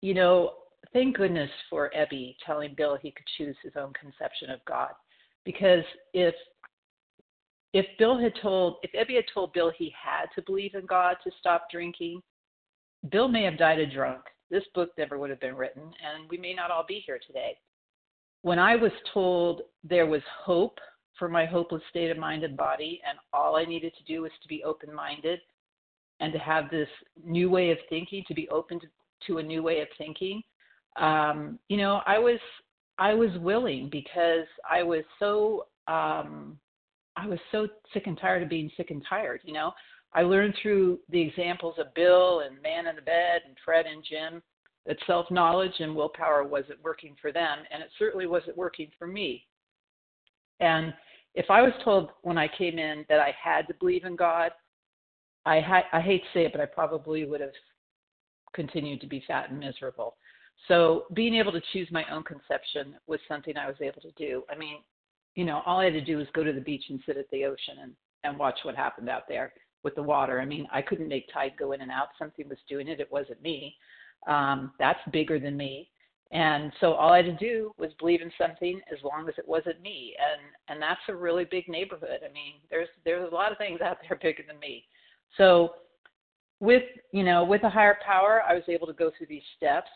you 0.00 0.14
know, 0.14 0.52
thank 0.94 1.18
goodness 1.18 1.50
for 1.68 1.90
Ebby 1.94 2.36
telling 2.46 2.72
Bill 2.74 2.96
he 2.96 3.10
could 3.10 3.26
choose 3.36 3.56
his 3.62 3.74
own 3.76 3.92
conception 3.92 4.48
of 4.48 4.64
God, 4.64 4.92
because 5.44 5.84
if 6.14 6.34
if 7.74 7.86
Bill 7.98 8.16
had 8.18 8.32
told 8.40 8.76
if 8.82 8.92
Ebby 8.92 9.16
had 9.16 9.24
told 9.34 9.52
Bill 9.52 9.70
he 9.76 9.92
had 10.00 10.26
to 10.34 10.42
believe 10.42 10.74
in 10.74 10.86
God 10.86 11.16
to 11.24 11.30
stop 11.40 11.66
drinking, 11.70 12.22
Bill 13.10 13.28
may 13.28 13.42
have 13.42 13.58
died 13.58 13.80
a 13.80 13.86
drunk. 13.86 14.22
This 14.50 14.62
book 14.74 14.90
never 14.96 15.18
would 15.18 15.30
have 15.30 15.40
been 15.40 15.56
written, 15.56 15.82
and 15.82 16.30
we 16.30 16.38
may 16.38 16.54
not 16.54 16.70
all 16.70 16.84
be 16.86 17.02
here 17.04 17.18
today. 17.26 17.58
When 18.42 18.60
I 18.60 18.76
was 18.76 18.92
told 19.12 19.62
there 19.82 20.06
was 20.06 20.22
hope 20.44 20.78
for 21.18 21.28
my 21.28 21.44
hopeless 21.44 21.82
state 21.90 22.10
of 22.10 22.16
mind 22.16 22.44
and 22.44 22.56
body, 22.56 23.00
and 23.08 23.18
all 23.32 23.56
I 23.56 23.64
needed 23.64 23.92
to 23.98 24.04
do 24.04 24.22
was 24.22 24.32
to 24.42 24.48
be 24.48 24.62
open 24.62 24.94
minded 24.94 25.40
and 26.20 26.32
to 26.32 26.38
have 26.38 26.70
this 26.70 26.88
new 27.24 27.50
way 27.50 27.70
of 27.72 27.78
thinking, 27.88 28.22
to 28.28 28.34
be 28.34 28.48
open 28.50 28.78
to, 28.80 28.86
to 29.26 29.38
a 29.38 29.42
new 29.42 29.62
way 29.64 29.80
of 29.80 29.88
thinking, 29.98 30.42
um, 30.96 31.58
you 31.68 31.76
know, 31.76 32.02
I 32.06 32.20
was 32.20 32.38
I 32.98 33.14
was 33.14 33.30
willing 33.40 33.88
because 33.90 34.46
I 34.70 34.84
was 34.84 35.02
so 35.18 35.66
um, 35.88 36.56
I 37.16 37.26
was 37.26 37.38
so 37.52 37.68
sick 37.92 38.06
and 38.06 38.18
tired 38.18 38.42
of 38.42 38.48
being 38.48 38.70
sick 38.76 38.90
and 38.90 39.04
tired. 39.08 39.40
You 39.44 39.52
know, 39.54 39.72
I 40.12 40.22
learned 40.22 40.54
through 40.60 40.98
the 41.10 41.20
examples 41.20 41.76
of 41.78 41.94
Bill 41.94 42.40
and 42.40 42.60
Man 42.62 42.86
in 42.86 42.96
the 42.96 43.02
Bed 43.02 43.42
and 43.46 43.56
Fred 43.64 43.86
and 43.86 44.04
Jim 44.08 44.42
that 44.86 44.98
self 45.06 45.30
knowledge 45.30 45.72
and 45.78 45.94
willpower 45.94 46.44
wasn't 46.44 46.82
working 46.82 47.16
for 47.20 47.32
them, 47.32 47.58
and 47.70 47.82
it 47.82 47.88
certainly 47.98 48.26
wasn't 48.26 48.56
working 48.56 48.90
for 48.98 49.06
me. 49.06 49.46
And 50.60 50.92
if 51.34 51.50
I 51.50 51.62
was 51.62 51.72
told 51.82 52.10
when 52.22 52.38
I 52.38 52.48
came 52.48 52.78
in 52.78 53.04
that 53.08 53.18
I 53.18 53.34
had 53.42 53.66
to 53.68 53.74
believe 53.74 54.04
in 54.04 54.14
God, 54.14 54.52
I, 55.46 55.60
ha- 55.60 55.88
I 55.92 56.00
hate 56.00 56.22
to 56.22 56.28
say 56.38 56.44
it, 56.46 56.52
but 56.52 56.60
I 56.60 56.66
probably 56.66 57.24
would 57.24 57.40
have 57.40 57.50
continued 58.54 59.00
to 59.00 59.06
be 59.06 59.24
fat 59.26 59.50
and 59.50 59.58
miserable. 59.58 60.16
So 60.68 61.04
being 61.14 61.34
able 61.34 61.52
to 61.52 61.60
choose 61.72 61.88
my 61.90 62.04
own 62.10 62.22
conception 62.22 62.94
was 63.06 63.20
something 63.26 63.56
I 63.56 63.66
was 63.66 63.76
able 63.80 64.00
to 64.02 64.12
do. 64.12 64.44
I 64.50 64.56
mean, 64.56 64.78
you 65.34 65.44
know, 65.44 65.62
all 65.66 65.80
I 65.80 65.84
had 65.84 65.94
to 65.94 66.00
do 66.00 66.18
was 66.18 66.26
go 66.34 66.44
to 66.44 66.52
the 66.52 66.60
beach 66.60 66.84
and 66.88 67.00
sit 67.06 67.16
at 67.16 67.30
the 67.30 67.44
ocean 67.44 67.76
and, 67.82 67.92
and 68.22 68.38
watch 68.38 68.58
what 68.62 68.76
happened 68.76 69.08
out 69.08 69.28
there 69.28 69.52
with 69.82 69.94
the 69.94 70.02
water. 70.02 70.40
I 70.40 70.44
mean, 70.44 70.66
I 70.72 70.82
couldn't 70.82 71.08
make 71.08 71.32
tide 71.32 71.52
go 71.58 71.72
in 71.72 71.80
and 71.80 71.90
out. 71.90 72.08
Something 72.18 72.48
was 72.48 72.58
doing 72.68 72.88
it. 72.88 73.00
It 73.00 73.12
wasn't 73.12 73.42
me. 73.42 73.76
Um, 74.26 74.72
that's 74.78 75.00
bigger 75.12 75.38
than 75.38 75.56
me. 75.56 75.90
And 76.30 76.72
so 76.80 76.94
all 76.94 77.12
I 77.12 77.18
had 77.18 77.26
to 77.26 77.36
do 77.36 77.72
was 77.78 77.90
believe 77.98 78.22
in 78.22 78.32
something 78.36 78.80
as 78.90 78.98
long 79.04 79.28
as 79.28 79.34
it 79.38 79.46
wasn't 79.46 79.80
me. 79.82 80.16
And 80.18 80.42
and 80.68 80.82
that's 80.82 81.00
a 81.08 81.14
really 81.14 81.44
big 81.44 81.68
neighborhood. 81.68 82.20
I 82.28 82.32
mean, 82.32 82.54
there's 82.70 82.88
there's 83.04 83.30
a 83.30 83.34
lot 83.34 83.52
of 83.52 83.58
things 83.58 83.80
out 83.80 83.98
there 84.02 84.18
bigger 84.22 84.42
than 84.46 84.58
me. 84.58 84.84
So 85.36 85.74
with 86.60 86.82
you 87.12 87.24
know 87.24 87.44
with 87.44 87.62
a 87.62 87.70
higher 87.70 87.98
power, 88.04 88.42
I 88.48 88.54
was 88.54 88.64
able 88.68 88.86
to 88.86 88.92
go 88.92 89.10
through 89.16 89.28
these 89.28 89.42
steps. 89.56 89.90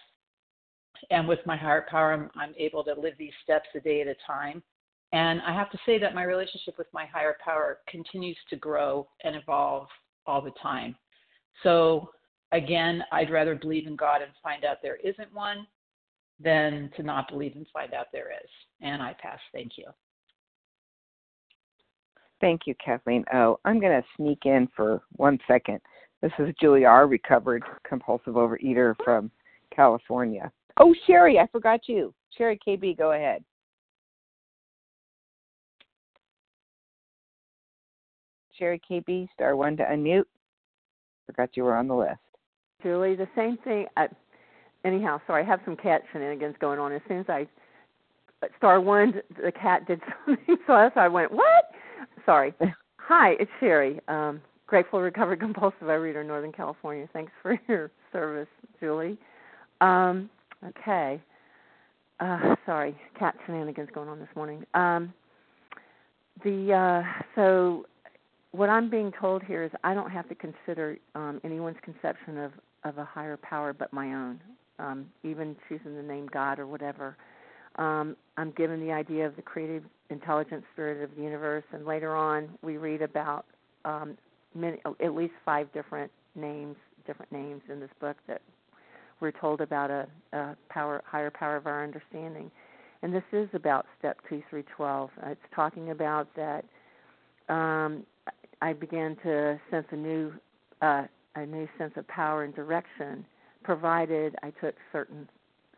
And 1.11 1.29
with 1.29 1.39
my 1.47 1.57
higher 1.57 1.87
power, 1.89 2.13
I'm, 2.13 2.31
I'm 2.35 2.55
able 2.59 2.83
to 2.85 2.93
live 2.93 3.15
these 3.19 3.33
steps 3.45 3.69
a 3.77 3.81
day 3.81 4.01
at 4.01 4.09
a 4.09 4.17
time. 4.27 4.63
And 5.13 5.41
I 5.47 5.55
have 5.55 5.71
to 5.71 5.79
say 5.87 5.99
that 5.99 6.15
my 6.15 6.25
relationship 6.25 6.77
with 6.77 6.87
my 6.93 7.07
higher 7.07 7.37
power 7.43 7.79
continues 7.89 8.37
to 8.51 8.57
grow 8.57 9.09
and 9.25 9.37
evolve 9.37 9.89
all 10.27 10.43
the 10.43 10.53
time. 10.63 10.95
So, 11.63 12.11
again, 12.53 13.03
I'd 13.11 13.31
rather 13.31 13.55
believe 13.55 13.87
in 13.87 13.97
God 13.97 14.21
and 14.21 14.31
find 14.43 14.65
out 14.65 14.79
there 14.83 14.97
isn't 14.97 15.33
one 15.33 15.67
than 16.39 16.91
to 16.97 17.03
not 17.03 17.29
believe 17.31 17.57
and 17.57 17.67
find 17.73 17.95
out 17.95 18.07
there 18.13 18.31
is. 18.31 18.51
And 18.81 19.03
I 19.03 19.17
pass. 19.21 19.39
Thank 19.53 19.73
you. 19.77 19.87
Thank 22.41 22.63
you, 22.67 22.75
Kathleen. 22.85 23.25
Oh, 23.33 23.59
I'm 23.65 23.81
going 23.81 24.01
to 24.01 24.07
sneak 24.17 24.41
in 24.45 24.69
for 24.77 25.03
one 25.17 25.39
second. 25.49 25.81
This 26.23 26.33
is 26.39 26.55
Julie 26.61 26.85
R., 26.85 27.07
recovered 27.07 27.63
compulsive 27.89 28.35
overeater 28.35 28.95
from 29.05 29.31
California. 29.75 30.53
Oh, 30.79 30.95
Sherry, 31.07 31.39
I 31.39 31.47
forgot 31.51 31.81
you. 31.89 32.15
Sherry 32.37 32.59
KB, 32.67 32.97
go 32.97 33.13
ahead. 33.13 33.43
Sherry 38.59 38.81
KB, 38.91 39.29
star 39.35 39.57
one 39.57 39.77
to 39.77 39.85
unmute. 39.85 40.25
Forgot 41.27 41.57
you 41.57 41.65
were 41.65 41.77
on 41.77 41.89
the 41.89 41.95
list. 41.95 42.19
Julie, 42.83 43.17
the 43.17 43.29
same 43.37 43.59
thing. 43.59 43.87
I, 43.97 44.09
anyhow, 44.85 45.21
sorry, 45.27 45.43
I 45.43 45.47
have 45.47 45.61
some 45.65 45.77
cat 45.77 46.03
shenanigans 46.13 46.57
going 46.61 46.79
on. 46.79 46.93
As 46.93 47.03
soon 47.09 47.19
as 47.19 47.27
I 47.29 47.47
star 48.57 48.81
one, 48.81 49.15
the 49.43 49.53
cat 49.53 49.87
did 49.87 50.01
something, 50.27 50.57
so 50.67 50.75
that's 50.75 50.97
why 50.97 51.05
I 51.05 51.09
went, 51.09 51.33
what? 51.33 51.73
Sorry. 52.25 52.55
Hi, 52.97 53.37
it's 53.41 53.51
Sherry. 53.59 54.01
Um, 54.09 54.41
grateful 54.67 55.01
recovered 55.01 55.41
compulsive 55.41 55.83
overeater, 55.83 56.25
Northern 56.25 56.53
California. 56.53 57.09
Thanks 57.13 57.33
for 57.43 57.59
your 57.69 57.91
service, 58.13 58.49
Julie. 58.81 59.19
Um, 59.81 60.29
okay. 60.65 61.21
Uh, 62.21 62.57
sorry, 62.67 62.97
cat 63.19 63.37
shenanigans 63.47 63.89
going 63.95 64.09
on 64.09 64.19
this 64.19 64.29
morning. 64.35 64.65
Um, 64.75 65.13
the 66.45 66.73
uh, 66.73 67.23
so 67.35 67.87
what 68.53 68.69
I'm 68.69 68.89
being 68.91 69.13
told 69.21 69.43
here 69.43 69.63
is 69.65 69.71
I 69.85 69.95
don't 69.95 70.11
have 70.11 70.29
to 70.29 70.35
consider 70.35 70.99
um, 71.15 71.41
anyone's 71.45 71.77
conception 71.83 72.39
of 72.39 72.53
of 72.85 72.97
a 72.99 73.05
higher 73.05 73.37
power 73.37 73.73
but 73.73 73.93
my 73.93 74.15
own, 74.15 74.41
um, 74.79 75.07
even 75.25 75.57
choosing 75.69 75.97
the 75.97 76.03
name 76.03 76.29
God 76.33 76.59
or 76.59 76.67
whatever. 76.67 77.17
Um, 77.77 78.17
I'm 78.37 78.53
given 78.53 78.81
the 78.81 78.93
idea 78.93 79.27
of 79.27 79.37
the 79.37 79.43
creative, 79.43 79.83
intelligent 80.11 80.63
spirit 80.73 81.03
of 81.03 81.15
the 81.17 81.23
universe, 81.23 81.65
and 81.73 81.85
later 81.85 82.15
on 82.15 82.49
we 82.63 82.77
read 82.77 83.03
about 83.03 83.45
um, 83.85 84.17
many, 84.55 84.79
at 85.05 85.15
least 85.15 85.35
five 85.45 85.73
different 85.73 86.11
names, 86.35 86.77
different 87.07 87.33
names 87.33 87.63
in 87.71 87.81
this 87.81 87.91
book 88.01 88.17
that 88.29 88.41
we're 89.21 89.33
told 89.33 89.61
about 89.61 89.91
a, 89.91 90.07
a 90.33 90.57
power, 90.69 91.03
higher 91.05 91.31
power 91.31 91.57
of 91.57 91.67
our 91.67 91.83
understanding. 91.83 92.51
And 93.03 93.13
this 93.13 93.25
is 93.33 93.49
about 93.55 93.87
step 93.99 94.19
two 94.29 94.43
through 94.49 94.65
twelve. 94.77 95.11
Uh, 95.25 95.31
it's 95.31 95.41
talking 95.55 95.91
about 95.91 96.29
that. 96.37 96.65
Um, 97.49 98.05
I 98.61 98.73
began 98.73 99.17
to 99.25 99.61
sense 99.71 99.87
a 99.91 99.97
new, 99.97 100.33
uh, 100.83 101.05
a 101.35 101.47
new 101.47 101.69
sense 101.79 101.93
of 101.97 102.07
power 102.09 102.45
and 102.45 102.55
direction, 102.55 103.25
provided 103.63 104.35
I 104.43 104.51
took 104.51 104.75
certain 104.93 105.29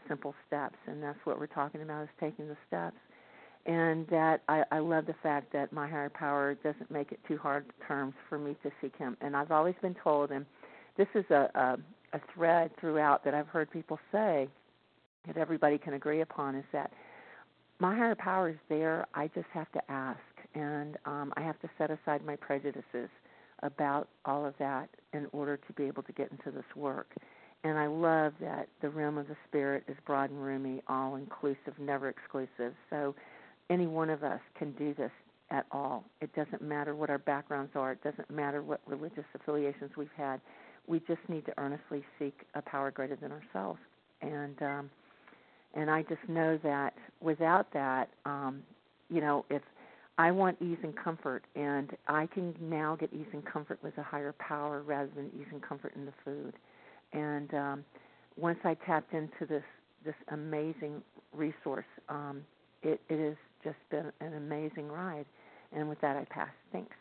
simple 0.09 0.35
steps, 0.47 0.77
and 0.87 1.03
that's 1.03 1.19
what 1.25 1.39
we're 1.39 1.47
talking 1.47 1.83
about 1.83 2.05
is 2.05 2.09
taking 2.19 2.49
the 2.49 2.57
steps. 2.67 2.97
And 3.67 4.07
that 4.09 4.43
I, 4.49 4.65
I 4.73 4.79
love 4.79 5.05
the 5.07 5.15
fact 5.23 5.53
that 5.53 5.73
my 5.73 5.87
higher 5.87 6.09
power 6.09 6.55
doesn't 6.55 6.91
make 6.91 7.13
it 7.13 7.21
too 7.29 7.37
hard 7.37 7.67
terms 7.87 8.15
for 8.29 8.39
me 8.39 8.57
to 8.63 8.71
seek 8.81 8.97
Him. 8.97 9.17
And 9.21 9.37
I've 9.37 9.51
always 9.51 9.75
been 9.83 9.97
told, 10.03 10.31
and 10.31 10.47
this 10.97 11.09
is 11.15 11.25
a, 11.31 11.51
a, 11.55 12.17
a 12.17 12.21
thread 12.35 12.71
throughout 12.81 13.23
that 13.25 13.35
I've 13.35 13.49
heard 13.49 13.71
people 13.71 13.99
say 14.11 14.49
that 15.27 15.37
everybody 15.37 15.77
can 15.77 15.93
agree 15.93 16.23
upon 16.23 16.55
is 16.55 16.65
that 16.73 16.91
my 17.81 17.95
higher 17.95 18.15
power 18.15 18.49
is 18.49 18.57
there. 18.69 19.07
I 19.15 19.29
just 19.29 19.49
have 19.53 19.71
to 19.73 19.91
ask, 19.91 20.19
and 20.55 20.97
um, 21.07 21.33
I 21.37 21.43
have 21.43 21.61
to 21.61 21.71
set 21.79 21.91
aside 21.91 22.25
my 22.25 22.37
prejudices 22.37 23.09
about 23.63 24.09
all 24.25 24.45
of 24.45 24.55
that 24.59 24.89
in 25.13 25.27
order 25.33 25.57
to 25.57 25.73
be 25.75 25.85
able 25.85 26.03
to 26.05 26.13
get 26.13 26.31
into 26.31 26.51
this 26.51 26.65
work. 26.75 27.09
And 27.63 27.79
I 27.79 27.87
love 27.89 28.33
that 28.41 28.69
the 28.81 28.89
realm 28.89 29.19
of 29.19 29.29
the 29.29 29.37
spirit 29.47 29.85
is 29.87 29.97
broad 30.07 30.31
and 30.31 30.43
roomy, 30.43 30.83
all 30.89 31.17
inclusive, 31.17 31.79
never 31.79 32.09
exclusive. 32.09 32.75
So 32.89 33.15
any 33.69 33.87
one 33.87 34.09
of 34.09 34.25
us 34.25 34.41
can 34.59 34.73
do 34.73 34.95
this 34.95 35.11
at 35.51 35.67
all. 35.71 36.05
It 36.21 36.35
doesn't 36.35 36.63
matter 36.63 36.95
what 36.95 37.11
our 37.11 37.19
backgrounds 37.19 37.73
are, 37.75 37.93
it 37.93 38.03
doesn't 38.03 38.31
matter 38.31 38.63
what 38.63 38.81
religious 38.87 39.25
affiliations 39.35 39.91
we've 39.97 40.09
had. 40.17 40.41
We 40.87 41.01
just 41.01 41.21
need 41.29 41.45
to 41.47 41.53
earnestly 41.59 42.03
seek 42.19 42.41
a 42.55 42.63
power 42.63 42.91
greater 42.91 43.17
than 43.17 43.31
ourselves. 43.31 43.81
And 44.23 44.61
um, 44.63 44.91
and 45.75 45.91
I 45.91 46.03
just 46.03 46.27
know 46.29 46.59
that 46.65 46.95
without 47.21 47.73
that, 47.73 48.09
um, 48.25 48.63
you 49.09 49.21
know, 49.21 49.45
if 49.51 49.63
I 50.21 50.31
want 50.31 50.59
ease 50.61 50.77
and 50.83 50.95
comfort, 50.95 51.45
and 51.57 51.97
I 52.07 52.27
can 52.27 52.55
now 52.61 52.95
get 52.95 53.11
ease 53.11 53.25
and 53.33 53.43
comfort 53.43 53.79
with 53.83 53.97
a 53.97 54.03
higher 54.03 54.35
power 54.39 54.83
rather 54.83 55.09
than 55.17 55.31
ease 55.35 55.47
and 55.51 55.63
comfort 55.63 55.95
in 55.97 56.05
the 56.05 56.13
food. 56.23 56.53
And 57.15 57.55
um, 57.55 57.85
once 58.37 58.59
I 58.63 58.75
tapped 58.85 59.15
into 59.15 59.47
this 59.49 59.63
this 60.05 60.15
amazing 60.31 61.01
resource, 61.33 61.87
um, 62.11 62.43
it, 62.83 63.01
it 63.09 63.19
has 63.19 63.37
just 63.65 63.79
been 63.91 64.13
an 64.21 64.35
amazing 64.35 64.89
ride. 64.89 65.25
And 65.73 65.89
with 65.89 65.99
that, 66.03 66.17
I 66.17 66.27
pass. 66.29 66.51
Thanks. 66.71 66.97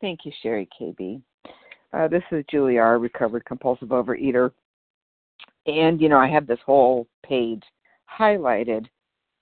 Thank 0.00 0.20
you, 0.24 0.32
Sherry 0.42 0.66
KB. 0.80 1.20
Uh, 1.92 2.08
this 2.08 2.22
is 2.32 2.42
Julie 2.50 2.78
R., 2.78 2.98
recovered 2.98 3.44
compulsive 3.44 3.88
overeater. 3.88 4.50
And, 5.66 6.00
you 6.00 6.08
know, 6.08 6.18
I 6.18 6.28
have 6.28 6.46
this 6.46 6.58
whole 6.64 7.06
page 7.22 7.62
highlighted. 8.18 8.86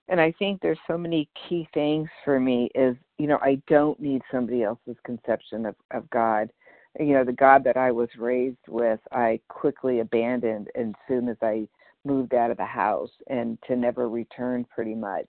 And 0.09 0.21
I 0.21 0.33
think 0.39 0.61
there's 0.61 0.79
so 0.87 0.97
many 0.97 1.29
key 1.49 1.69
things 1.75 2.09
for 2.25 2.41
me 2.41 2.71
is, 2.75 2.97
you 3.19 3.27
know, 3.27 3.39
I 3.43 3.61
don't 3.69 4.01
need 4.01 4.23
somebody 4.31 4.63
else's 4.63 4.97
conception 5.05 5.67
of, 5.67 5.75
of 5.91 6.09
God. 6.11 6.51
You 6.99 7.13
know, 7.13 7.25
the 7.25 7.33
God 7.33 7.63
that 7.65 7.77
I 7.77 7.93
was 7.93 8.09
raised 8.19 8.57
with, 8.67 9.01
I 9.13 9.41
quickly 9.49 10.01
abandoned 10.01 10.69
as 10.75 10.87
soon 11.07 11.29
as 11.29 11.37
I 11.43 11.69
moved 12.05 12.35
out 12.35 12.51
of 12.51 12.57
the 12.57 12.65
house 12.65 13.11
and 13.29 13.59
to 13.67 13.77
never 13.77 14.09
return 14.09 14.65
pretty 14.75 14.95
much 14.95 15.29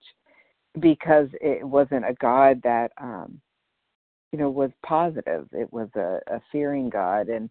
because 0.79 1.27
it 1.41 1.67
wasn't 1.67 2.07
a 2.07 2.13
God 2.21 2.61
that 2.63 2.91
um 3.01 3.41
you 4.31 4.39
know 4.39 4.49
was 4.49 4.71
positive 4.85 5.47
it 5.51 5.71
was 5.73 5.89
a, 5.95 6.19
a 6.27 6.41
fearing 6.51 6.89
god 6.89 7.27
and 7.27 7.49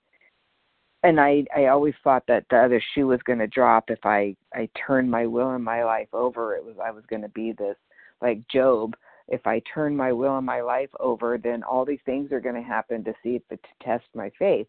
and 1.02 1.20
i 1.20 1.44
i 1.56 1.66
always 1.66 1.94
thought 2.02 2.24
that 2.26 2.44
the 2.50 2.56
other 2.56 2.82
shoe 2.94 3.06
was 3.06 3.20
going 3.24 3.38
to 3.38 3.46
drop 3.46 3.84
if 3.88 4.04
i 4.04 4.34
i 4.54 4.68
turned 4.86 5.10
my 5.10 5.26
will 5.26 5.50
and 5.50 5.64
my 5.64 5.84
life 5.84 6.08
over. 6.12 6.56
It 6.56 6.64
was 6.64 6.76
i 6.84 6.90
was 6.90 7.04
going 7.08 7.22
to 7.22 7.28
be 7.28 7.52
this 7.52 7.76
like 8.20 8.40
Job. 8.48 8.94
If 9.28 9.46
i 9.46 9.62
turn 9.72 9.96
my 9.96 10.12
will 10.12 10.36
and 10.36 10.46
my 10.46 10.60
life 10.60 10.90
over 11.00 11.38
then 11.38 11.62
all 11.62 11.84
these 11.84 12.00
things 12.04 12.32
are 12.32 12.40
going 12.40 12.54
to 12.54 12.62
happen 12.62 13.04
to 13.04 13.14
see 13.22 13.36
if 13.36 13.42
it 13.50 13.60
to 13.62 13.84
test 13.84 14.06
my 14.14 14.30
faith. 14.38 14.66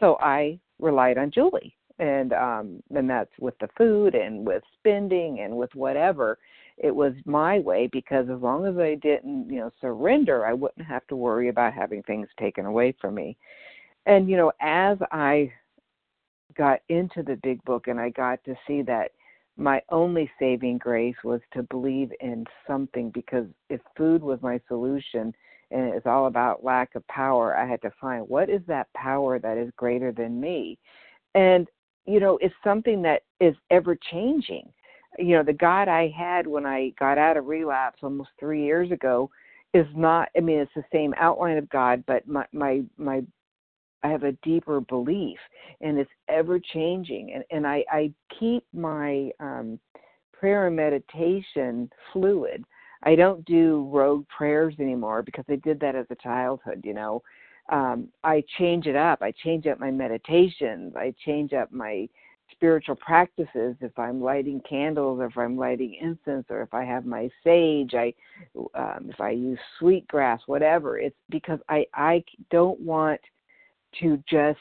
So 0.00 0.16
i 0.20 0.58
relied 0.78 1.18
on 1.18 1.30
julie 1.30 1.76
and 1.98 2.32
um 2.32 2.82
and 2.94 3.08
that's 3.08 3.30
with 3.38 3.58
the 3.60 3.68
food 3.76 4.14
and 4.14 4.46
with 4.46 4.62
spending 4.78 5.40
and 5.40 5.56
with 5.56 5.74
whatever. 5.74 6.38
It 6.78 6.94
was 6.94 7.12
my 7.26 7.58
way 7.58 7.90
because 7.92 8.26
as 8.30 8.40
long 8.40 8.64
as 8.64 8.78
I 8.78 8.94
didn't, 8.94 9.50
you 9.50 9.58
know, 9.58 9.70
surrender, 9.82 10.46
I 10.46 10.54
wouldn't 10.54 10.86
have 10.86 11.06
to 11.08 11.16
worry 11.16 11.48
about 11.48 11.74
having 11.74 12.02
things 12.04 12.26
taken 12.38 12.64
away 12.64 12.94
from 12.98 13.14
me. 13.14 13.36
And 14.06 14.30
you 14.30 14.38
know, 14.38 14.50
as 14.62 14.96
I 15.12 15.52
got 16.60 16.80
into 16.90 17.22
the 17.22 17.38
big 17.42 17.64
book 17.64 17.86
and 17.88 17.98
I 17.98 18.10
got 18.10 18.44
to 18.44 18.54
see 18.66 18.82
that 18.82 19.12
my 19.56 19.80
only 19.90 20.30
saving 20.38 20.76
grace 20.76 21.16
was 21.24 21.40
to 21.54 21.62
believe 21.64 22.10
in 22.20 22.44
something 22.66 23.10
because 23.10 23.46
if 23.70 23.80
food 23.96 24.22
was 24.22 24.38
my 24.42 24.60
solution 24.68 25.34
and 25.70 25.94
it's 25.94 26.06
all 26.06 26.26
about 26.26 26.62
lack 26.62 26.94
of 26.94 27.06
power, 27.08 27.56
I 27.56 27.66
had 27.66 27.80
to 27.82 27.92
find 27.98 28.28
what 28.28 28.50
is 28.50 28.60
that 28.66 28.92
power 28.94 29.38
that 29.38 29.56
is 29.56 29.70
greater 29.76 30.12
than 30.12 30.38
me. 30.38 30.78
And 31.34 31.66
you 32.06 32.20
know, 32.20 32.38
it's 32.42 32.54
something 32.62 33.00
that 33.02 33.22
is 33.40 33.54
ever 33.70 33.96
changing 34.10 34.70
you 35.18 35.36
know 35.36 35.42
the 35.42 35.52
god 35.52 35.88
i 35.88 36.08
had 36.16 36.46
when 36.46 36.64
i 36.64 36.92
got 36.98 37.18
out 37.18 37.36
of 37.36 37.46
relapse 37.46 37.98
almost 38.02 38.30
three 38.38 38.64
years 38.64 38.90
ago 38.90 39.28
is 39.74 39.86
not 39.96 40.28
i 40.36 40.40
mean 40.40 40.58
it's 40.58 40.70
the 40.74 40.84
same 40.92 41.14
outline 41.18 41.58
of 41.58 41.68
god 41.68 42.02
but 42.06 42.26
my 42.28 42.46
my 42.52 42.80
my 42.96 43.20
i 44.02 44.08
have 44.08 44.24
a 44.24 44.32
deeper 44.42 44.80
belief 44.80 45.38
and 45.80 45.98
it's 45.98 46.10
ever 46.28 46.58
changing 46.58 47.32
and 47.34 47.44
and 47.50 47.66
i 47.66 47.84
i 47.90 48.12
keep 48.38 48.64
my 48.72 49.30
um 49.40 49.78
prayer 50.32 50.68
and 50.68 50.76
meditation 50.76 51.90
fluid. 52.12 52.64
I 53.02 53.14
don't 53.14 53.44
do 53.44 53.88
rogue 53.92 54.26
prayers 54.28 54.74
anymore 54.78 55.22
because 55.22 55.44
i 55.48 55.56
did 55.56 55.78
that 55.80 55.94
as 55.94 56.06
a 56.10 56.16
childhood 56.16 56.80
you 56.84 56.94
know? 56.94 57.22
Um 57.70 58.08
i 58.24 58.42
change 58.58 58.86
it 58.86 58.96
up. 58.96 59.22
I 59.22 59.32
change 59.44 59.66
up 59.66 59.78
my 59.78 59.90
meditations. 59.90 60.94
I 60.96 61.14
change 61.24 61.52
up 61.52 61.70
my 61.72 62.08
spiritual 62.52 62.96
practices. 62.96 63.76
If 63.80 63.98
i'm 63.98 64.20
lighting 64.20 64.60
candles 64.68 65.20
or 65.20 65.26
if 65.26 65.38
i'm 65.38 65.56
lighting 65.56 65.94
incense 66.00 66.46
or 66.50 66.62
if 66.62 66.72
i 66.74 66.84
have 66.84 67.04
my 67.06 67.28
sage 67.44 67.94
i 67.94 68.12
um, 68.74 69.10
if 69.10 69.20
i 69.20 69.30
use 69.30 69.58
sweetgrass 69.78 70.40
whatever 70.46 70.98
it's 70.98 71.16
because 71.30 71.60
i 71.68 71.86
i 71.94 72.24
don't 72.50 72.80
want 72.80 73.20
to 74.00 74.22
just 74.28 74.58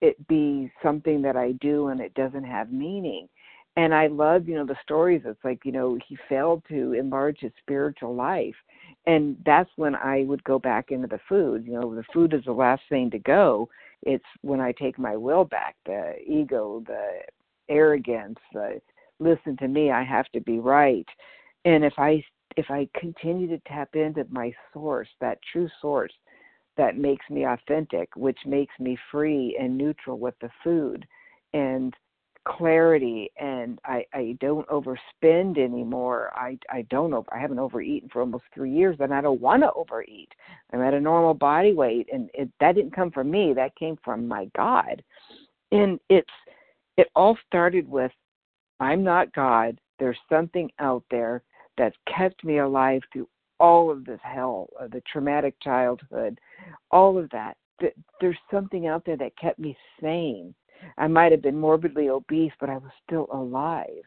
it 0.00 0.26
be 0.28 0.70
something 0.82 1.22
that 1.22 1.36
i 1.36 1.52
do 1.52 1.88
and 1.88 2.00
it 2.00 2.12
doesn't 2.14 2.44
have 2.44 2.72
meaning. 2.72 3.28
And 3.76 3.94
i 3.94 4.06
love 4.06 4.48
you 4.48 4.54
know 4.56 4.66
the 4.66 4.76
stories. 4.82 5.22
It's 5.24 5.44
like 5.44 5.60
you 5.64 5.72
know 5.72 5.98
he 6.06 6.16
failed 6.28 6.62
to 6.68 6.92
enlarge 6.92 7.38
his 7.40 7.52
spiritual 7.60 8.14
life. 8.14 8.56
And 9.06 9.36
that's 9.46 9.70
when 9.76 9.94
i 9.94 10.24
would 10.24 10.44
go 10.44 10.58
back 10.58 10.90
into 10.90 11.08
the 11.08 11.20
food. 11.28 11.64
You 11.66 11.80
know 11.80 11.94
the 11.94 12.04
food 12.12 12.34
is 12.34 12.44
the 12.44 12.52
last 12.52 12.82
thing 12.88 13.10
to 13.10 13.18
go. 13.18 13.68
It's 14.02 14.24
when 14.40 14.60
I 14.60 14.72
take 14.72 14.98
my 14.98 15.16
will 15.16 15.44
back, 15.44 15.76
the 15.86 16.14
ego, 16.26 16.82
the 16.86 17.20
arrogance, 17.68 18.38
the 18.52 18.80
listen 19.20 19.56
to 19.58 19.68
me, 19.68 19.90
I 19.90 20.02
have 20.02 20.26
to 20.32 20.40
be 20.40 20.58
right. 20.58 21.06
And 21.64 21.84
if 21.84 21.94
I 21.98 22.22
if 22.56 22.66
I 22.70 22.88
continue 22.98 23.46
to 23.48 23.58
tap 23.66 23.94
into 23.94 24.26
my 24.30 24.52
source, 24.74 25.08
that 25.20 25.38
true 25.52 25.68
source 25.80 26.12
that 26.76 26.96
makes 26.96 27.28
me 27.28 27.44
authentic, 27.44 28.08
which 28.16 28.38
makes 28.46 28.72
me 28.78 28.96
free 29.10 29.56
and 29.60 29.76
neutral 29.76 30.18
with 30.18 30.34
the 30.40 30.50
food 30.64 31.06
and 31.52 31.94
clarity 32.44 33.30
and 33.40 33.78
I, 33.84 34.04
I 34.12 34.36
don't 34.40 34.66
overspend 34.68 35.58
anymore. 35.58 36.32
I 36.34 36.58
I 36.70 36.82
don't 36.90 37.14
over 37.14 37.28
I 37.32 37.38
haven't 37.38 37.60
overeaten 37.60 38.08
for 38.08 38.20
almost 38.20 38.44
three 38.52 38.72
years 38.72 38.96
and 38.98 39.14
I 39.14 39.20
don't 39.20 39.40
want 39.40 39.62
to 39.62 39.72
overeat. 39.74 40.28
I'm 40.72 40.80
at 40.82 40.94
a 40.94 41.00
normal 41.00 41.34
body 41.34 41.72
weight 41.72 42.08
and 42.12 42.30
it 42.34 42.50
that 42.58 42.74
didn't 42.74 42.96
come 42.96 43.12
from 43.12 43.30
me, 43.30 43.52
that 43.54 43.76
came 43.76 43.96
from 44.04 44.26
my 44.26 44.46
God. 44.56 45.02
And 45.70 46.00
it's 46.08 46.28
it 46.96 47.08
all 47.14 47.36
started 47.46 47.88
with 47.88 48.12
I'm 48.80 49.04
not 49.04 49.32
God. 49.32 49.78
There's 50.00 50.18
something 50.28 50.68
out 50.80 51.04
there 51.10 51.42
that's 51.78 51.96
kept 52.16 52.42
me 52.44 52.58
alive 52.58 53.02
through 53.12 53.28
all 53.60 53.88
of 53.90 54.04
this 54.04 54.20
hell, 54.24 54.68
uh, 54.80 54.88
the 54.88 55.02
traumatic 55.10 55.54
childhood, 55.62 56.40
all 56.90 57.18
of 57.18 57.28
that. 57.30 57.56
There's 58.20 58.36
something 58.50 58.86
out 58.86 59.04
there 59.04 59.16
that 59.16 59.36
kept 59.36 59.58
me 59.58 59.76
sane 60.00 60.54
I 60.98 61.06
might 61.06 61.32
have 61.32 61.42
been 61.42 61.58
morbidly 61.58 62.08
obese, 62.08 62.52
but 62.60 62.70
I 62.70 62.76
was 62.76 62.90
still 63.06 63.28
alive. 63.32 64.04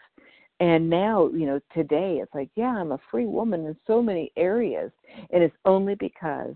And 0.60 0.90
now, 0.90 1.28
you 1.30 1.46
know, 1.46 1.60
today 1.74 2.20
it's 2.22 2.34
like, 2.34 2.50
yeah, 2.56 2.70
I'm 2.70 2.94
a 2.94 3.00
free 3.12 3.26
woman 3.26 3.66
in 3.66 3.76
so 3.86 4.02
many 4.02 4.32
areas. 4.38 4.92
And 5.32 5.44
it's 5.44 5.56
only 5.66 5.96
because 5.96 6.56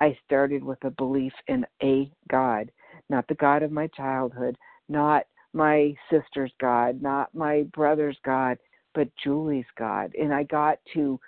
I 0.00 0.18
started 0.24 0.64
with 0.64 0.82
a 0.84 0.90
belief 0.90 1.32
in 1.46 1.64
a 1.82 2.10
God, 2.28 2.72
not 3.08 3.28
the 3.28 3.34
God 3.34 3.62
of 3.62 3.70
my 3.70 3.86
childhood, 3.88 4.56
not 4.88 5.24
my 5.52 5.94
sister's 6.10 6.52
God, 6.60 7.00
not 7.02 7.32
my 7.34 7.64
brother's 7.72 8.18
God, 8.24 8.58
but 8.94 9.08
Julie's 9.22 9.64
God. 9.78 10.12
And 10.20 10.34
I 10.34 10.44
got 10.44 10.78
to, 10.94 11.20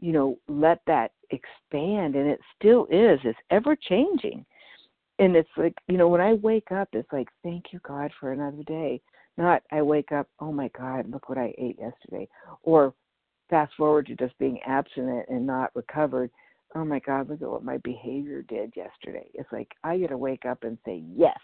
you 0.00 0.12
know, 0.12 0.38
let 0.48 0.80
that 0.86 1.12
expand. 1.30 2.14
And 2.14 2.28
it 2.28 2.40
still 2.58 2.86
is, 2.90 3.20
it's 3.24 3.38
ever 3.50 3.76
changing. 3.76 4.44
And 5.20 5.36
it's 5.36 5.50
like 5.58 5.74
you 5.86 5.98
know 5.98 6.08
when 6.08 6.22
i 6.22 6.32
wake 6.32 6.72
up 6.72 6.88
it's 6.92 7.12
like 7.12 7.28
thank 7.44 7.66
you 7.72 7.80
god 7.86 8.10
for 8.18 8.32
another 8.32 8.62
day. 8.64 9.00
Not 9.36 9.62
i 9.70 9.82
wake 9.82 10.12
up 10.12 10.26
oh 10.40 10.50
my 10.50 10.68
god 10.76 11.10
look 11.10 11.28
what 11.28 11.38
i 11.38 11.54
ate 11.58 11.78
yesterday. 11.78 12.26
Or 12.62 12.94
fast 13.50 13.72
forward 13.76 14.06
to 14.06 14.16
just 14.16 14.36
being 14.38 14.58
abstinent 14.66 15.26
and 15.28 15.46
not 15.46 15.76
recovered 15.76 16.30
oh 16.74 16.84
my 16.84 17.00
god 17.00 17.28
look 17.28 17.42
at 17.42 17.50
what 17.50 17.62
my 17.62 17.76
behavior 17.78 18.42
did 18.42 18.72
yesterday. 18.74 19.28
It's 19.34 19.52
like 19.52 19.68
i 19.84 19.98
got 19.98 20.08
to 20.08 20.18
wake 20.18 20.46
up 20.46 20.64
and 20.64 20.78
say 20.86 21.02
yes 21.14 21.38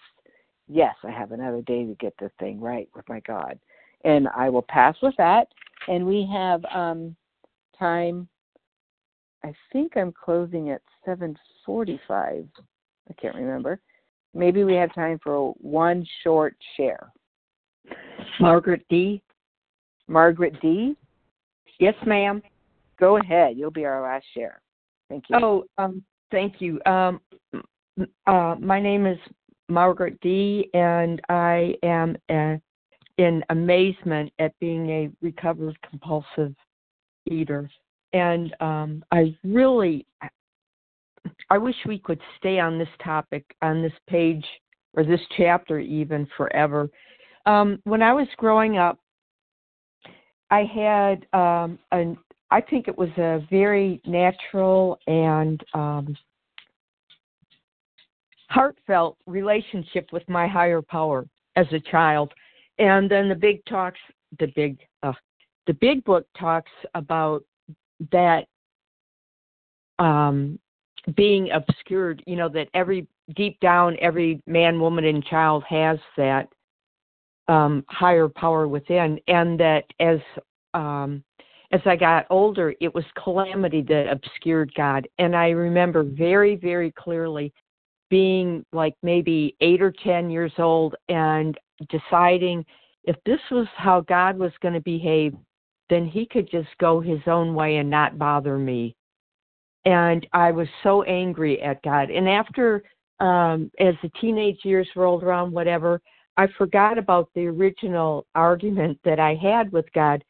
yes 0.69 0.95
i 1.05 1.11
have 1.11 1.33
another 1.33 1.61
day 1.63 1.85
to 1.85 1.95
get 2.01 2.15
this 2.19 2.33
thing 2.39 2.59
right 2.59 2.89
with 2.95 3.07
my 3.11 3.21
god. 3.21 3.59
And 4.05 4.27
i 4.35 4.49
will 4.49 4.63
pass 4.63 4.97
with 5.03 5.15
that. 5.19 5.49
And 5.87 6.07
we 6.07 6.27
have 6.33 6.65
um 6.75 7.15
time 7.79 8.27
i 9.47 9.55
think 9.73 9.97
i'm 9.97 10.13
closing 10.13 10.71
at 10.71 10.83
745 11.05 12.47
I 13.09 13.13
can't 13.15 13.35
remember. 13.35 13.81
Maybe 14.35 14.65
we 14.65 14.75
have 14.75 14.95
time 14.95 15.19
for 15.23 15.53
one 15.59 16.07
short 16.23 16.57
share. 16.77 17.13
Margaret 18.41 18.85
D. 18.91 19.23
Margaret 20.09 20.55
D. 20.61 20.97
Yes, 21.79 21.95
ma'am. 22.07 22.43
Go 22.99 23.19
ahead. 23.19 23.57
You'll 23.57 23.71
be 23.71 23.85
our 23.85 24.03
last 24.03 24.25
share. 24.35 24.61
Thank 25.09 25.25
you. 25.31 25.37
Oh, 25.43 25.65
um, 25.79 26.03
thank 26.31 26.61
you. 26.61 26.81
Um, 26.87 27.21
uh, 28.27 28.57
my 28.59 28.81
name 28.81 29.07
is 29.07 29.19
Margaret 29.69 30.19
D, 30.21 30.69
and 30.75 31.21
I 31.29 31.75
am 31.83 32.17
uh, 32.29 32.57
in 33.19 33.43
amazement 33.51 34.33
at 34.39 34.59
being 34.59 34.91
a 34.91 35.11
recovered 35.23 35.79
compulsive 35.89 36.55
eater. 37.31 37.71
And 38.13 38.55
um, 38.61 39.05
I 39.13 39.37
really 39.45 40.07
I 41.51 41.59
wish 41.59 41.75
we 41.87 41.99
could 41.99 42.21
stay 42.39 42.59
on 42.59 42.79
this 42.79 42.89
topic, 43.03 43.45
on 43.63 43.83
this 43.83 43.93
page, 44.09 44.45
or 44.95 45.05
this 45.05 45.21
chapter 45.37 45.79
even 45.79 46.27
forever. 46.37 46.89
Um, 47.47 47.81
when 47.85 48.03
I 48.03 48.13
was 48.13 48.29
growing 48.37 48.79
up, 48.79 48.99
I 50.51 50.63
had 50.63 51.27
um, 51.39 51.79
an 51.93 52.17
I 52.51 52.61
think 52.61 52.87
it 52.87 52.97
was 52.97 53.11
a 53.17 53.45
very 53.51 54.01
natural 54.07 54.99
and 55.09 55.61
um, 55.75 56.17
heartfelt 58.49 59.17
relationship 59.27 60.09
with 60.13 60.29
my 60.29 60.47
higher 60.47 60.81
power 60.81 61.27
as 61.57 61.67
a 61.73 61.81
child. 61.81 62.33
And 62.79 63.11
then 63.11 63.29
the 63.29 63.35
big 63.35 63.65
talks, 63.65 63.99
the 64.39 64.47
big, 64.55 64.79
uh, 65.03 65.13
the 65.67 65.73
big 65.75 66.05
book 66.05 66.27
talks 66.39 66.71
about 66.95 67.43
that 68.13 68.47
um, 69.99 70.59
being 71.17 71.51
obscured. 71.53 72.23
You 72.27 72.37
know 72.37 72.49
that 72.51 72.69
every 72.75 73.07
deep 73.35 73.59
down, 73.61 73.97
every 74.01 74.43
man, 74.47 74.81
woman, 74.81 75.05
and 75.05 75.25
child 75.25 75.65
has 75.69 75.99
that 76.17 76.49
um, 77.49 77.85
higher 77.89 78.29
power 78.29 78.69
within, 78.69 79.19
and 79.29 79.59
that 79.61 79.85
as 80.01 80.19
um, 80.75 81.23
as 81.73 81.81
I 81.85 81.97
got 81.97 82.27
older, 82.31 82.75
it 82.81 82.95
was 82.95 83.05
calamity 83.23 83.83
that 83.83 84.09
obscured 84.11 84.73
God. 84.75 85.09
And 85.19 85.35
I 85.35 85.51
remember 85.51 86.05
very, 86.05 86.57
very 86.57 86.93
clearly 86.93 87.53
being 88.09 88.65
like 88.73 88.95
maybe 89.03 89.57
eight 89.61 89.83
or 89.83 89.93
10 90.05 90.31
years 90.31 90.53
old 90.59 90.95
and 91.09 91.59
deciding 91.91 92.65
if 93.05 93.17
this 93.25 93.41
was 93.51 93.67
how 93.77 94.01
God 94.03 94.39
was 94.39 94.53
going 94.61 94.75
to 94.75 94.81
behave, 94.81 95.35
then 95.89 96.07
he 96.07 96.27
could 96.27 96.51
just 96.51 96.69
go 96.79 97.01
his 97.01 97.21
own 97.27 97.55
way 97.55 97.77
and 97.77 97.89
not 97.89 98.19
bother 98.19 98.59
me. 98.59 98.95
And 99.85 100.27
I 100.33 100.51
was 100.51 100.69
so 100.83 101.03
angry 101.05 101.63
at 101.63 101.83
God. 101.83 102.11
And 102.11 102.29
after, 102.29 102.83
um, 103.21 103.71
as 103.79 103.95
the 104.03 104.11
teenage 104.21 104.65
years 104.65 104.89
rolled 104.97 105.23
around, 105.23 105.53
whatever, 105.53 106.01
I 106.37 106.49
forgot 106.59 106.99
about 106.99 107.31
the 107.35 107.47
original 107.47 108.27
argument 108.35 108.99
that 109.05 109.21
I 109.21 109.35
had 109.35 109.71
with 109.73 109.87
God 109.93 110.23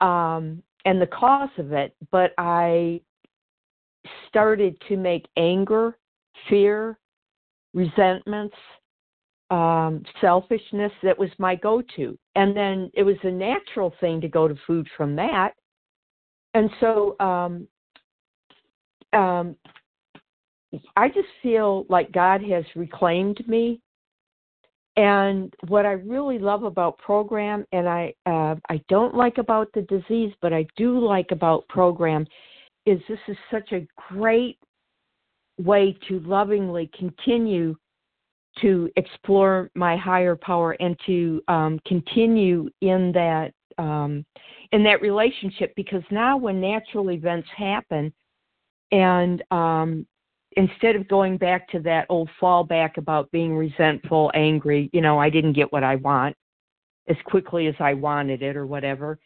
um, 0.00 0.62
and 0.84 1.00
the 1.00 1.06
cause 1.06 1.48
of 1.58 1.72
it, 1.72 1.94
but 2.10 2.34
I 2.36 3.00
started 4.28 4.76
to 4.88 4.96
make 4.96 5.26
anger, 5.36 5.96
fear, 6.48 6.98
resentments, 7.72 8.56
um, 9.52 10.02
selfishness 10.20 10.92
that 11.02 11.18
was 11.18 11.28
my 11.38 11.54
go 11.54 11.82
to. 11.96 12.18
And 12.34 12.56
then 12.56 12.90
it 12.94 13.02
was 13.02 13.16
a 13.22 13.30
natural 13.30 13.92
thing 14.00 14.20
to 14.22 14.28
go 14.28 14.48
to 14.48 14.56
food 14.66 14.88
from 14.96 15.14
that. 15.16 15.52
And 16.54 16.70
so 16.80 17.16
um, 17.20 17.68
um, 19.12 19.56
I 20.96 21.08
just 21.08 21.28
feel 21.42 21.84
like 21.88 22.10
God 22.12 22.42
has 22.44 22.64
reclaimed 22.74 23.46
me 23.46 23.80
and 24.96 25.52
what 25.68 25.86
I 25.86 25.92
really 25.92 26.38
love 26.38 26.64
about 26.64 26.98
program, 26.98 27.64
and 27.72 27.88
I 27.88 28.12
uh, 28.26 28.56
I 28.68 28.78
don't 28.90 29.14
like 29.14 29.38
about 29.38 29.68
the 29.72 29.82
disease, 29.82 30.34
but 30.42 30.52
I 30.52 30.66
do 30.76 30.98
like 30.98 31.30
about 31.30 31.66
program, 31.68 32.26
is 32.84 33.00
this 33.08 33.18
is 33.26 33.36
such 33.50 33.72
a 33.72 33.86
great 34.10 34.58
way 35.58 35.96
to 36.08 36.20
lovingly 36.20 36.90
continue 36.98 37.74
to 38.60 38.90
explore 38.96 39.70
my 39.74 39.96
higher 39.96 40.36
power 40.36 40.72
and 40.72 40.96
to 41.06 41.42
um, 41.48 41.80
continue 41.86 42.68
in 42.80 43.12
that 43.12 43.52
um, 43.78 44.24
in 44.72 44.82
that 44.84 45.00
relationship 45.00 45.72
because 45.76 46.02
now 46.10 46.36
when 46.36 46.60
natural 46.60 47.10
events 47.10 47.48
happen 47.56 48.12
and 48.90 49.42
um, 49.50 50.06
instead 50.56 50.96
of 50.96 51.08
going 51.08 51.38
back 51.38 51.68
to 51.70 51.80
that 51.80 52.06
old 52.08 52.28
fallback 52.40 52.98
about 52.98 53.30
being 53.30 53.56
resentful, 53.56 54.30
angry, 54.34 54.90
you 54.92 55.00
know, 55.00 55.18
I 55.18 55.30
didn't 55.30 55.54
get 55.54 55.72
what 55.72 55.82
I 55.82 55.96
want 55.96 56.36
as 57.08 57.16
quickly 57.24 57.66
as 57.66 57.74
I 57.80 57.94
wanted 57.94 58.42
it 58.42 58.56
or 58.56 58.66
whatever. 58.66 59.18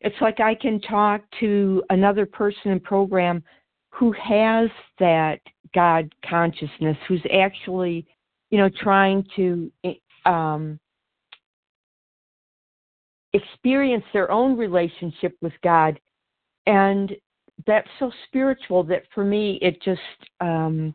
It's 0.00 0.20
like 0.20 0.40
I 0.40 0.54
can 0.54 0.80
talk 0.82 1.22
to 1.40 1.82
another 1.90 2.26
person 2.26 2.72
in 2.72 2.80
program 2.80 3.42
who 3.90 4.12
has 4.12 4.68
that 4.98 5.40
God 5.74 6.14
consciousness, 6.28 6.96
who's 7.08 7.22
actually, 7.32 8.06
you 8.54 8.60
know, 8.60 8.70
trying 8.80 9.26
to 9.34 9.68
um, 10.26 10.78
experience 13.32 14.04
their 14.12 14.30
own 14.30 14.56
relationship 14.56 15.36
with 15.42 15.52
God 15.64 15.98
and 16.66 17.10
that's 17.66 17.88
so 17.98 18.12
spiritual 18.28 18.84
that 18.84 19.02
for 19.12 19.24
me 19.24 19.58
it 19.60 19.82
just 19.82 20.00
um 20.40 20.94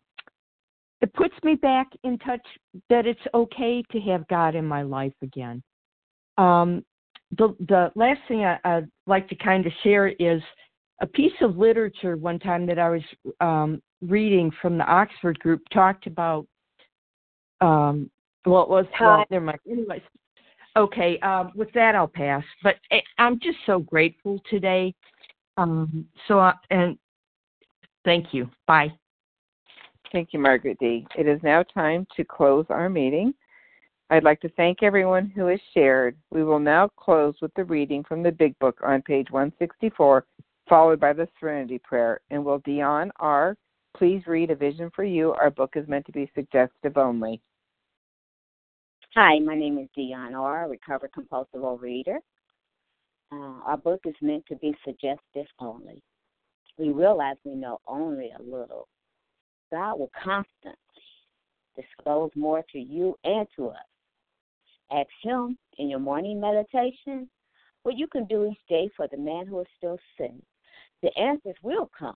it 1.01 1.14
puts 1.16 1.36
me 1.43 1.55
back 1.55 1.88
in 2.05 2.18
touch 2.20 2.45
that 2.89 3.05
it's 3.05 3.20
okay 3.34 3.84
to 3.91 3.99
have 3.99 4.26
God 4.30 4.55
in 4.55 4.66
my 4.66 4.82
life 4.82 5.14
again. 5.22 5.62
Um, 6.38 6.86
the 7.38 7.55
the 7.68 7.91
last 7.95 8.22
thing 8.30 8.45
I, 8.45 8.57
I'd 8.64 8.88
like 9.05 9.28
to 9.30 9.36
kind 9.36 9.66
of 9.66 9.74
share 9.84 10.07
is 10.07 10.41
a 11.01 11.07
piece 11.07 11.34
of 11.41 11.57
literature 11.57 12.16
one 12.16 12.39
time 12.39 12.66
that 12.68 12.80
I 12.80 12.89
was 12.89 13.01
um, 13.41 13.82
reading 14.01 14.49
from 14.62 14.78
the 14.78 14.86
Oxford 14.86 15.39
group 15.39 15.62
talked 15.74 16.07
about. 16.07 16.45
Um, 17.62 18.10
well, 18.45 18.64
it 18.64 18.70
was 18.70 18.86
well, 18.99 19.26
never 19.30 19.45
mind. 19.45 19.60
Anyways, 19.70 20.01
okay. 20.78 21.20
Um, 21.20 21.51
with 21.55 21.72
that, 21.74 21.95
I'll 21.95 22.07
pass. 22.07 22.43
But 22.64 22.76
eh, 22.91 23.01
I'm 23.18 23.39
just 23.39 23.57
so 23.66 23.80
grateful 23.80 24.41
today 24.49 24.93
um, 25.60 26.05
so, 26.28 26.39
uh, 26.39 26.53
and 26.70 26.97
thank 28.05 28.34
you. 28.34 28.49
Bye. 28.66 28.93
Thank 30.12 30.30
you, 30.32 30.39
Margaret 30.39 30.78
D. 30.80 31.05
It 31.18 31.28
is 31.28 31.39
now 31.43 31.64
time 31.64 32.07
to 32.16 32.24
close 32.24 32.66
our 32.70 32.89
meeting. 32.89 33.34
I'd 34.10 34.24
like 34.24 34.39
to 34.41 34.49
thank 34.49 34.82
everyone 34.82 35.32
who 35.36 35.47
has 35.47 35.60
shared. 35.74 36.16
We 36.32 36.43
will 36.43 36.60
now 36.60 36.89
close 36.97 37.36
with 37.41 37.53
the 37.55 37.66
reading 37.66 38.03
from 38.03 38.24
the 38.24 38.32
Big 38.32 38.57
Book 38.60 38.80
on 38.84 39.01
page 39.03 39.30
164, 39.30 40.26
followed 40.68 40.99
by 40.99 41.14
the 41.14 41.28
Serenity 41.39 41.78
Prayer. 41.78 42.22
And 42.32 42.43
will 42.43 42.60
Dion 42.60 43.12
R. 43.20 43.55
please 43.98 44.24
read 44.28 44.52
A 44.52 44.56
Vision 44.56 44.92
for 44.96 45.04
You? 45.04 45.32
Our 45.34 45.50
book 45.50 45.74
is 45.76 45.88
meant 45.88 46.06
to 46.06 46.12
be 46.12 46.32
suggestive 46.36 46.98
only. 46.98 47.42
Hi, 49.16 49.40
my 49.40 49.56
name 49.56 49.78
is 49.78 49.88
Dion 49.96 50.36
R., 50.36 50.70
recovered 50.70 51.12
compulsive 51.14 51.62
overeater. 51.62 52.18
Uh, 53.32 53.60
our 53.66 53.78
book 53.78 54.02
is 54.06 54.16
meant 54.22 54.46
to 54.48 54.56
be 54.56 54.76
suggestive 54.86 55.48
only. 55.60 56.02
We 56.78 56.90
realize 56.90 57.36
we 57.44 57.56
know 57.56 57.80
only 57.88 58.32
a 58.38 58.42
little. 58.42 58.88
God 59.72 60.00
will 60.00 60.12
constantly 60.24 60.78
disclose 61.76 62.32
more 62.36 62.64
to 62.72 62.80
you 62.80 63.16
and 63.24 63.48
to 63.56 63.70
us. 63.70 63.78
Ask 64.92 65.10
Him 65.22 65.58
in 65.78 65.90
your 65.90 66.00
morning 66.00 66.40
meditation 66.40 67.30
what 67.84 67.98
you 67.98 68.08
can 68.08 68.26
do 68.26 68.46
each 68.46 68.60
day 68.68 68.90
for 68.96 69.08
the 69.08 69.18
man 69.18 69.46
who 69.46 69.60
is 69.60 69.68
still 69.78 69.98
sick. 70.18 70.32
The 71.02 71.16
answers 71.18 71.56
will 71.64 71.90
come 71.98 72.16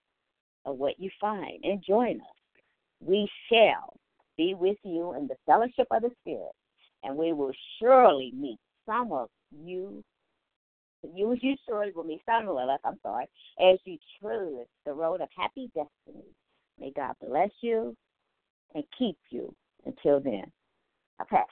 of 0.65 0.77
what 0.77 0.99
you 0.99 1.09
find 1.19 1.63
and 1.63 1.83
join 1.87 2.17
us. 2.21 2.37
We 2.99 3.29
shall 3.51 3.95
be 4.37 4.53
with 4.53 4.77
you 4.83 5.13
in 5.13 5.27
the 5.27 5.35
fellowship 5.45 5.87
of 5.91 6.03
the 6.03 6.11
Spirit, 6.21 6.51
and 7.03 7.15
we 7.15 7.33
will 7.33 7.53
surely 7.79 8.31
meet 8.35 8.59
some 8.85 9.11
of 9.11 9.29
you 9.51 10.03
you 11.03 11.35
you 11.41 11.55
surely 11.67 11.91
will 11.95 12.03
meet 12.03 12.21
some 12.25 12.47
of 12.47 12.57
us, 12.57 12.79
I'm 12.83 12.99
sorry, 13.01 13.25
as 13.59 13.79
you 13.85 13.97
choose 14.19 14.67
the 14.85 14.93
road 14.93 15.21
of 15.21 15.29
happy 15.35 15.71
destiny. 15.73 16.25
May 16.79 16.91
God 16.91 17.15
bless 17.25 17.49
you 17.61 17.95
and 18.75 18.83
keep 18.97 19.17
you 19.29 19.53
until 19.85 20.19
then. 20.19 20.43
I 21.19 21.23
pass. 21.29 21.47